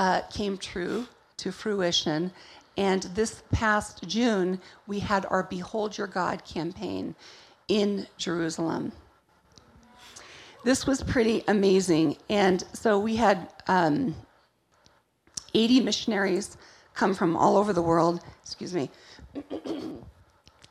uh, 0.00 0.22
came 0.22 0.58
true 0.58 1.06
to 1.36 1.52
fruition. 1.52 2.32
And 2.76 3.02
this 3.14 3.44
past 3.52 4.02
June, 4.08 4.60
we 4.88 4.98
had 4.98 5.26
our 5.26 5.44
Behold 5.44 5.96
Your 5.96 6.08
God 6.08 6.44
campaign 6.44 7.14
in 7.68 8.08
Jerusalem. 8.16 8.90
This 10.64 10.86
was 10.86 11.02
pretty 11.02 11.44
amazing. 11.46 12.16
And 12.28 12.64
so 12.72 12.98
we 12.98 13.16
had 13.16 13.52
um, 13.68 14.16
80 15.54 15.80
missionaries 15.80 16.56
come 16.94 17.14
from 17.14 17.36
all 17.36 17.56
over 17.56 17.72
the 17.72 17.82
world. 17.82 18.20
Excuse 18.42 18.74
me. 18.74 18.90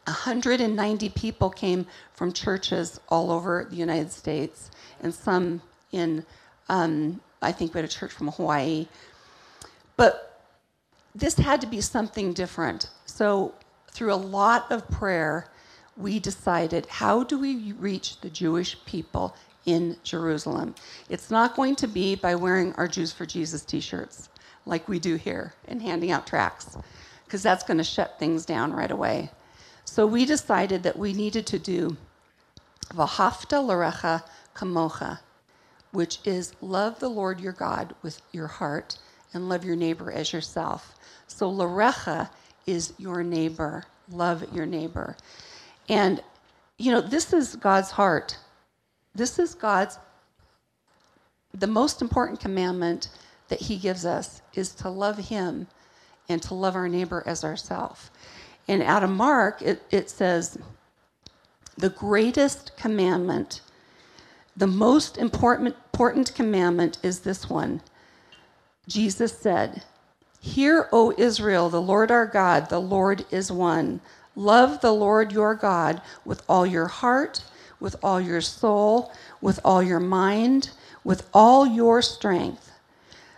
190 0.09 1.09
people 1.09 1.49
came 1.51 1.85
from 2.13 2.33
churches 2.33 2.99
all 3.09 3.31
over 3.31 3.67
the 3.69 3.75
United 3.75 4.11
States, 4.11 4.71
and 5.01 5.13
some 5.13 5.61
in, 5.91 6.25
um, 6.67 7.21
I 7.43 7.51
think 7.51 7.73
we 7.73 7.77
had 7.77 7.85
a 7.85 7.93
church 7.93 8.11
from 8.11 8.29
Hawaii, 8.29 8.87
but 9.99 10.45
this 11.13 11.35
had 11.35 11.59
to 11.59 11.67
be 11.67 11.81
something 11.81 12.31
different. 12.31 12.89
So, 13.05 13.53
through 13.91 14.13
a 14.13 14.25
lot 14.39 14.71
of 14.71 14.89
prayer, 14.89 15.49
we 15.97 16.21
decided 16.21 16.85
how 16.85 17.25
do 17.25 17.37
we 17.37 17.73
reach 17.73 18.21
the 18.21 18.29
Jewish 18.29 18.77
people 18.85 19.35
in 19.65 19.97
Jerusalem? 20.05 20.73
It's 21.09 21.29
not 21.29 21.53
going 21.57 21.75
to 21.75 21.87
be 21.87 22.15
by 22.15 22.33
wearing 22.35 22.71
our 22.75 22.87
Jews 22.87 23.11
for 23.11 23.25
Jesus 23.25 23.65
t 23.65 23.81
shirts 23.81 24.29
like 24.65 24.87
we 24.87 24.99
do 24.99 25.15
here 25.17 25.53
and 25.67 25.81
handing 25.81 26.11
out 26.11 26.25
tracts, 26.25 26.77
because 27.25 27.43
that's 27.43 27.65
going 27.65 27.79
to 27.79 27.83
shut 27.83 28.17
things 28.17 28.45
down 28.45 28.71
right 28.71 28.91
away. 28.91 29.29
So, 29.83 30.07
we 30.07 30.23
decided 30.23 30.81
that 30.83 30.97
we 30.97 31.11
needed 31.11 31.45
to 31.47 31.59
do 31.59 31.97
V'ahavta 32.93 33.59
Larecha 33.69 34.23
Kamocha, 34.55 35.19
which 35.91 36.19
is 36.23 36.53
love 36.61 36.99
the 36.99 37.09
Lord 37.09 37.41
your 37.41 37.51
God 37.51 37.93
with 38.01 38.21
your 38.31 38.47
heart 38.47 38.97
and 39.33 39.49
love 39.49 39.63
your 39.63 39.75
neighbor 39.75 40.11
as 40.11 40.33
yourself. 40.33 40.95
So 41.27 41.51
Larecha 41.51 42.29
is 42.65 42.93
your 42.97 43.23
neighbor. 43.23 43.83
Love 44.11 44.45
your 44.53 44.65
neighbor. 44.65 45.15
And, 45.87 46.21
you 46.77 46.91
know, 46.91 47.01
this 47.01 47.33
is 47.33 47.55
God's 47.55 47.91
heart. 47.91 48.37
This 49.15 49.39
is 49.39 49.55
God's, 49.55 49.97
the 51.53 51.67
most 51.67 52.01
important 52.01 52.39
commandment 52.39 53.09
that 53.49 53.59
He 53.59 53.77
gives 53.77 54.05
us 54.05 54.41
is 54.53 54.73
to 54.75 54.89
love 54.89 55.17
Him 55.17 55.67
and 56.27 56.41
to 56.43 56.53
love 56.53 56.75
our 56.75 56.87
neighbor 56.87 57.23
as 57.25 57.43
ourself. 57.43 58.11
And 58.67 58.83
out 58.83 59.03
of 59.03 59.09
Mark, 59.09 59.61
it, 59.61 59.81
it 59.89 60.09
says, 60.09 60.57
the 61.77 61.89
greatest 61.89 62.75
commandment, 62.77 63.61
the 64.57 64.67
most 64.67 65.17
important, 65.17 65.75
important 65.93 66.35
commandment 66.35 66.97
is 67.01 67.21
this 67.21 67.49
one 67.49 67.81
Jesus 68.89 69.37
said, 69.37 69.83
Hear, 70.41 70.89
O 70.91 71.13
Israel, 71.17 71.69
the 71.69 71.81
Lord 71.81 72.09
our 72.09 72.25
God, 72.25 72.69
the 72.69 72.79
Lord 72.79 73.23
is 73.29 73.51
one. 73.51 74.01
Love 74.35 74.81
the 74.81 74.91
Lord 74.91 75.31
your 75.31 75.53
God 75.53 76.01
with 76.25 76.41
all 76.49 76.65
your 76.65 76.87
heart, 76.87 77.43
with 77.79 77.95
all 78.01 78.19
your 78.19 78.41
soul, 78.41 79.11
with 79.41 79.59
all 79.63 79.83
your 79.83 79.99
mind, 79.99 80.71
with 81.03 81.29
all 81.33 81.67
your 81.67 82.01
strength. 82.01 82.71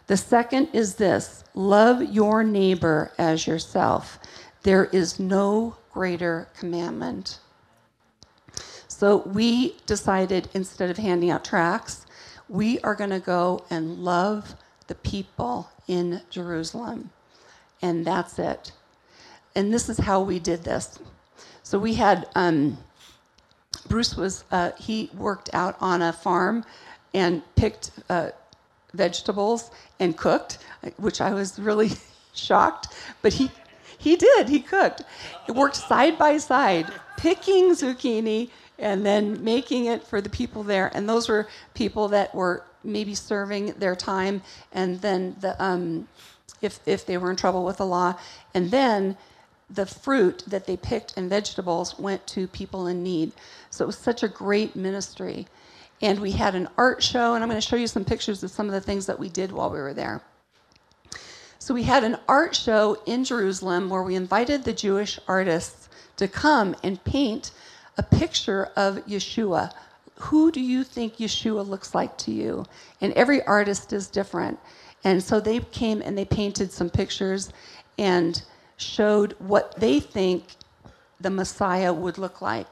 The 0.08 0.16
second 0.16 0.70
is 0.74 0.96
this 0.96 1.44
love 1.54 2.02
your 2.02 2.44
neighbor 2.44 3.12
as 3.18 3.46
yourself. 3.46 4.20
There 4.64 4.86
is 4.86 5.20
no 5.20 5.76
greater 5.92 6.48
commandment. 6.58 7.40
So 8.88 9.18
we 9.18 9.76
decided 9.86 10.50
instead 10.54 10.90
of 10.90 10.98
handing 10.98 11.30
out 11.30 11.44
tracts, 11.44 12.06
we 12.48 12.80
are 12.82 12.96
going 12.96 13.10
to 13.10 13.20
go 13.20 13.66
and 13.70 14.00
love 14.00 14.56
the 14.92 15.10
people 15.10 15.70
in 15.88 16.22
Jerusalem. 16.30 17.12
And 17.82 18.04
that's 18.04 18.38
it. 18.38 18.74
And 19.56 19.74
this 19.74 19.88
is 19.88 19.98
how 19.98 20.20
we 20.20 20.38
did 20.38 20.66
this. 20.66 21.00
So 21.64 21.80
we 21.80 21.94
had, 21.94 22.28
um, 22.36 22.78
Bruce 23.88 24.18
was, 24.18 24.44
uh, 24.52 24.72
he 24.78 25.10
worked 25.18 25.50
out 25.54 25.78
on 25.80 26.02
a 26.02 26.12
farm 26.12 26.66
and 27.14 27.42
picked 27.56 27.92
uh, 28.10 28.32
vegetables 28.94 29.72
and 30.02 30.18
cooked, 30.18 30.58
which 30.98 31.22
I 31.22 31.34
was 31.34 31.58
really 31.58 31.92
shocked. 32.34 32.94
But 33.22 33.32
he, 33.32 33.50
he 33.98 34.18
did, 34.18 34.50
he 34.50 34.60
cooked. 34.60 35.04
It 35.48 35.54
worked 35.54 35.78
side 35.78 36.18
by 36.18 36.36
side, 36.36 36.92
picking 37.16 37.76
zucchini 37.76 38.50
and 38.78 39.06
then 39.06 39.42
making 39.42 39.86
it 39.86 40.04
for 40.04 40.20
the 40.20 40.30
people 40.30 40.64
there. 40.64 40.92
And 40.94 41.08
those 41.08 41.30
were 41.30 41.48
people 41.76 42.10
that 42.10 42.36
were 42.36 42.66
maybe 42.84 43.16
serving 43.16 43.74
their 43.74 43.96
time, 43.96 44.42
and 44.72 45.02
then 45.02 45.36
the, 45.40 45.62
um, 45.64 46.08
if, 46.62 46.80
if 46.86 47.06
they 47.06 47.18
were 47.18 47.32
in 47.32 47.38
trouble 47.38 47.66
with 47.66 47.78
the 47.78 47.86
law. 47.86 48.16
And 48.54 48.72
then 48.72 49.18
the 49.70 49.86
fruit 49.86 50.44
that 50.48 50.66
they 50.66 50.78
picked 50.78 51.18
and 51.18 51.30
vegetables 51.30 51.98
went 51.98 52.26
to 52.28 52.48
people 52.48 52.88
in 52.88 53.04
need. 53.04 53.32
So 53.70 53.86
it 53.86 53.88
was 53.88 53.98
such 53.98 54.24
a 54.24 54.28
great 54.28 54.76
ministry. 54.76 55.48
And 56.02 56.20
we 56.20 56.32
had 56.32 56.56
an 56.56 56.68
art 56.78 57.04
show, 57.04 57.36
and 57.36 57.44
I'm 57.44 57.50
going 57.50 57.62
to 57.62 57.68
show 57.68 57.76
you 57.76 57.88
some 57.88 58.06
pictures 58.06 58.44
of 58.44 58.52
some 58.52 58.66
of 58.66 58.74
the 58.74 58.82
things 58.82 59.06
that 59.06 59.20
we 59.20 59.30
did 59.30 59.52
while 59.52 59.70
we 59.70 59.80
were 59.80 59.94
there. 59.94 60.22
So 61.60 61.76
we 61.76 61.84
had 61.84 62.04
an 62.04 62.18
art 62.28 62.56
show 62.56 62.98
in 63.06 63.24
Jerusalem 63.24 63.90
where 63.90 64.02
we 64.02 64.16
invited 64.16 64.64
the 64.64 64.74
Jewish 64.74 65.20
artists 65.28 65.90
to 66.18 66.28
come 66.28 66.76
and 66.84 67.04
paint 67.04 67.52
a 67.98 68.04
picture 68.04 68.70
of 68.76 69.06
Yeshua. 69.06 69.72
Who 70.22 70.52
do 70.52 70.62
you 70.62 70.84
think 70.84 71.18
Yeshua 71.18 71.68
looks 71.68 71.96
like 71.96 72.18
to 72.20 72.32
you? 72.32 72.66
And 73.02 73.14
every 73.14 73.44
artist 73.44 73.92
is 73.94 74.08
different. 74.08 74.60
And 75.04 75.24
so 75.24 75.40
they 75.40 75.60
came 75.60 76.02
and 76.02 76.18
they 76.18 76.26
painted 76.26 76.72
some 76.72 76.90
pictures 76.90 77.52
and 77.98 78.42
showed 78.78 79.36
what 79.40 79.80
they 79.80 80.00
think 80.00 80.44
the 81.20 81.30
Messiah 81.30 81.94
would 81.94 82.18
look 82.18 82.42
like. 82.42 82.68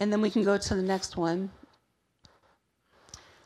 And 0.00 0.12
then 0.12 0.20
we 0.20 0.30
can 0.30 0.44
go 0.44 0.58
to 0.58 0.74
the 0.74 0.82
next 0.82 1.16
one. 1.16 1.50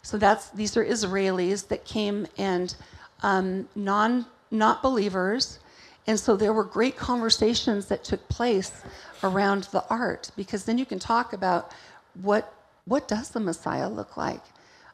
So 0.03 0.19
that's 0.19 0.51
these 0.51 0.77
are 0.77 0.85
Israelis 0.85 1.67
that 1.69 1.85
came 1.85 2.27
and 2.39 2.75
um, 3.23 3.69
non 3.75 4.27
not 4.53 4.81
believers, 4.81 5.59
and 6.07 6.19
so 6.19 6.37
there 6.37 6.53
were 6.53 6.63
great 6.63 6.97
conversations 6.97 7.87
that 7.87 8.05
took 8.05 8.29
place 8.29 8.83
around 9.25 9.65
the 9.73 9.85
art 9.91 10.31
because 10.37 10.65
then 10.65 10.79
you 10.79 10.87
can 10.87 11.01
talk 11.01 11.33
about 11.33 11.73
what 12.23 12.55
what 12.87 13.09
does 13.09 13.31
the 13.31 13.41
Messiah 13.41 13.89
look 13.89 14.17
like? 14.17 14.43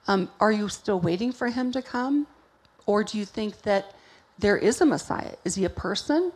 Um, 0.08 0.30
are 0.40 0.52
you 0.52 0.68
still 0.68 0.98
waiting 0.98 1.32
for 1.32 1.48
him 1.48 1.72
to 1.72 1.82
come? 1.82 2.26
Or 2.86 3.04
do 3.04 3.18
you 3.18 3.24
think 3.24 3.62
that 3.62 3.94
there 4.38 4.56
is 4.56 4.80
a 4.80 4.86
Messiah? 4.86 5.34
Is 5.44 5.54
he 5.54 5.64
a 5.64 5.70
person? 5.70 6.32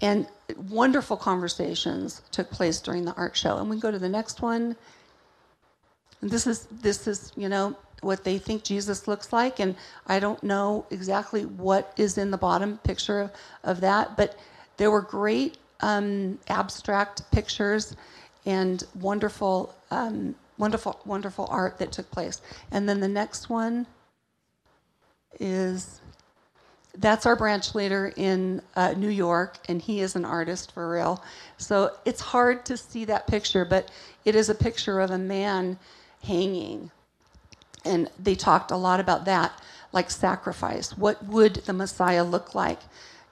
And 0.00 0.26
wonderful 0.70 1.16
conversations 1.16 2.22
took 2.30 2.50
place 2.50 2.80
during 2.80 3.04
the 3.04 3.14
art 3.14 3.36
show. 3.36 3.58
And 3.58 3.68
we 3.68 3.78
go 3.78 3.90
to 3.90 3.98
the 3.98 4.08
next 4.08 4.40
one. 4.40 4.76
And 6.20 6.30
this 6.30 6.46
is 6.46 6.66
this 6.70 7.06
is, 7.06 7.32
you 7.36 7.48
know, 7.48 7.76
what 8.00 8.24
they 8.24 8.38
think 8.38 8.64
Jesus 8.64 9.08
looks 9.08 9.32
like. 9.32 9.60
And 9.60 9.74
I 10.06 10.18
don't 10.18 10.42
know 10.42 10.86
exactly 10.90 11.44
what 11.44 11.92
is 11.96 12.18
in 12.18 12.30
the 12.30 12.38
bottom 12.38 12.78
picture 12.78 13.20
of, 13.20 13.30
of 13.64 13.80
that, 13.80 14.16
but 14.16 14.38
there 14.76 14.90
were 14.90 15.02
great 15.02 15.58
um, 15.80 16.38
abstract 16.48 17.30
pictures 17.30 17.96
and 18.44 18.84
wonderful, 19.00 19.74
um, 19.90 20.34
wonderful, 20.58 21.00
wonderful 21.04 21.46
art 21.50 21.78
that 21.78 21.92
took 21.92 22.10
place. 22.10 22.40
And 22.70 22.88
then 22.88 23.00
the 23.00 23.08
next 23.08 23.48
one 23.48 23.86
is 25.38 26.00
that's 26.98 27.26
our 27.26 27.36
branch 27.36 27.74
leader 27.74 28.12
in 28.16 28.62
uh, 28.74 28.94
New 28.96 29.10
York, 29.10 29.58
and 29.68 29.80
he 29.80 30.00
is 30.00 30.16
an 30.16 30.24
artist 30.24 30.72
for 30.72 30.90
real. 30.90 31.22
So 31.58 31.92
it's 32.04 32.20
hard 32.20 32.64
to 32.66 32.76
see 32.76 33.04
that 33.06 33.26
picture, 33.26 33.64
but 33.64 33.90
it 34.24 34.34
is 34.34 34.48
a 34.48 34.54
picture 34.54 35.00
of 35.00 35.10
a 35.10 35.18
man 35.18 35.78
hanging. 36.22 36.90
And 37.84 38.10
they 38.18 38.34
talked 38.34 38.70
a 38.70 38.76
lot 38.76 38.98
about 38.98 39.26
that, 39.26 39.60
like 39.92 40.10
sacrifice. 40.10 40.96
What 40.96 41.24
would 41.26 41.56
the 41.66 41.72
Messiah 41.72 42.24
look 42.24 42.54
like? 42.54 42.80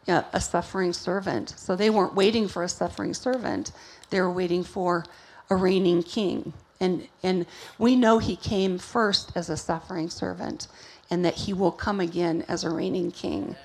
You 0.06 0.14
know, 0.14 0.24
a 0.32 0.40
suffering 0.40 0.92
servant. 0.92 1.54
So 1.56 1.74
they 1.74 1.88
weren't 1.88 2.14
waiting 2.14 2.46
for 2.48 2.62
a 2.62 2.68
suffering 2.68 3.14
servant, 3.14 3.72
they 4.10 4.20
were 4.20 4.30
waiting 4.30 4.62
for 4.62 5.04
a 5.50 5.56
reigning 5.56 6.02
king. 6.02 6.52
And, 6.80 7.08
and 7.22 7.46
we 7.78 7.96
know 7.96 8.18
he 8.18 8.36
came 8.36 8.78
first 8.78 9.32
as 9.34 9.48
a 9.48 9.56
suffering 9.56 10.10
servant 10.10 10.68
and 11.10 11.24
that 11.24 11.34
he 11.34 11.52
will 11.52 11.72
come 11.72 12.00
again 12.00 12.44
as 12.48 12.64
a 12.64 12.70
reigning 12.70 13.10
king. 13.10 13.56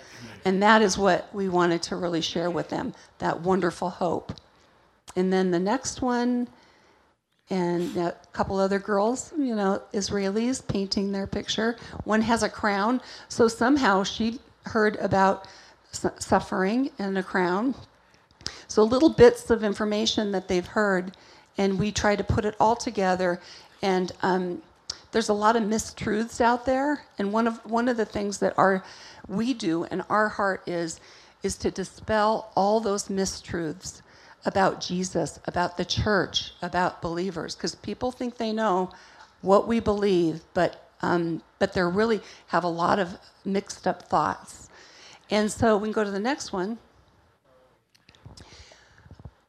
And 0.46 0.62
that 0.62 0.82
is 0.82 0.98
what 0.98 1.34
we 1.34 1.50
wanted 1.50 1.82
to 1.84 1.96
really 1.96 2.22
share 2.22 2.50
with 2.50 2.70
them 2.70 2.94
that 3.18 3.42
wonderful 3.42 3.90
hope. 3.90 4.34
And 5.16 5.34
then 5.34 5.52
the 5.52 5.60
next 5.60 6.02
one, 6.02 6.48
and 7.50 7.96
a 7.98 8.16
couple 8.32 8.60
other 8.60 8.80
girls, 8.80 9.34
you 9.38 9.56
know, 9.56 9.82
Israelis 9.94 10.66
painting 10.66 11.12
their 11.12 11.26
picture. 11.26 11.78
One 12.04 12.22
has 12.22 12.44
a 12.44 12.50
crown. 12.50 13.02
So 13.28 13.48
somehow 13.48 14.04
she 14.04 14.40
heard 14.66 14.98
about 14.98 15.48
suffering 15.92 16.92
and 17.00 17.18
a 17.18 17.24
crown. 17.24 17.74
So 18.68 18.84
little 18.84 19.10
bits 19.10 19.50
of 19.50 19.64
information 19.64 20.32
that 20.32 20.48
they've 20.48 20.66
heard, 20.66 21.18
and 21.60 21.78
we 21.78 21.92
try 21.92 22.16
to 22.16 22.24
put 22.24 22.46
it 22.46 22.56
all 22.60 22.76
together. 22.76 23.40
And 23.84 24.12
um, 24.24 24.64
there's 25.12 25.30
a 25.30 25.34
lot 25.34 25.56
of 25.56 25.64
mistruths 25.64 26.42
out 26.42 26.66
there, 26.66 27.04
and 27.20 27.32
one 27.32 27.46
of 27.46 27.64
one 27.70 27.88
of 27.88 27.98
the 27.98 28.06
things 28.06 28.40
that 28.40 28.58
our 28.58 28.84
we 29.28 29.54
do 29.54 29.84
and 29.84 30.04
our 30.10 30.30
heart 30.30 30.64
is 30.68 31.00
is 31.44 31.58
to 31.58 31.70
dispel 31.70 32.52
all 32.56 32.80
those 32.80 33.10
mistruths 33.10 34.02
about 34.46 34.82
Jesus, 34.82 35.40
about 35.46 35.78
the 35.78 35.86
church, 35.86 36.54
about 36.62 37.02
believers, 37.02 37.56
because 37.56 37.76
people 37.76 38.12
think 38.12 38.38
they 38.38 38.54
know 38.54 38.92
what 39.42 39.68
we 39.68 39.80
believe, 39.80 40.42
but 40.54 40.90
um, 41.02 41.42
but 41.60 41.74
they 41.74 41.82
really 41.82 42.22
have 42.48 42.64
a 42.64 42.70
lot 42.70 43.00
of 43.00 43.18
mixed 43.44 43.86
up 43.86 44.04
thoughts. 44.04 44.70
And 45.30 45.52
so 45.52 45.78
we 45.78 45.88
can 45.88 45.94
go 45.94 46.04
to 46.04 46.12
the 46.12 46.20
next 46.20 46.54
one 46.54 46.78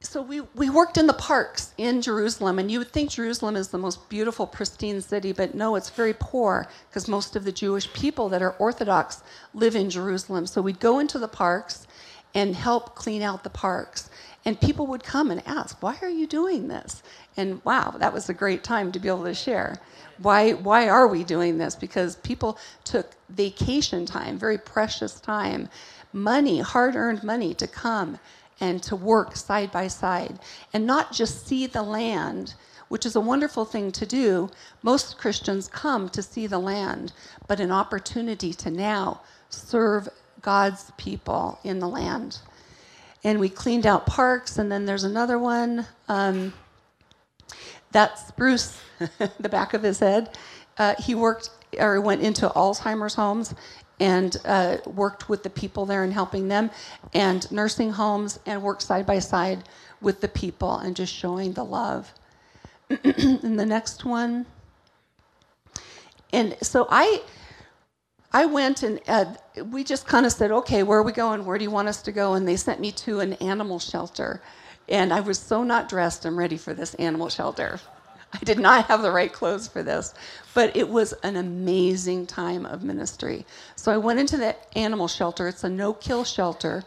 so 0.03 0.23
we, 0.23 0.41
we 0.55 0.71
worked 0.71 0.97
in 0.97 1.07
the 1.07 1.13
parks 1.13 1.75
in 1.77 2.01
Jerusalem, 2.01 2.59
and 2.59 2.71
you 2.71 2.79
would 2.79 2.91
think 2.91 3.11
Jerusalem 3.11 3.55
is 3.55 3.69
the 3.69 3.77
most 3.77 4.09
beautiful, 4.09 4.47
pristine 4.47 5.03
city, 5.03 5.33
but 5.33 5.55
no, 5.55 5.77
it's 5.77 5.91
very 5.91 6.15
poor 6.19 6.67
because 6.89 7.07
most 7.07 7.37
of 7.37 7.45
the 7.45 7.53
Jewish 7.53 7.93
people 7.93 8.31
that 8.31 8.41
are 8.41 8.53
Orthodox 8.53 9.23
live 9.53 9.77
in 9.77 9.91
Jerusalem. 9.91 10.47
So 10.47 10.63
we'd 10.63 10.81
go 10.81 11.01
into 11.01 11.19
the 11.19 11.29
parks 11.29 11.87
and 12.35 12.57
help 12.57 12.95
clean 12.95 13.21
out 13.21 13.45
the 13.45 13.51
parks. 13.51 14.09
And 14.47 14.59
people 14.59 14.87
would 14.87 15.05
come 15.05 15.31
and 15.31 15.47
ask, 15.47 15.83
Why 15.83 15.99
are 16.01 16.09
you 16.09 16.27
doing 16.27 16.69
this? 16.69 17.03
And 17.37 17.63
wow, 17.63 17.95
that 17.99 18.15
was 18.15 18.31
a 18.31 18.35
great 18.35 18.65
time 18.65 18.93
to 18.93 18.99
be 18.99 19.09
able 19.09 19.25
to 19.25 19.35
share. 19.35 19.77
Why, 20.17 20.53
why 20.53 20.89
are 20.89 21.09
we 21.09 21.25
doing 21.25 21.59
this? 21.59 21.77
Because 21.77 22.17
people 22.17 22.59
took 22.85 23.11
vacation 23.29 24.07
time, 24.07 24.39
very 24.39 24.57
precious 24.57 25.21
time, 25.21 25.69
money, 26.15 26.61
hard 26.61 26.97
earned 26.97 27.23
money 27.23 27.53
to 27.55 27.67
come 27.67 28.19
and 28.61 28.83
to 28.83 28.95
work 28.97 29.37
side 29.37 29.73
by 29.73 29.89
side 29.89 30.39
and 30.73 30.87
not 30.87 31.13
just 31.13 31.47
see 31.47 31.67
the 31.67 31.83
land, 31.83 32.55
which 32.89 33.07
is 33.07 33.17
a 33.17 33.21
wonderful 33.21 33.65
thing 33.65 33.91
to 33.93 34.07
do. 34.07 34.51
Most 34.83 35.19
Christians 35.19 35.69
come 35.69 36.09
to 36.11 36.23
see 36.23 36.47
the 36.47 36.59
land, 36.59 37.13
but 37.47 37.61
an 37.61 37.73
opportunity 37.73 38.53
to 38.55 38.71
now 38.71 39.21
serve 39.49 40.09
God's 40.43 40.93
people 40.97 41.59
in 41.65 41.79
the 41.79 41.89
land. 41.89 42.39
And 43.23 43.39
we 43.39 43.49
cleaned 43.49 43.87
out 43.87 44.07
parks, 44.07 44.59
and 44.59 44.73
then 44.73 44.87
there's 44.87 45.05
another 45.05 45.39
one. 45.39 45.87
Um, 46.09 46.55
that's 47.93 48.31
Bruce, 48.33 48.81
the 49.41 49.49
back 49.49 49.75
of 49.75 49.83
his 49.83 49.99
head. 49.99 50.39
Uh, 50.79 50.95
he 50.99 51.15
worked 51.15 51.51
or 51.79 52.01
went 52.01 52.23
into 52.23 52.49
Alzheimer's 52.49 53.15
homes 53.15 53.55
and 54.01 54.37
uh, 54.45 54.79
worked 54.87 55.29
with 55.29 55.43
the 55.43 55.51
people 55.51 55.87
there 55.87 56.03
and 56.03 56.13
helping 56.13 56.49
them, 56.49 56.71
and 57.15 57.51
nursing 57.53 57.93
homes, 57.93 58.41
and 58.47 58.63
worked 58.63 58.83
side 58.83 59.07
by 59.07 59.19
side 59.19 59.65
with 60.01 60.21
the 60.21 60.29
people 60.29 60.79
and 60.79 60.97
just 60.97 61.15
showing 61.15 61.53
the 61.53 61.65
love. 61.65 62.13
and 63.05 63.59
the 63.59 63.67
next 63.67 64.05
one. 64.05 64.47
And 66.33 66.57
so 66.63 66.87
I, 66.91 67.23
I 68.33 68.47
went 68.47 68.83
and 68.83 69.01
uh, 69.07 69.27
we 69.65 69.85
just 69.85 70.07
kind 70.07 70.27
of 70.27 70.33
said, 70.33 70.51
okay, 70.51 70.83
where 70.83 70.99
are 70.99 71.03
we 71.03 71.13
going? 71.13 71.45
Where 71.45 71.59
do 71.59 71.65
you 71.65 71.71
want 71.71 71.89
us 71.89 72.03
to 72.03 72.13
go? 72.13 72.35
And 72.35 72.47
they 72.47 72.57
sent 72.57 72.81
me 72.81 72.93
to 72.93 73.21
an 73.21 73.35
animal 73.35 73.79
shelter. 73.79 74.43
And 74.89 75.13
I 75.13 75.21
was 75.21 75.39
so 75.39 75.63
not 75.63 75.89
dressed 75.89 76.25
and 76.25 76.37
ready 76.37 76.57
for 76.57 76.75
this 76.75 76.95
animal 76.95 77.29
shelter. 77.29 77.81
I 78.35 78.39
did 78.45 78.59
not 78.59 78.87
have 78.87 79.03
the 79.03 79.11
right 79.11 79.33
clothes 79.33 79.69
for 79.69 79.83
this, 79.83 80.15
but 80.55 80.77
it 80.77 80.89
was 80.89 81.13
an 81.23 81.37
amazing 81.37 82.27
time 82.27 82.67
of 82.67 82.83
ministry. 82.83 83.47
So 83.77 83.93
I 83.93 83.97
went 83.97 84.21
into 84.21 84.37
the 84.37 84.57
animal 84.79 85.09
shelter. 85.09 85.49
It's 85.49 85.65
a 85.65 85.69
no 85.69 85.93
kill 85.93 86.25
shelter, 86.25 86.85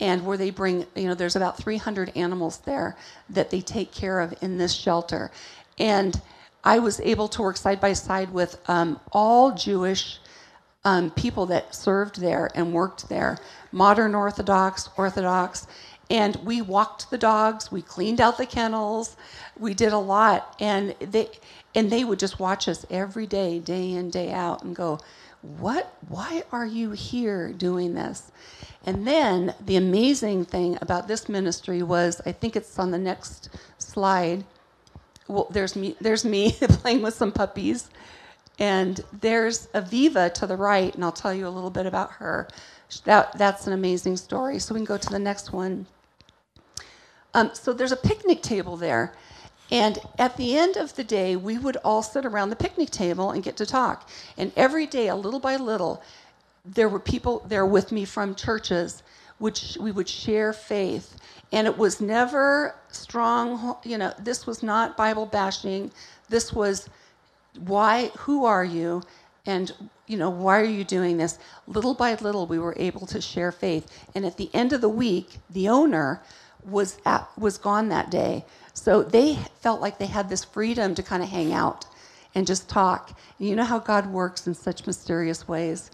and 0.00 0.24
where 0.24 0.36
they 0.36 0.50
bring, 0.50 0.86
you 0.96 1.08
know, 1.08 1.14
there's 1.14 1.36
about 1.36 1.58
300 1.58 2.16
animals 2.16 2.58
there 2.58 2.96
that 3.28 3.50
they 3.50 3.60
take 3.60 3.92
care 3.92 4.20
of 4.20 4.34
in 4.42 4.58
this 4.58 4.72
shelter. 4.72 5.30
And 5.78 6.20
I 6.64 6.78
was 6.78 7.00
able 7.00 7.28
to 7.28 7.42
work 7.42 7.56
side 7.56 7.80
by 7.80 7.92
side 7.92 8.32
with 8.32 8.58
um, 8.68 9.00
all 9.12 9.52
Jewish 9.52 10.18
um, 10.84 11.10
people 11.10 11.46
that 11.46 11.74
served 11.74 12.20
there 12.20 12.50
and 12.54 12.72
worked 12.72 13.08
there 13.08 13.38
modern 13.72 14.14
Orthodox, 14.14 14.88
Orthodox. 14.96 15.66
And 16.10 16.36
we 16.44 16.60
walked 16.60 17.10
the 17.10 17.18
dogs, 17.18 17.70
we 17.70 17.82
cleaned 17.82 18.20
out 18.20 18.36
the 18.36 18.46
kennels, 18.46 19.16
we 19.58 19.74
did 19.74 19.92
a 19.92 19.98
lot. 19.98 20.56
And 20.60 20.94
they, 21.00 21.30
and 21.74 21.90
they 21.90 22.04
would 22.04 22.18
just 22.18 22.40
watch 22.40 22.68
us 22.68 22.84
every 22.90 23.26
day, 23.26 23.60
day 23.60 23.92
in, 23.92 24.10
day 24.10 24.32
out, 24.32 24.64
and 24.64 24.74
go, 24.74 24.98
What? 25.58 25.94
Why 26.08 26.42
are 26.52 26.66
you 26.66 26.90
here 26.90 27.52
doing 27.52 27.94
this? 27.94 28.32
And 28.84 29.06
then 29.06 29.54
the 29.64 29.76
amazing 29.76 30.46
thing 30.46 30.78
about 30.80 31.06
this 31.06 31.28
ministry 31.28 31.82
was 31.82 32.20
I 32.26 32.32
think 32.32 32.56
it's 32.56 32.78
on 32.78 32.90
the 32.90 32.98
next 32.98 33.50
slide. 33.78 34.44
Well, 35.28 35.46
there's 35.50 35.76
me, 35.76 35.96
there's 36.00 36.24
me 36.24 36.52
playing 36.60 37.02
with 37.02 37.14
some 37.14 37.30
puppies 37.30 37.88
and 38.60 39.00
there's 39.20 39.68
Aviva 39.68 40.32
to 40.34 40.46
the 40.46 40.56
right, 40.56 40.94
and 40.94 41.02
I'll 41.02 41.12
tell 41.12 41.32
you 41.32 41.48
a 41.48 41.50
little 41.50 41.70
bit 41.70 41.86
about 41.86 42.12
her. 42.12 42.46
That, 43.04 43.36
that's 43.38 43.66
an 43.66 43.72
amazing 43.72 44.18
story. 44.18 44.58
So 44.58 44.74
we 44.74 44.80
can 44.80 44.84
go 44.84 44.98
to 44.98 45.08
the 45.08 45.18
next 45.18 45.52
one. 45.52 45.86
Um, 47.34 47.50
so 47.54 47.72
there's 47.72 47.92
a 47.92 47.96
picnic 47.96 48.42
table 48.42 48.76
there. 48.76 49.14
And 49.70 49.98
at 50.18 50.36
the 50.36 50.56
end 50.56 50.76
of 50.76 50.96
the 50.96 51.04
day, 51.04 51.36
we 51.36 51.58
would 51.58 51.76
all 51.78 52.02
sit 52.02 52.26
around 52.26 52.50
the 52.50 52.56
picnic 52.56 52.90
table 52.90 53.30
and 53.30 53.42
get 53.42 53.56
to 53.58 53.66
talk. 53.66 54.08
And 54.36 54.52
every 54.56 54.86
day, 54.86 55.08
a 55.08 55.14
little 55.16 55.40
by 55.40 55.56
little, 55.56 56.02
there 56.64 56.88
were 56.88 57.00
people 57.00 57.44
there 57.48 57.66
with 57.66 57.92
me 57.92 58.04
from 58.04 58.34
churches, 58.34 59.02
which 59.38 59.78
we 59.80 59.92
would 59.92 60.08
share 60.08 60.52
faith. 60.52 61.16
And 61.52 61.66
it 61.68 61.78
was 61.78 62.00
never 62.00 62.74
strong, 62.90 63.76
you 63.84 63.98
know, 63.98 64.12
this 64.18 64.46
was 64.46 64.62
not 64.62 64.96
Bible 64.96 65.26
bashing. 65.26 65.92
This 66.28 66.52
was 66.52 66.88
why 67.58 68.08
who 68.18 68.44
are 68.44 68.64
you 68.64 69.02
and 69.46 69.72
you 70.06 70.16
know 70.16 70.30
why 70.30 70.60
are 70.60 70.64
you 70.64 70.84
doing 70.84 71.16
this 71.18 71.38
little 71.66 71.94
by 71.94 72.14
little 72.16 72.46
we 72.46 72.58
were 72.58 72.74
able 72.78 73.06
to 73.06 73.20
share 73.20 73.52
faith 73.52 74.06
and 74.14 74.26
at 74.26 74.36
the 74.38 74.50
end 74.54 74.72
of 74.72 74.80
the 74.80 74.88
week 74.88 75.38
the 75.50 75.68
owner 75.68 76.22
was 76.64 76.98
at, 77.04 77.28
was 77.38 77.58
gone 77.58 77.88
that 77.88 78.10
day. 78.10 78.44
So 78.72 79.02
they 79.02 79.36
felt 79.60 79.80
like 79.80 79.98
they 79.98 80.06
had 80.06 80.28
this 80.28 80.44
freedom 80.44 80.94
to 80.94 81.02
kind 81.02 81.22
of 81.22 81.28
hang 81.28 81.52
out 81.52 81.86
and 82.34 82.46
just 82.46 82.68
talk. 82.68 83.18
And 83.38 83.48
you 83.48 83.56
know 83.56 83.64
how 83.64 83.78
god 83.78 84.06
works 84.12 84.46
in 84.46 84.54
such 84.54 84.86
mysterious 84.86 85.48
ways? 85.48 85.90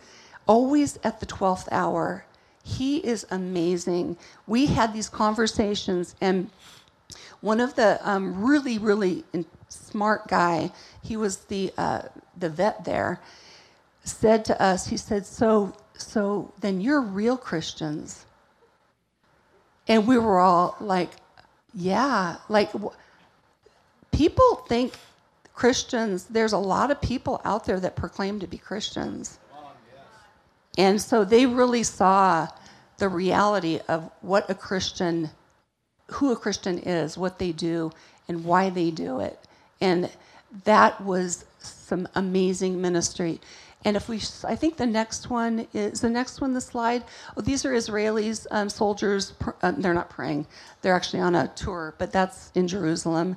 Always 0.46 0.98
at 1.02 1.20
the 1.20 1.26
12th 1.26 1.68
hour 1.70 2.24
he 2.62 2.96
is 2.98 3.24
amazing. 3.30 4.16
We 4.48 4.66
had 4.66 4.92
these 4.92 5.08
conversations 5.08 6.16
and 6.20 6.50
one 7.40 7.60
of 7.60 7.76
the 7.76 8.00
um, 8.02 8.44
really 8.44 8.78
really 8.78 9.24
smart 9.68 10.28
guy, 10.28 10.70
he 11.02 11.16
was 11.16 11.38
the, 11.38 11.72
uh, 11.78 12.02
the 12.36 12.48
vet 12.48 12.84
there, 12.84 13.20
said 14.04 14.44
to 14.44 14.62
us, 14.62 14.86
he 14.86 14.96
said, 14.96 15.26
so, 15.26 15.74
so 15.96 16.52
then 16.60 16.80
you're 16.80 17.00
real 17.00 17.36
Christians. 17.36 18.25
And 19.88 20.06
we 20.06 20.18
were 20.18 20.38
all 20.38 20.76
like, 20.80 21.10
yeah, 21.74 22.36
like 22.48 22.70
people 24.10 24.64
think 24.68 24.94
Christians, 25.54 26.24
there's 26.24 26.52
a 26.52 26.58
lot 26.58 26.90
of 26.90 27.00
people 27.00 27.40
out 27.44 27.64
there 27.64 27.80
that 27.80 27.96
proclaim 27.96 28.40
to 28.40 28.46
be 28.46 28.58
Christians. 28.58 29.38
And 30.78 31.00
so 31.00 31.24
they 31.24 31.46
really 31.46 31.82
saw 31.82 32.48
the 32.98 33.08
reality 33.08 33.80
of 33.88 34.10
what 34.20 34.48
a 34.50 34.54
Christian, 34.54 35.30
who 36.08 36.32
a 36.32 36.36
Christian 36.36 36.78
is, 36.78 37.16
what 37.16 37.38
they 37.38 37.52
do, 37.52 37.92
and 38.28 38.44
why 38.44 38.70
they 38.70 38.90
do 38.90 39.20
it. 39.20 39.38
And 39.80 40.10
that 40.64 41.00
was 41.02 41.44
some 41.58 42.08
amazing 42.14 42.80
ministry. 42.80 43.40
And 43.86 43.96
if 43.96 44.08
we, 44.08 44.20
I 44.42 44.56
think 44.56 44.76
the 44.76 44.86
next 44.86 45.30
one 45.30 45.68
is 45.72 46.00
the 46.00 46.10
next 46.10 46.40
one, 46.40 46.52
the 46.52 46.60
slide. 46.60 47.04
Oh, 47.36 47.40
these 47.40 47.64
are 47.64 47.70
Israelis, 47.72 48.44
um, 48.50 48.68
soldiers. 48.68 49.34
Uh, 49.62 49.70
they're 49.78 49.94
not 49.94 50.10
praying. 50.10 50.48
They're 50.82 50.96
actually 50.96 51.20
on 51.20 51.36
a 51.36 51.46
tour, 51.54 51.94
but 51.96 52.10
that's 52.10 52.50
in 52.56 52.66
Jerusalem. 52.66 53.36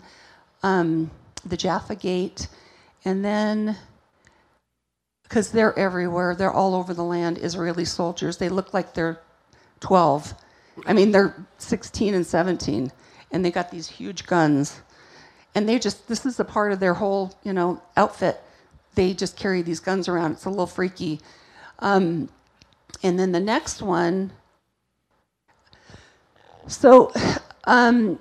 Um, 0.64 1.12
the 1.46 1.56
Jaffa 1.56 1.96
Gate, 1.96 2.48
and 3.06 3.24
then 3.24 3.78
because 5.22 5.52
they're 5.52 5.78
everywhere, 5.78 6.34
they're 6.34 6.52
all 6.52 6.74
over 6.74 6.96
the 6.96 7.04
land. 7.04 7.38
Israeli 7.38 7.86
soldiers. 7.86 8.38
They 8.38 8.50
look 8.50 8.74
like 8.74 8.96
they're 8.96 9.22
12. 9.82 10.34
I 10.88 10.94
mean, 10.94 11.12
they're 11.12 11.46
16 11.60 12.16
and 12.16 12.26
17, 12.26 12.92
and 13.32 13.46
they 13.46 13.52
got 13.52 13.70
these 13.70 13.88
huge 13.88 14.26
guns 14.26 14.82
and 15.56 15.68
they 15.68 15.80
just 15.80 16.08
this 16.08 16.26
is 16.26 16.40
a 16.40 16.46
part 16.46 16.72
of 16.72 16.80
their 16.80 16.94
whole 16.94 17.36
you 17.44 17.54
know 17.54 17.82
outfit 17.98 18.42
they 19.00 19.14
just 19.14 19.38
carry 19.38 19.62
these 19.62 19.80
guns 19.80 20.10
around 20.10 20.34
it's 20.34 20.44
a 20.44 20.50
little 20.50 20.68
freaky 20.68 21.22
um, 21.80 22.28
and 23.02 23.18
then 23.18 23.32
the 23.32 23.40
next 23.40 23.82
one 23.82 24.30
so 26.68 27.10
um, 27.64 28.20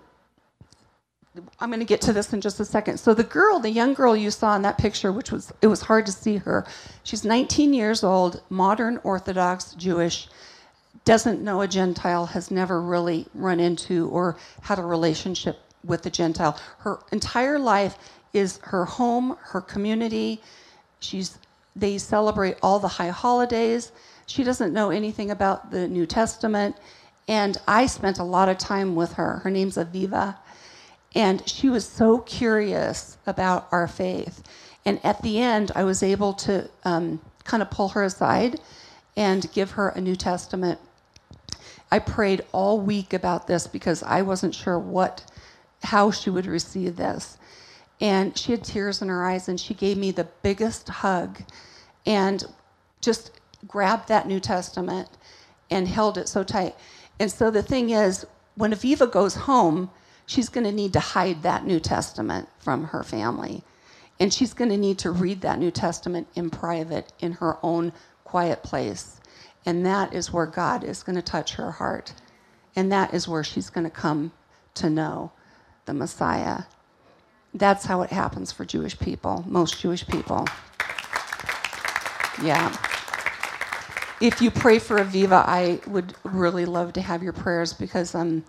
i'm 1.59 1.69
going 1.69 1.81
to 1.81 1.85
get 1.85 2.01
to 2.01 2.13
this 2.13 2.33
in 2.33 2.41
just 2.41 2.61
a 2.61 2.65
second 2.65 2.97
so 2.97 3.13
the 3.13 3.25
girl 3.25 3.59
the 3.59 3.69
young 3.71 3.93
girl 3.93 4.17
you 4.17 4.31
saw 4.31 4.55
in 4.55 4.63
that 4.63 4.79
picture 4.79 5.11
which 5.11 5.33
was 5.33 5.53
it 5.63 5.67
was 5.67 5.83
hard 5.83 6.07
to 6.07 6.13
see 6.13 6.37
her 6.37 6.65
she's 7.03 7.25
19 7.25 7.75
years 7.75 8.05
old 8.05 8.41
modern 8.49 9.01
orthodox 9.03 9.75
jewish 9.75 10.29
doesn't 11.05 11.43
know 11.43 11.61
a 11.61 11.67
gentile 11.67 12.27
has 12.27 12.53
never 12.53 12.81
really 12.81 13.27
run 13.35 13.59
into 13.59 14.09
or 14.11 14.37
had 14.61 14.79
a 14.79 14.83
relationship 14.83 15.59
with 15.85 16.05
a 16.07 16.11
Gentile. 16.11 16.59
Her 16.79 16.99
entire 17.13 17.59
life 17.59 17.97
is 18.33 18.59
her 18.65 18.85
home, 18.85 19.37
her 19.41 19.61
community. 19.61 20.43
She's 21.01 21.39
they 21.77 21.99
celebrate 21.99 22.57
all 22.63 22.79
the 22.79 22.89
high 22.89 23.11
holidays. 23.11 23.93
She 24.27 24.43
doesn't 24.43 24.73
know 24.73 24.91
anything 24.91 25.31
about 25.31 25.71
the 25.71 25.87
New 25.87 26.07
Testament. 26.07 26.77
And 27.29 27.57
I 27.69 27.87
spent 27.87 28.19
a 28.19 28.25
lot 28.25 28.49
of 28.49 28.59
time 28.59 28.97
with 28.97 29.13
her. 29.13 29.37
Her 29.39 29.51
name's 29.51 29.77
Aviva. 29.77 30.37
And 31.15 31.47
she 31.49 31.69
was 31.69 31.87
so 31.87 32.19
curious 32.19 33.17
about 33.27 33.69
our 33.71 33.87
faith. 33.87 34.43
And 34.85 35.01
at 35.05 35.23
the 35.23 35.39
end, 35.39 35.71
I 35.75 35.85
was 35.85 36.03
able 36.03 36.33
to 36.35 36.69
um, 36.85 37.21
kind 37.45 37.63
of 37.63 37.71
pull 37.71 37.89
her 37.91 38.03
aside 38.03 38.61
and 39.17 39.51
give 39.53 39.73
her 39.73 39.91
a 39.91 40.01
New 40.01 40.17
Testament. 40.17 40.79
I 41.91 41.99
prayed 41.99 42.45
all 42.53 42.81
week 42.81 43.13
about 43.13 43.47
this 43.47 43.67
because 43.67 44.03
I 44.03 44.23
wasn't 44.23 44.55
sure 44.55 44.79
what 44.79 45.25
how 45.83 46.11
she 46.11 46.29
would 46.29 46.47
receive 46.47 46.97
this. 46.97 47.39
And 48.01 48.37
she 48.39 48.53
had 48.53 48.65
tears 48.65 49.03
in 49.03 49.09
her 49.09 49.25
eyes, 49.25 49.49
and 49.49 49.59
she 49.59 49.75
gave 49.75 49.97
me 49.97 50.11
the 50.11 50.29
biggest 50.43 50.89
hug 50.89 51.41
and 52.07 52.45
just 53.01 53.41
grabbed 53.67 54.09
that 54.09 54.29
New 54.29 54.41
Testament 54.41 55.09
and 55.71 55.89
held 55.89 56.17
it 56.17 56.29
so 56.29 56.45
tight. 56.45 56.75
And 57.19 57.31
so 57.31 57.51
the 57.51 57.63
thing 57.63 57.91
is, 57.91 58.25
when 58.55 58.73
Aviva 58.73 59.11
goes 59.11 59.35
home, 59.35 59.91
she's 60.27 60.49
going 60.49 60.65
to 60.65 60.73
need 60.73 60.93
to 60.93 61.01
hide 61.01 61.43
that 61.43 61.65
New 61.67 61.81
Testament 61.81 62.49
from 62.61 62.85
her 62.85 63.03
family. 63.03 63.63
And 64.21 64.33
she's 64.33 64.55
going 64.55 64.71
to 64.71 64.77
need 64.77 64.99
to 64.99 65.11
read 65.11 65.41
that 65.43 65.59
New 65.59 65.71
Testament 65.71 66.29
in 66.35 66.51
private, 66.51 67.13
in 67.21 67.33
her 67.33 67.59
own 67.63 67.93
quiet 68.25 68.63
place. 68.63 69.21
And 69.65 69.85
that 69.87 70.13
is 70.13 70.33
where 70.33 70.47
God 70.47 70.85
is 70.85 71.03
going 71.03 71.17
to 71.17 71.23
touch 71.23 71.55
her 71.55 71.73
heart. 71.73 72.15
And 72.75 72.91
that 72.93 73.15
is 73.15 73.29
where 73.29 73.45
she's 73.45 73.71
going 73.71 73.85
to 73.85 73.91
come 73.91 74.33
to 74.75 74.91
know 74.91 75.33
the 75.85 75.95
Messiah. 75.95 76.63
That's 77.55 77.85
how 77.85 78.03
it 78.03 78.11
happens 78.11 78.53
for 78.53 78.65
Jewish 78.65 78.99
people, 78.99 79.45
most 79.47 79.81
Jewish 79.81 80.07
people. 80.07 80.47
Yeah. 82.43 82.77
If 84.21 84.43
you 84.43 84.51
pray 84.51 84.79
for 84.79 84.99
Aviva, 84.99 85.45
I 85.47 85.81
would 85.87 86.15
really 86.25 86.67
love 86.67 86.93
to 86.95 87.01
have 87.01 87.23
your 87.23 87.33
prayers 87.33 87.73
because 87.73 88.15
um, 88.15 88.45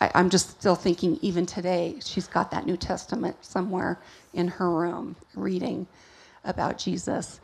I, 0.00 0.10
I'm 0.14 0.28
just 0.30 0.50
still 0.50 0.74
thinking, 0.74 1.18
even 1.22 1.46
today, 1.46 1.96
she's 2.04 2.26
got 2.26 2.50
that 2.50 2.66
New 2.66 2.76
Testament 2.76 3.36
somewhere 3.44 4.00
in 4.32 4.48
her 4.48 4.70
room 4.70 5.16
reading 5.34 5.86
about 6.44 6.78
Jesus. 6.78 7.40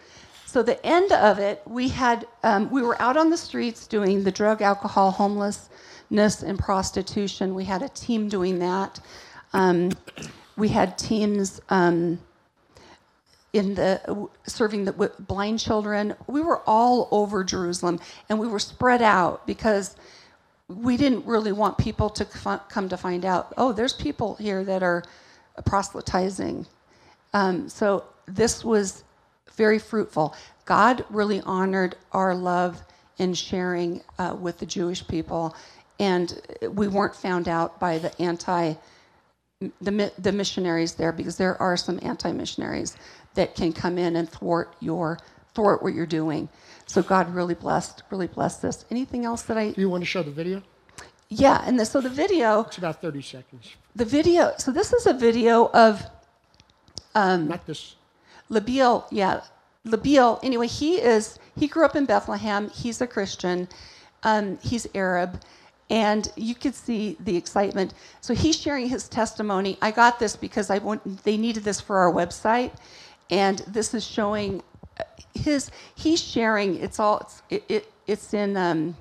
So 0.47 0.63
the 0.63 0.85
end 0.85 1.13
of 1.13 1.39
it, 1.39 1.63
we 1.65 1.89
had 1.89 2.27
um, 2.43 2.71
we 2.71 2.83
were 2.83 3.01
out 3.01 3.17
on 3.17 3.31
the 3.31 3.37
streets 3.37 3.87
doing 3.87 4.25
the 4.25 4.33
drug, 4.33 4.63
alcohol, 4.63 5.13
homelessness, 5.13 6.43
and 6.43 6.59
prostitution. 6.59 7.55
We 7.55 7.65
had 7.65 7.83
a 7.83 7.89
team 7.89 8.29
doing 8.29 8.59
that. 8.59 8.99
Um, 9.53 9.93
we 10.61 10.69
had 10.69 10.99
teams 10.99 11.61
um, 11.71 12.21
in 13.53 13.75
the 13.75 14.29
serving 14.47 14.85
the 14.85 14.93
blind 15.19 15.59
children. 15.59 16.15
We 16.27 16.43
were 16.43 16.61
all 16.67 17.09
over 17.11 17.43
Jerusalem, 17.43 17.99
and 18.29 18.39
we 18.39 18.47
were 18.47 18.59
spread 18.59 19.03
out 19.03 19.47
because 19.47 19.97
we 20.69 20.97
didn't 20.97 21.25
really 21.27 21.51
want 21.51 21.79
people 21.79 22.11
to 22.11 22.25
come 22.25 22.89
to 22.89 22.97
find 22.97 23.25
out. 23.25 23.55
Oh, 23.57 23.73
there's 23.73 23.95
people 23.95 24.37
here 24.37 24.63
that 24.65 24.83
are 24.83 25.03
proselytizing. 25.65 26.67
Um, 27.33 27.69
so 27.69 28.05
this 28.27 28.65
was 28.65 29.03
very 29.57 29.79
fruitful. 29.79 30.35
God 30.67 31.05
really 31.11 31.41
honored 31.41 31.97
our 32.13 32.35
love 32.35 32.81
and 33.19 33.37
sharing 33.37 34.03
uh, 34.19 34.37
with 34.39 34.59
the 34.59 34.67
Jewish 34.67 35.07
people, 35.09 35.57
and 35.99 36.41
we 36.71 36.87
weren't 36.87 37.17
found 37.17 37.49
out 37.49 37.81
by 37.81 37.99
the 37.99 38.13
anti 38.23 38.75
the, 39.61 40.13
the 40.19 40.33
missionaries 40.33 40.95
there 40.95 41.13
because 41.13 41.37
there 41.37 41.61
are 41.61 41.77
some 41.77 41.99
anti-missionaries 42.03 42.97
that 43.35 43.55
can 43.55 43.73
come 43.73 43.99
in 43.99 44.17
and 44.17 44.29
thwart 44.29 44.75
your 44.81 45.19
thwart 45.55 45.83
what 45.83 45.93
you're 45.93 46.07
doing. 46.07 46.49
So 46.87 47.03
God 47.03 47.35
really 47.35 47.55
blessed, 47.55 48.03
really 48.11 48.27
blessed 48.27 48.63
this. 48.63 48.85
Anything 48.91 49.25
else 49.25 49.43
that 49.43 49.59
I? 49.59 49.73
Do 49.73 49.81
you 49.81 49.91
want 49.91 50.03
to 50.03 50.07
show 50.07 50.23
the 50.23 50.31
video? 50.31 50.63
Yeah, 51.29 51.63
and 51.65 51.79
the, 51.79 51.85
so 51.85 52.01
the 52.01 52.09
video. 52.09 52.63
It's 52.63 52.79
about 52.79 53.01
30 53.01 53.23
seconds. 53.23 53.77
The 53.95 54.05
video. 54.05 54.53
So 54.59 54.73
this 54.73 54.93
is 54.93 55.07
a 55.07 55.13
video 55.13 55.71
of 55.75 56.05
um, 57.15 57.49
Not 57.49 57.67
this. 57.67 57.97
Labiel. 58.51 59.05
Yeah, 59.11 59.43
Labiel. 59.87 60.41
Anyway, 60.43 60.67
he 60.67 60.97
is. 60.97 61.39
He 61.57 61.69
grew 61.69 61.85
up 61.85 61.95
in 61.95 62.07
Bethlehem. 62.07 62.71
He's 62.71 63.01
a 63.01 63.07
Christian. 63.07 63.69
Um, 64.23 64.59
he's 64.63 64.87
Arab 64.95 65.41
and 65.91 66.33
you 66.37 66.55
could 66.55 66.75
see 66.75 67.17
the 67.21 67.37
excitement. 67.37 67.95
So 68.21 68.33
he's 68.33 68.57
sharing 68.57 68.89
his 68.89 69.09
testimony. 69.09 69.77
I 69.83 69.91
got 69.91 70.19
this 70.19 70.37
because 70.37 70.71
I 70.71 70.79
want, 70.79 71.25
they 71.25 71.37
needed 71.37 71.65
this 71.65 71.81
for 71.81 71.99
our 71.99 72.13
website, 72.13 72.73
and 73.29 73.59
this 73.67 73.93
is 73.93 74.07
showing 74.07 74.63
his. 75.35 75.71
He's 75.95 76.21
sharing. 76.21 76.77
It's 76.77 76.99
all. 76.99 77.19
It's 77.19 77.43
it, 77.51 77.65
it 77.69 77.93
it's 78.07 78.35
in 78.35 78.57
um, 78.57 78.97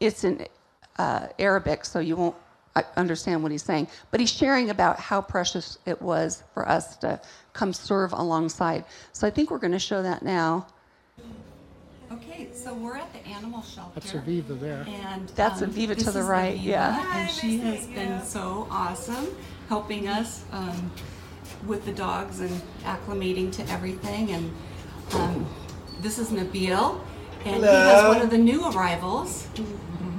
it's 0.00 0.24
in 0.24 0.46
uh, 0.98 1.28
Arabic, 1.38 1.84
so 1.84 2.00
you 2.00 2.16
won't 2.16 2.36
understand 2.96 3.42
what 3.42 3.52
he's 3.52 3.62
saying. 3.62 3.88
But 4.10 4.20
he's 4.20 4.32
sharing 4.32 4.70
about 4.70 4.98
how 4.98 5.20
precious 5.20 5.78
it 5.86 6.00
was 6.00 6.42
for 6.54 6.68
us 6.68 6.96
to 6.98 7.20
come 7.52 7.72
serve 7.72 8.12
alongside. 8.12 8.84
So 9.12 9.26
I 9.26 9.30
think 9.30 9.50
we're 9.50 9.58
going 9.58 9.72
to 9.72 9.78
show 9.78 10.02
that 10.02 10.22
now. 10.22 10.66
Okay, 12.12 12.48
so 12.52 12.74
we're 12.74 12.96
at 12.96 13.12
the 13.12 13.26
animal 13.26 13.62
shelter. 13.62 13.92
That's 13.94 14.12
Aviva 14.12 14.58
there. 14.60 14.86
And 14.88 15.28
That's 15.30 15.62
um, 15.62 15.70
Aviva 15.70 15.88
to 15.88 16.04
this 16.04 16.14
the 16.14 16.20
is 16.20 16.26
right, 16.26 16.56
Aviva, 16.58 16.64
yeah. 16.64 17.16
And 17.16 17.30
she 17.30 17.58
has 17.58 17.86
been 17.86 18.22
so 18.22 18.68
awesome 18.70 19.28
helping 19.68 20.08
us 20.08 20.44
um, 20.52 20.92
with 21.66 21.84
the 21.84 21.92
dogs 21.92 22.40
and 22.40 22.62
acclimating 22.82 23.52
to 23.52 23.68
everything. 23.70 24.30
And 24.32 24.52
um, 25.14 25.46
this 26.00 26.18
is 26.18 26.30
Nabil, 26.30 27.00
and 27.44 27.56
he 27.56 27.62
has 27.62 28.04
one 28.04 28.20
of 28.20 28.30
the 28.30 28.38
new 28.38 28.68
arrivals. 28.70 29.48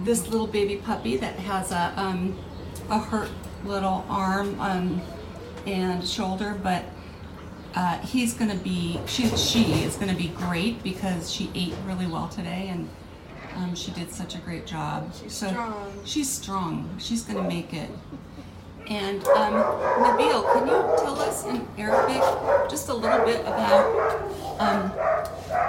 This 0.04 0.28
little 0.28 0.48
baby 0.48 0.78
puppy 0.78 1.18
that 1.18 1.36
has 1.40 1.72
a 1.72 1.94
um, 1.98 2.38
a 2.90 3.00
hurt 3.00 3.30
little 3.64 4.06
arm 4.10 4.60
um, 4.60 5.02
and 5.66 6.08
shoulder, 6.08 6.60
but 6.62 6.86
uh, 7.76 8.00
he's 8.00 8.34
going 8.34 8.50
to 8.50 8.64
be, 8.64 9.00
she, 9.06 9.28
she 9.36 9.84
is 9.84 9.96
going 9.96 10.10
to 10.10 10.16
be 10.16 10.30
great 10.30 10.82
because 10.84 11.32
she 11.32 11.52
ate 11.54 11.74
really 11.86 12.08
well 12.08 12.30
today 12.30 12.70
and 12.70 12.88
um, 13.56 13.76
she 13.76 13.92
did 13.92 14.12
such 14.12 14.36
a 14.36 14.38
great 14.40 14.66
job. 14.66 15.12
She's 15.22 15.34
so 15.34 15.48
strong. 15.48 16.02
She's 16.06 16.30
strong. 16.30 16.96
She's 17.00 17.24
going 17.24 17.42
to 17.42 17.48
make 17.50 17.74
it. 17.74 17.90
And 18.88 19.26
um, 19.30 19.54
Nabil, 19.54 20.54
can 20.54 20.68
you 20.68 21.04
tell 21.04 21.20
us 21.20 21.46
in 21.46 21.68
Arabic 21.78 22.22
just 22.70 22.90
a 22.90 22.94
little 22.94 23.26
bit 23.26 23.42
about 23.42 24.22
um, 24.60 24.92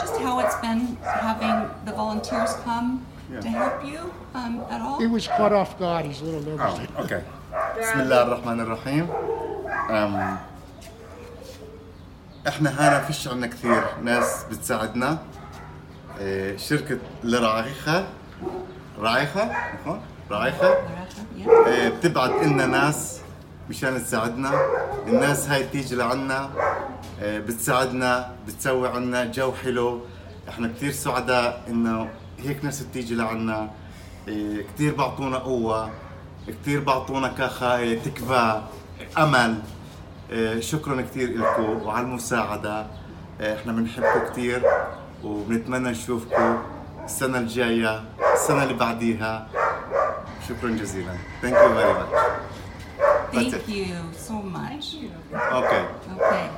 just 0.01 0.21
how 0.21 0.39
it's 0.41 0.57
been 0.57 0.97
having 1.03 1.71
the 1.87 1.93
volunteers 1.93 2.53
come 2.65 3.07
yeah. 3.33 3.41
to 3.41 3.49
help 3.49 3.85
you 3.87 4.13
um, 4.35 4.65
at 4.71 4.83
all? 4.83 5.01
It 5.03 5.07
was 5.07 5.27
cut 5.27 5.53
off 5.53 5.79
guard. 5.79 6.05
He's 6.05 6.21
a 6.21 6.25
little 6.25 6.43
nervous. 6.43 6.89
Oh, 6.97 7.05
okay. 7.05 7.25
Bismillah 7.77 8.25
ar-Rahman 8.25 8.61
ar-Rahim. 8.61 9.11
Um, 9.89 10.39
إحنا 12.49 12.71
هنا 12.71 13.01
فيش 13.05 13.29
عنا 13.29 13.47
كثير. 13.47 13.85
ناس 14.03 14.45
بتساعدنا. 14.51 15.19
إيه، 16.21 16.57
شركة 16.57 16.99
لرعايخة. 17.25 18.07
رعايخة؟ 19.01 19.51
نكون 19.75 20.01
رعايخة. 20.31 20.75
Yeah. 20.75 21.67
إيه، 21.67 21.89
بتبعت 21.89 22.31
لنا 22.45 22.67
ناس 22.67 23.21
مشان 23.71 24.05
تساعدنا. 24.05 24.53
الناس 25.07 25.49
هاي 25.49 25.63
بتيجي 25.63 25.97
لعنا. 25.97 26.51
إيه، 27.23 27.39
بتساعدنا 27.39 28.33
بتسوي 28.47 28.89
عنا 28.89 29.25
جو 29.25 29.53
حلو. 29.53 30.01
إحنا 30.49 30.69
كثير 30.69 30.93
سعداء 30.93 31.63
إنه 31.69 32.09
هيك 32.39 32.65
ناس 32.65 32.83
بتيجي 32.83 33.15
لعنا. 33.15 33.71
كثير 34.75 34.95
بعطونا 34.95 35.39
قوة. 35.39 35.91
كثير 36.49 36.81
بعطونا 36.81 37.29
كاخا 37.29 37.77
إيه، 37.77 37.99
تكفى 37.99 38.63
أمل. 39.19 39.59
شكرا 40.61 41.01
كثير 41.03 41.39
لكم 41.39 41.83
وعلى 41.87 42.07
المساعدة 42.07 42.87
إيه، 43.41 43.55
إحنا 43.55 43.73
بنحبكم 43.73 44.33
كثير 44.33 44.63
وبنتمنى 45.25 45.91
نشوفكم 45.91 46.63
السنة 47.05 47.39
الجاية 47.39 48.05
السنة 48.35 48.63
اللي 48.63 48.75
بعديها 48.75 49.49
شكرا 50.49 50.71
جزيلا 50.71 51.13
Thank 51.43 51.55
you 51.55 51.75
very 51.75 51.95
much 51.95 52.11
Thank 53.33 53.69
you 53.69 53.97
so 54.29 54.33
much. 54.33 54.97
Okay 55.53 55.85
Okay. 56.17 56.49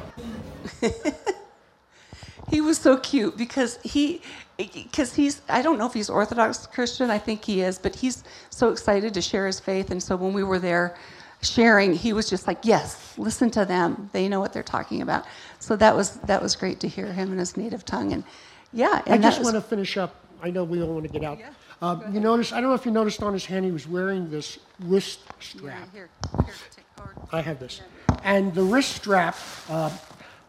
He 2.51 2.61
was 2.63 2.79
so 2.79 2.97
cute 2.97 3.37
because 3.37 3.79
he, 3.83 4.23
because 4.57 5.15
he's, 5.15 5.43
I 5.49 5.61
don't 5.61 5.77
know 5.79 5.87
if 5.87 5.93
he's 5.93 6.09
Orthodox 6.09 6.67
Christian, 6.67 7.11
I 7.11 7.19
think 7.19 7.45
he 7.45 7.61
is, 7.61 7.79
but 7.79 7.95
he's 7.97 8.25
so 8.49 8.71
excited 8.71 9.13
to 9.15 9.21
share 9.21 9.47
his 9.47 9.61
faith. 9.61 9.91
And 9.91 10.03
so 10.03 10.17
when 10.17 10.33
we 10.33 10.43
were 10.43 10.59
there 10.59 10.97
sharing, 11.43 11.95
he 11.95 12.13
was 12.13 12.29
just 12.29 12.47
like, 12.47 12.59
yes, 12.63 13.15
listen 13.17 13.51
to 13.51 13.65
them. 13.65 14.11
They 14.13 14.29
know 14.29 14.41
what 14.41 14.53
they're 14.53 14.63
talking 14.63 15.03
about. 15.03 15.25
So 15.59 15.77
that 15.77 15.95
was, 15.95 16.17
that 16.21 16.43
was 16.43 16.57
great 16.57 16.81
to 16.81 16.89
hear 16.89 17.13
him 17.13 17.33
in 17.33 17.39
his 17.39 17.57
native 17.57 17.85
tongue. 17.85 18.13
And 18.13 18.25
yeah, 18.73 19.03
I 19.07 19.15
and 19.15 19.25
that 19.25 19.29
just 19.29 19.39
was, 19.41 19.53
want 19.53 19.65
to 19.65 19.69
finish 19.69 19.97
up. 19.97 20.17
I 20.43 20.51
know 20.51 20.65
we 20.65 20.83
all 20.83 20.95
want 20.95 21.07
to 21.07 21.13
get 21.13 21.25
out. 21.25 21.39
Um, 21.81 22.03
you 22.13 22.21
notice, 22.21 22.53
I 22.53 22.61
don't 22.61 22.71
know 22.71 22.75
if 22.75 22.85
you 22.85 22.93
noticed 22.93 23.23
on 23.23 23.33
his 23.33 23.45
hand, 23.45 23.65
he 23.65 23.71
was 23.71 23.87
wearing 23.87 24.31
this 24.31 24.59
wrist 24.81 25.21
strap. 25.39 25.89
here, 25.93 26.09
here, 26.45 26.55
or, 26.99 27.15
I 27.33 27.41
have 27.41 27.61
this. 27.61 27.83
And 28.25 28.53
the 28.53 28.63
wrist 28.63 28.97
strap 28.97 29.37
uh, 29.69 29.91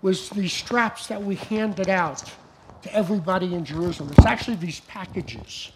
was 0.01 0.29
these 0.31 0.53
straps 0.53 1.07
that 1.07 1.21
we 1.21 1.35
handed 1.35 1.89
out 1.89 2.23
to 2.81 2.93
everybody 2.93 3.53
in 3.53 3.63
Jerusalem. 3.63 4.11
It's 4.17 4.25
actually 4.25 4.55
these 4.55 4.79
packages 4.81 5.71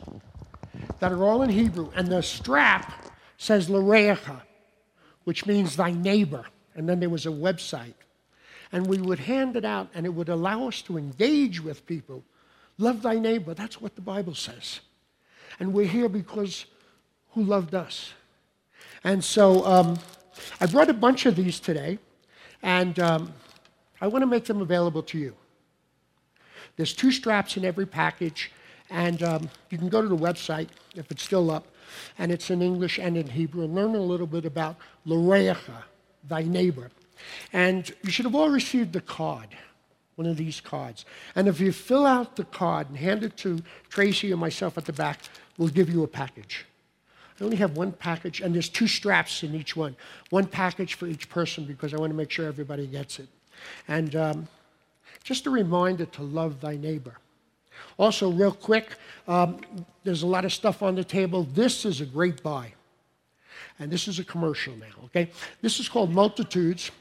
that 0.99 1.11
are 1.11 1.24
all 1.24 1.43
in 1.43 1.49
Hebrew. 1.49 1.91
And 1.95 2.07
the 2.07 2.24
strap 2.24 3.11
says 3.38 3.68
Larecha, 3.68 4.41
which 5.24 5.45
means 5.45 5.76
thy 5.76 5.91
neighbor. 5.91 6.45
And 6.76 6.88
then 6.88 6.99
there 6.99 7.09
was 7.09 7.26
a 7.26 7.30
website. 7.30 7.93
And 8.71 8.88
we 8.88 8.97
would 8.97 9.19
hand 9.19 9.55
it 9.55 9.65
out, 9.65 9.89
and 9.93 10.05
it 10.05 10.09
would 10.09 10.30
allow 10.30 10.67
us 10.67 10.82
to 10.84 10.97
engage 10.97 11.61
with 11.61 11.86
people. 11.86 12.24
Love 12.78 13.03
thy 13.03 13.19
neighbor. 13.19 13.53
That's 13.53 13.80
what 13.80 13.95
the 13.95 14.01
Bible 14.01 14.34
says. 14.34 14.80
And 15.59 15.74
we're 15.74 15.86
here 15.86 16.09
because 16.09 16.65
who 17.32 17.43
loved 17.43 17.76
us? 17.76 18.13
And 19.03 19.24
so 19.24 19.65
um, 19.65 19.99
I 20.59 20.65
brought 20.65 20.89
a 20.89 20.93
bunch 20.93 21.26
of 21.26 21.36
these 21.36 21.59
today, 21.59 21.99
and 22.61 22.99
um, 22.99 23.34
I 24.01 24.07
want 24.07 24.24
to 24.24 24.28
make 24.28 24.45
them 24.45 24.61
available 24.61 25.03
to 25.03 25.17
you. 25.17 25.36
There's 26.76 26.93
two 26.93 27.11
straps 27.11 27.57
in 27.57 27.65
every 27.65 27.86
package, 27.86 28.51
and 28.89 29.21
um, 29.21 29.49
you 29.69 29.78
can 29.78 29.89
go 29.89 30.01
to 30.01 30.07
the 30.07 30.17
website 30.17 30.69
if 30.95 31.11
it's 31.11 31.24
still 31.24 31.51
up, 31.51 31.67
and 32.17 32.31
it's 32.31 32.49
in 32.49 32.61
English 32.61 32.99
and 32.99 33.17
in 33.17 33.27
Hebrew, 33.27 33.65
learn 33.65 33.95
a 33.95 34.01
little 34.01 34.27
bit 34.27 34.45
about 34.45 34.75
Lorecha, 35.05 35.83
thy 36.27 36.43
neighbor. 36.43 36.91
And 37.51 37.91
you 38.03 38.11
should 38.11 38.25
have 38.25 38.35
all 38.35 38.49
received 38.49 38.93
the 38.93 39.01
card, 39.01 39.47
one 40.15 40.27
of 40.27 40.37
these 40.37 40.61
cards. 40.61 41.05
And 41.35 41.47
if 41.47 41.59
you 41.59 41.71
fill 41.71 42.05
out 42.05 42.35
the 42.35 42.45
card 42.45 42.89
and 42.89 42.97
hand 42.97 43.23
it 43.23 43.37
to 43.37 43.61
Tracy 43.89 44.31
or 44.33 44.37
myself 44.37 44.77
at 44.77 44.85
the 44.85 44.93
back, 44.93 45.19
we'll 45.57 45.69
give 45.69 45.89
you 45.89 46.03
a 46.03 46.07
package. 46.07 46.65
I 47.39 47.43
only 47.43 47.57
have 47.57 47.75
one 47.75 47.91
package, 47.91 48.41
and 48.41 48.53
there's 48.53 48.69
two 48.69 48.87
straps 48.87 49.43
in 49.43 49.55
each 49.55 49.75
one. 49.75 49.95
One 50.29 50.45
package 50.45 50.93
for 50.93 51.07
each 51.07 51.29
person 51.29 51.65
because 51.65 51.93
I 51.93 51.97
want 51.97 52.11
to 52.11 52.15
make 52.15 52.29
sure 52.29 52.45
everybody 52.45 52.85
gets 52.87 53.19
it. 53.19 53.27
And 53.87 54.15
um, 54.15 54.47
just 55.23 55.47
a 55.47 55.49
reminder 55.49 56.05
to 56.05 56.23
love 56.23 56.61
thy 56.61 56.75
neighbor. 56.75 57.15
Also, 57.97 58.32
real 58.32 58.51
quick, 58.51 58.95
um, 59.28 59.59
there's 60.03 60.24
a 60.24 60.28
lot 60.28 60.45
of 60.45 60.53
stuff 60.53 60.82
on 60.82 60.95
the 60.95 61.03
table. 61.03 61.43
This 61.43 61.86
is 61.86 62.01
a 62.01 62.05
great 62.05 62.41
buy. 62.43 62.74
And 63.80 63.91
this 63.91 64.07
is 64.07 64.19
a 64.19 64.24
commercial 64.24 64.76
now, 64.76 65.05
okay? 65.05 65.30
This 65.61 65.80
is 65.80 65.89
called 65.89 66.11
Multitudes. 66.11 66.91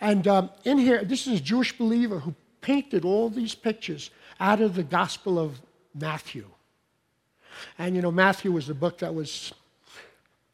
And 0.00 0.26
um, 0.26 0.50
in 0.64 0.78
here, 0.78 1.04
this 1.04 1.26
is 1.26 1.40
a 1.40 1.42
Jewish 1.42 1.76
believer 1.76 2.18
who 2.18 2.34
painted 2.60 3.04
all 3.04 3.28
these 3.28 3.54
pictures 3.54 4.10
out 4.38 4.60
of 4.60 4.74
the 4.74 4.82
Gospel 4.82 5.38
of 5.38 5.60
Matthew. 5.94 6.46
And 7.78 7.94
you 7.94 8.02
know, 8.02 8.10
Matthew 8.10 8.52
was 8.52 8.66
the 8.66 8.74
book 8.74 8.98
that 8.98 9.14
was 9.14 9.52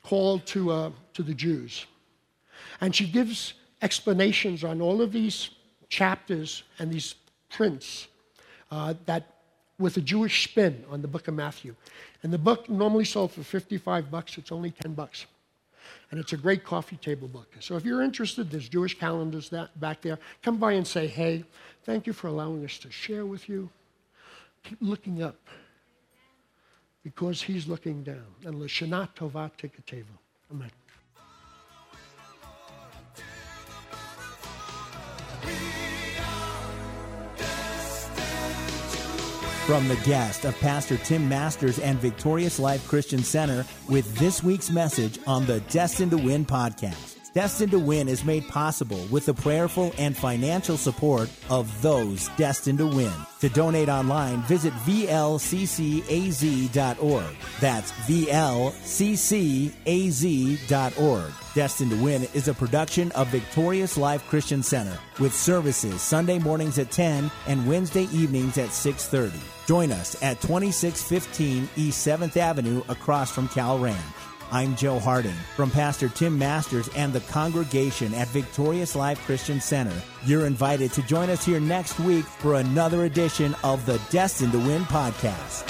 called 0.02 0.46
to, 0.46 0.70
uh, 0.70 0.90
to 1.14 1.22
the 1.22 1.34
Jews. 1.34 1.86
And 2.80 2.94
she 2.94 3.06
gives 3.06 3.54
explanations 3.82 4.64
on 4.64 4.80
all 4.80 5.02
of 5.02 5.12
these 5.12 5.50
chapters 5.88 6.62
and 6.78 6.92
these 6.92 7.14
prints 7.50 8.08
uh, 8.70 8.94
that 9.06 9.35
with 9.78 9.96
a 9.96 10.00
Jewish 10.00 10.48
spin 10.48 10.84
on 10.90 11.02
the 11.02 11.08
book 11.08 11.28
of 11.28 11.34
Matthew. 11.34 11.74
And 12.22 12.32
the 12.32 12.38
book 12.38 12.68
normally 12.68 13.04
sold 13.04 13.32
for 13.32 13.42
55 13.42 14.10
bucks, 14.10 14.38
it's 14.38 14.52
only 14.52 14.70
10 14.70 14.94
bucks. 14.94 15.26
And 16.10 16.18
it's 16.18 16.32
a 16.32 16.36
great 16.36 16.64
coffee 16.64 16.96
table 16.96 17.28
book. 17.28 17.48
So 17.60 17.76
if 17.76 17.84
you're 17.84 18.02
interested, 18.02 18.50
there's 18.50 18.68
Jewish 18.68 18.98
calendars 18.98 19.48
that, 19.50 19.78
back 19.78 20.00
there. 20.00 20.18
Come 20.42 20.56
by 20.56 20.72
and 20.72 20.86
say, 20.86 21.06
hey, 21.06 21.44
thank 21.84 22.06
you 22.06 22.12
for 22.12 22.28
allowing 22.28 22.64
us 22.64 22.78
to 22.78 22.90
share 22.90 23.26
with 23.26 23.48
you. 23.48 23.68
Keep 24.62 24.78
looking 24.80 25.22
up 25.22 25.36
because 27.04 27.42
he's 27.42 27.68
looking 27.68 28.02
down. 28.02 28.26
And 28.44 28.56
Lashana 28.56 29.08
Tova 29.14 29.50
Tikateva. 29.56 30.04
Amen. 30.50 30.70
From 39.66 39.88
the 39.88 39.96
guest 40.04 40.44
of 40.44 40.56
Pastor 40.60 40.96
Tim 40.96 41.28
Masters 41.28 41.80
and 41.80 41.98
Victorious 41.98 42.60
Life 42.60 42.86
Christian 42.86 43.24
Center 43.24 43.66
with 43.88 44.14
this 44.14 44.40
week's 44.40 44.70
message 44.70 45.18
on 45.26 45.44
the 45.44 45.58
Destined 45.62 46.12
to 46.12 46.18
Win 46.18 46.46
podcast. 46.46 47.15
Destined 47.36 47.72
to 47.72 47.78
Win 47.78 48.08
is 48.08 48.24
made 48.24 48.48
possible 48.48 49.06
with 49.10 49.26
the 49.26 49.34
prayerful 49.34 49.92
and 49.98 50.16
financial 50.16 50.78
support 50.78 51.28
of 51.50 51.82
those 51.82 52.30
destined 52.38 52.78
to 52.78 52.86
win. 52.86 53.12
To 53.40 53.50
donate 53.50 53.90
online, 53.90 54.40
visit 54.44 54.72
vlccaz.org. 54.72 55.66
That's 57.60 57.92
vlccaz.org. 57.92 58.92
Destined 61.54 61.90
to 61.90 62.02
Win 62.02 62.22
is 62.32 62.48
a 62.48 62.54
production 62.54 63.12
of 63.12 63.28
Victorious 63.28 63.98
Life 63.98 64.26
Christian 64.28 64.62
Center 64.62 64.98
with 65.20 65.34
services 65.34 66.00
Sunday 66.00 66.38
mornings 66.38 66.78
at 66.78 66.90
10 66.90 67.30
and 67.46 67.68
Wednesday 67.68 68.08
evenings 68.14 68.56
at 68.56 68.70
6:30. 68.70 69.38
Join 69.66 69.92
us 69.92 70.16
at 70.22 70.40
2615 70.40 71.68
East 71.76 72.02
7th 72.02 72.38
Avenue 72.38 72.82
across 72.88 73.30
from 73.30 73.46
Cal 73.48 73.78
Ranch. 73.78 74.25
I'm 74.52 74.76
Joe 74.76 75.00
Harding 75.00 75.34
from 75.56 75.72
Pastor 75.72 76.08
Tim 76.08 76.38
Masters 76.38 76.88
and 76.94 77.12
the 77.12 77.20
congregation 77.20 78.14
at 78.14 78.28
Victorious 78.28 78.94
Life 78.94 79.18
Christian 79.26 79.60
Center. 79.60 79.94
You're 80.24 80.46
invited 80.46 80.92
to 80.92 81.02
join 81.02 81.30
us 81.30 81.44
here 81.44 81.58
next 81.58 81.98
week 81.98 82.24
for 82.24 82.54
another 82.54 83.04
edition 83.04 83.56
of 83.64 83.84
the 83.86 84.00
Destined 84.10 84.52
to 84.52 84.58
Win 84.58 84.84
podcast. 84.84 85.64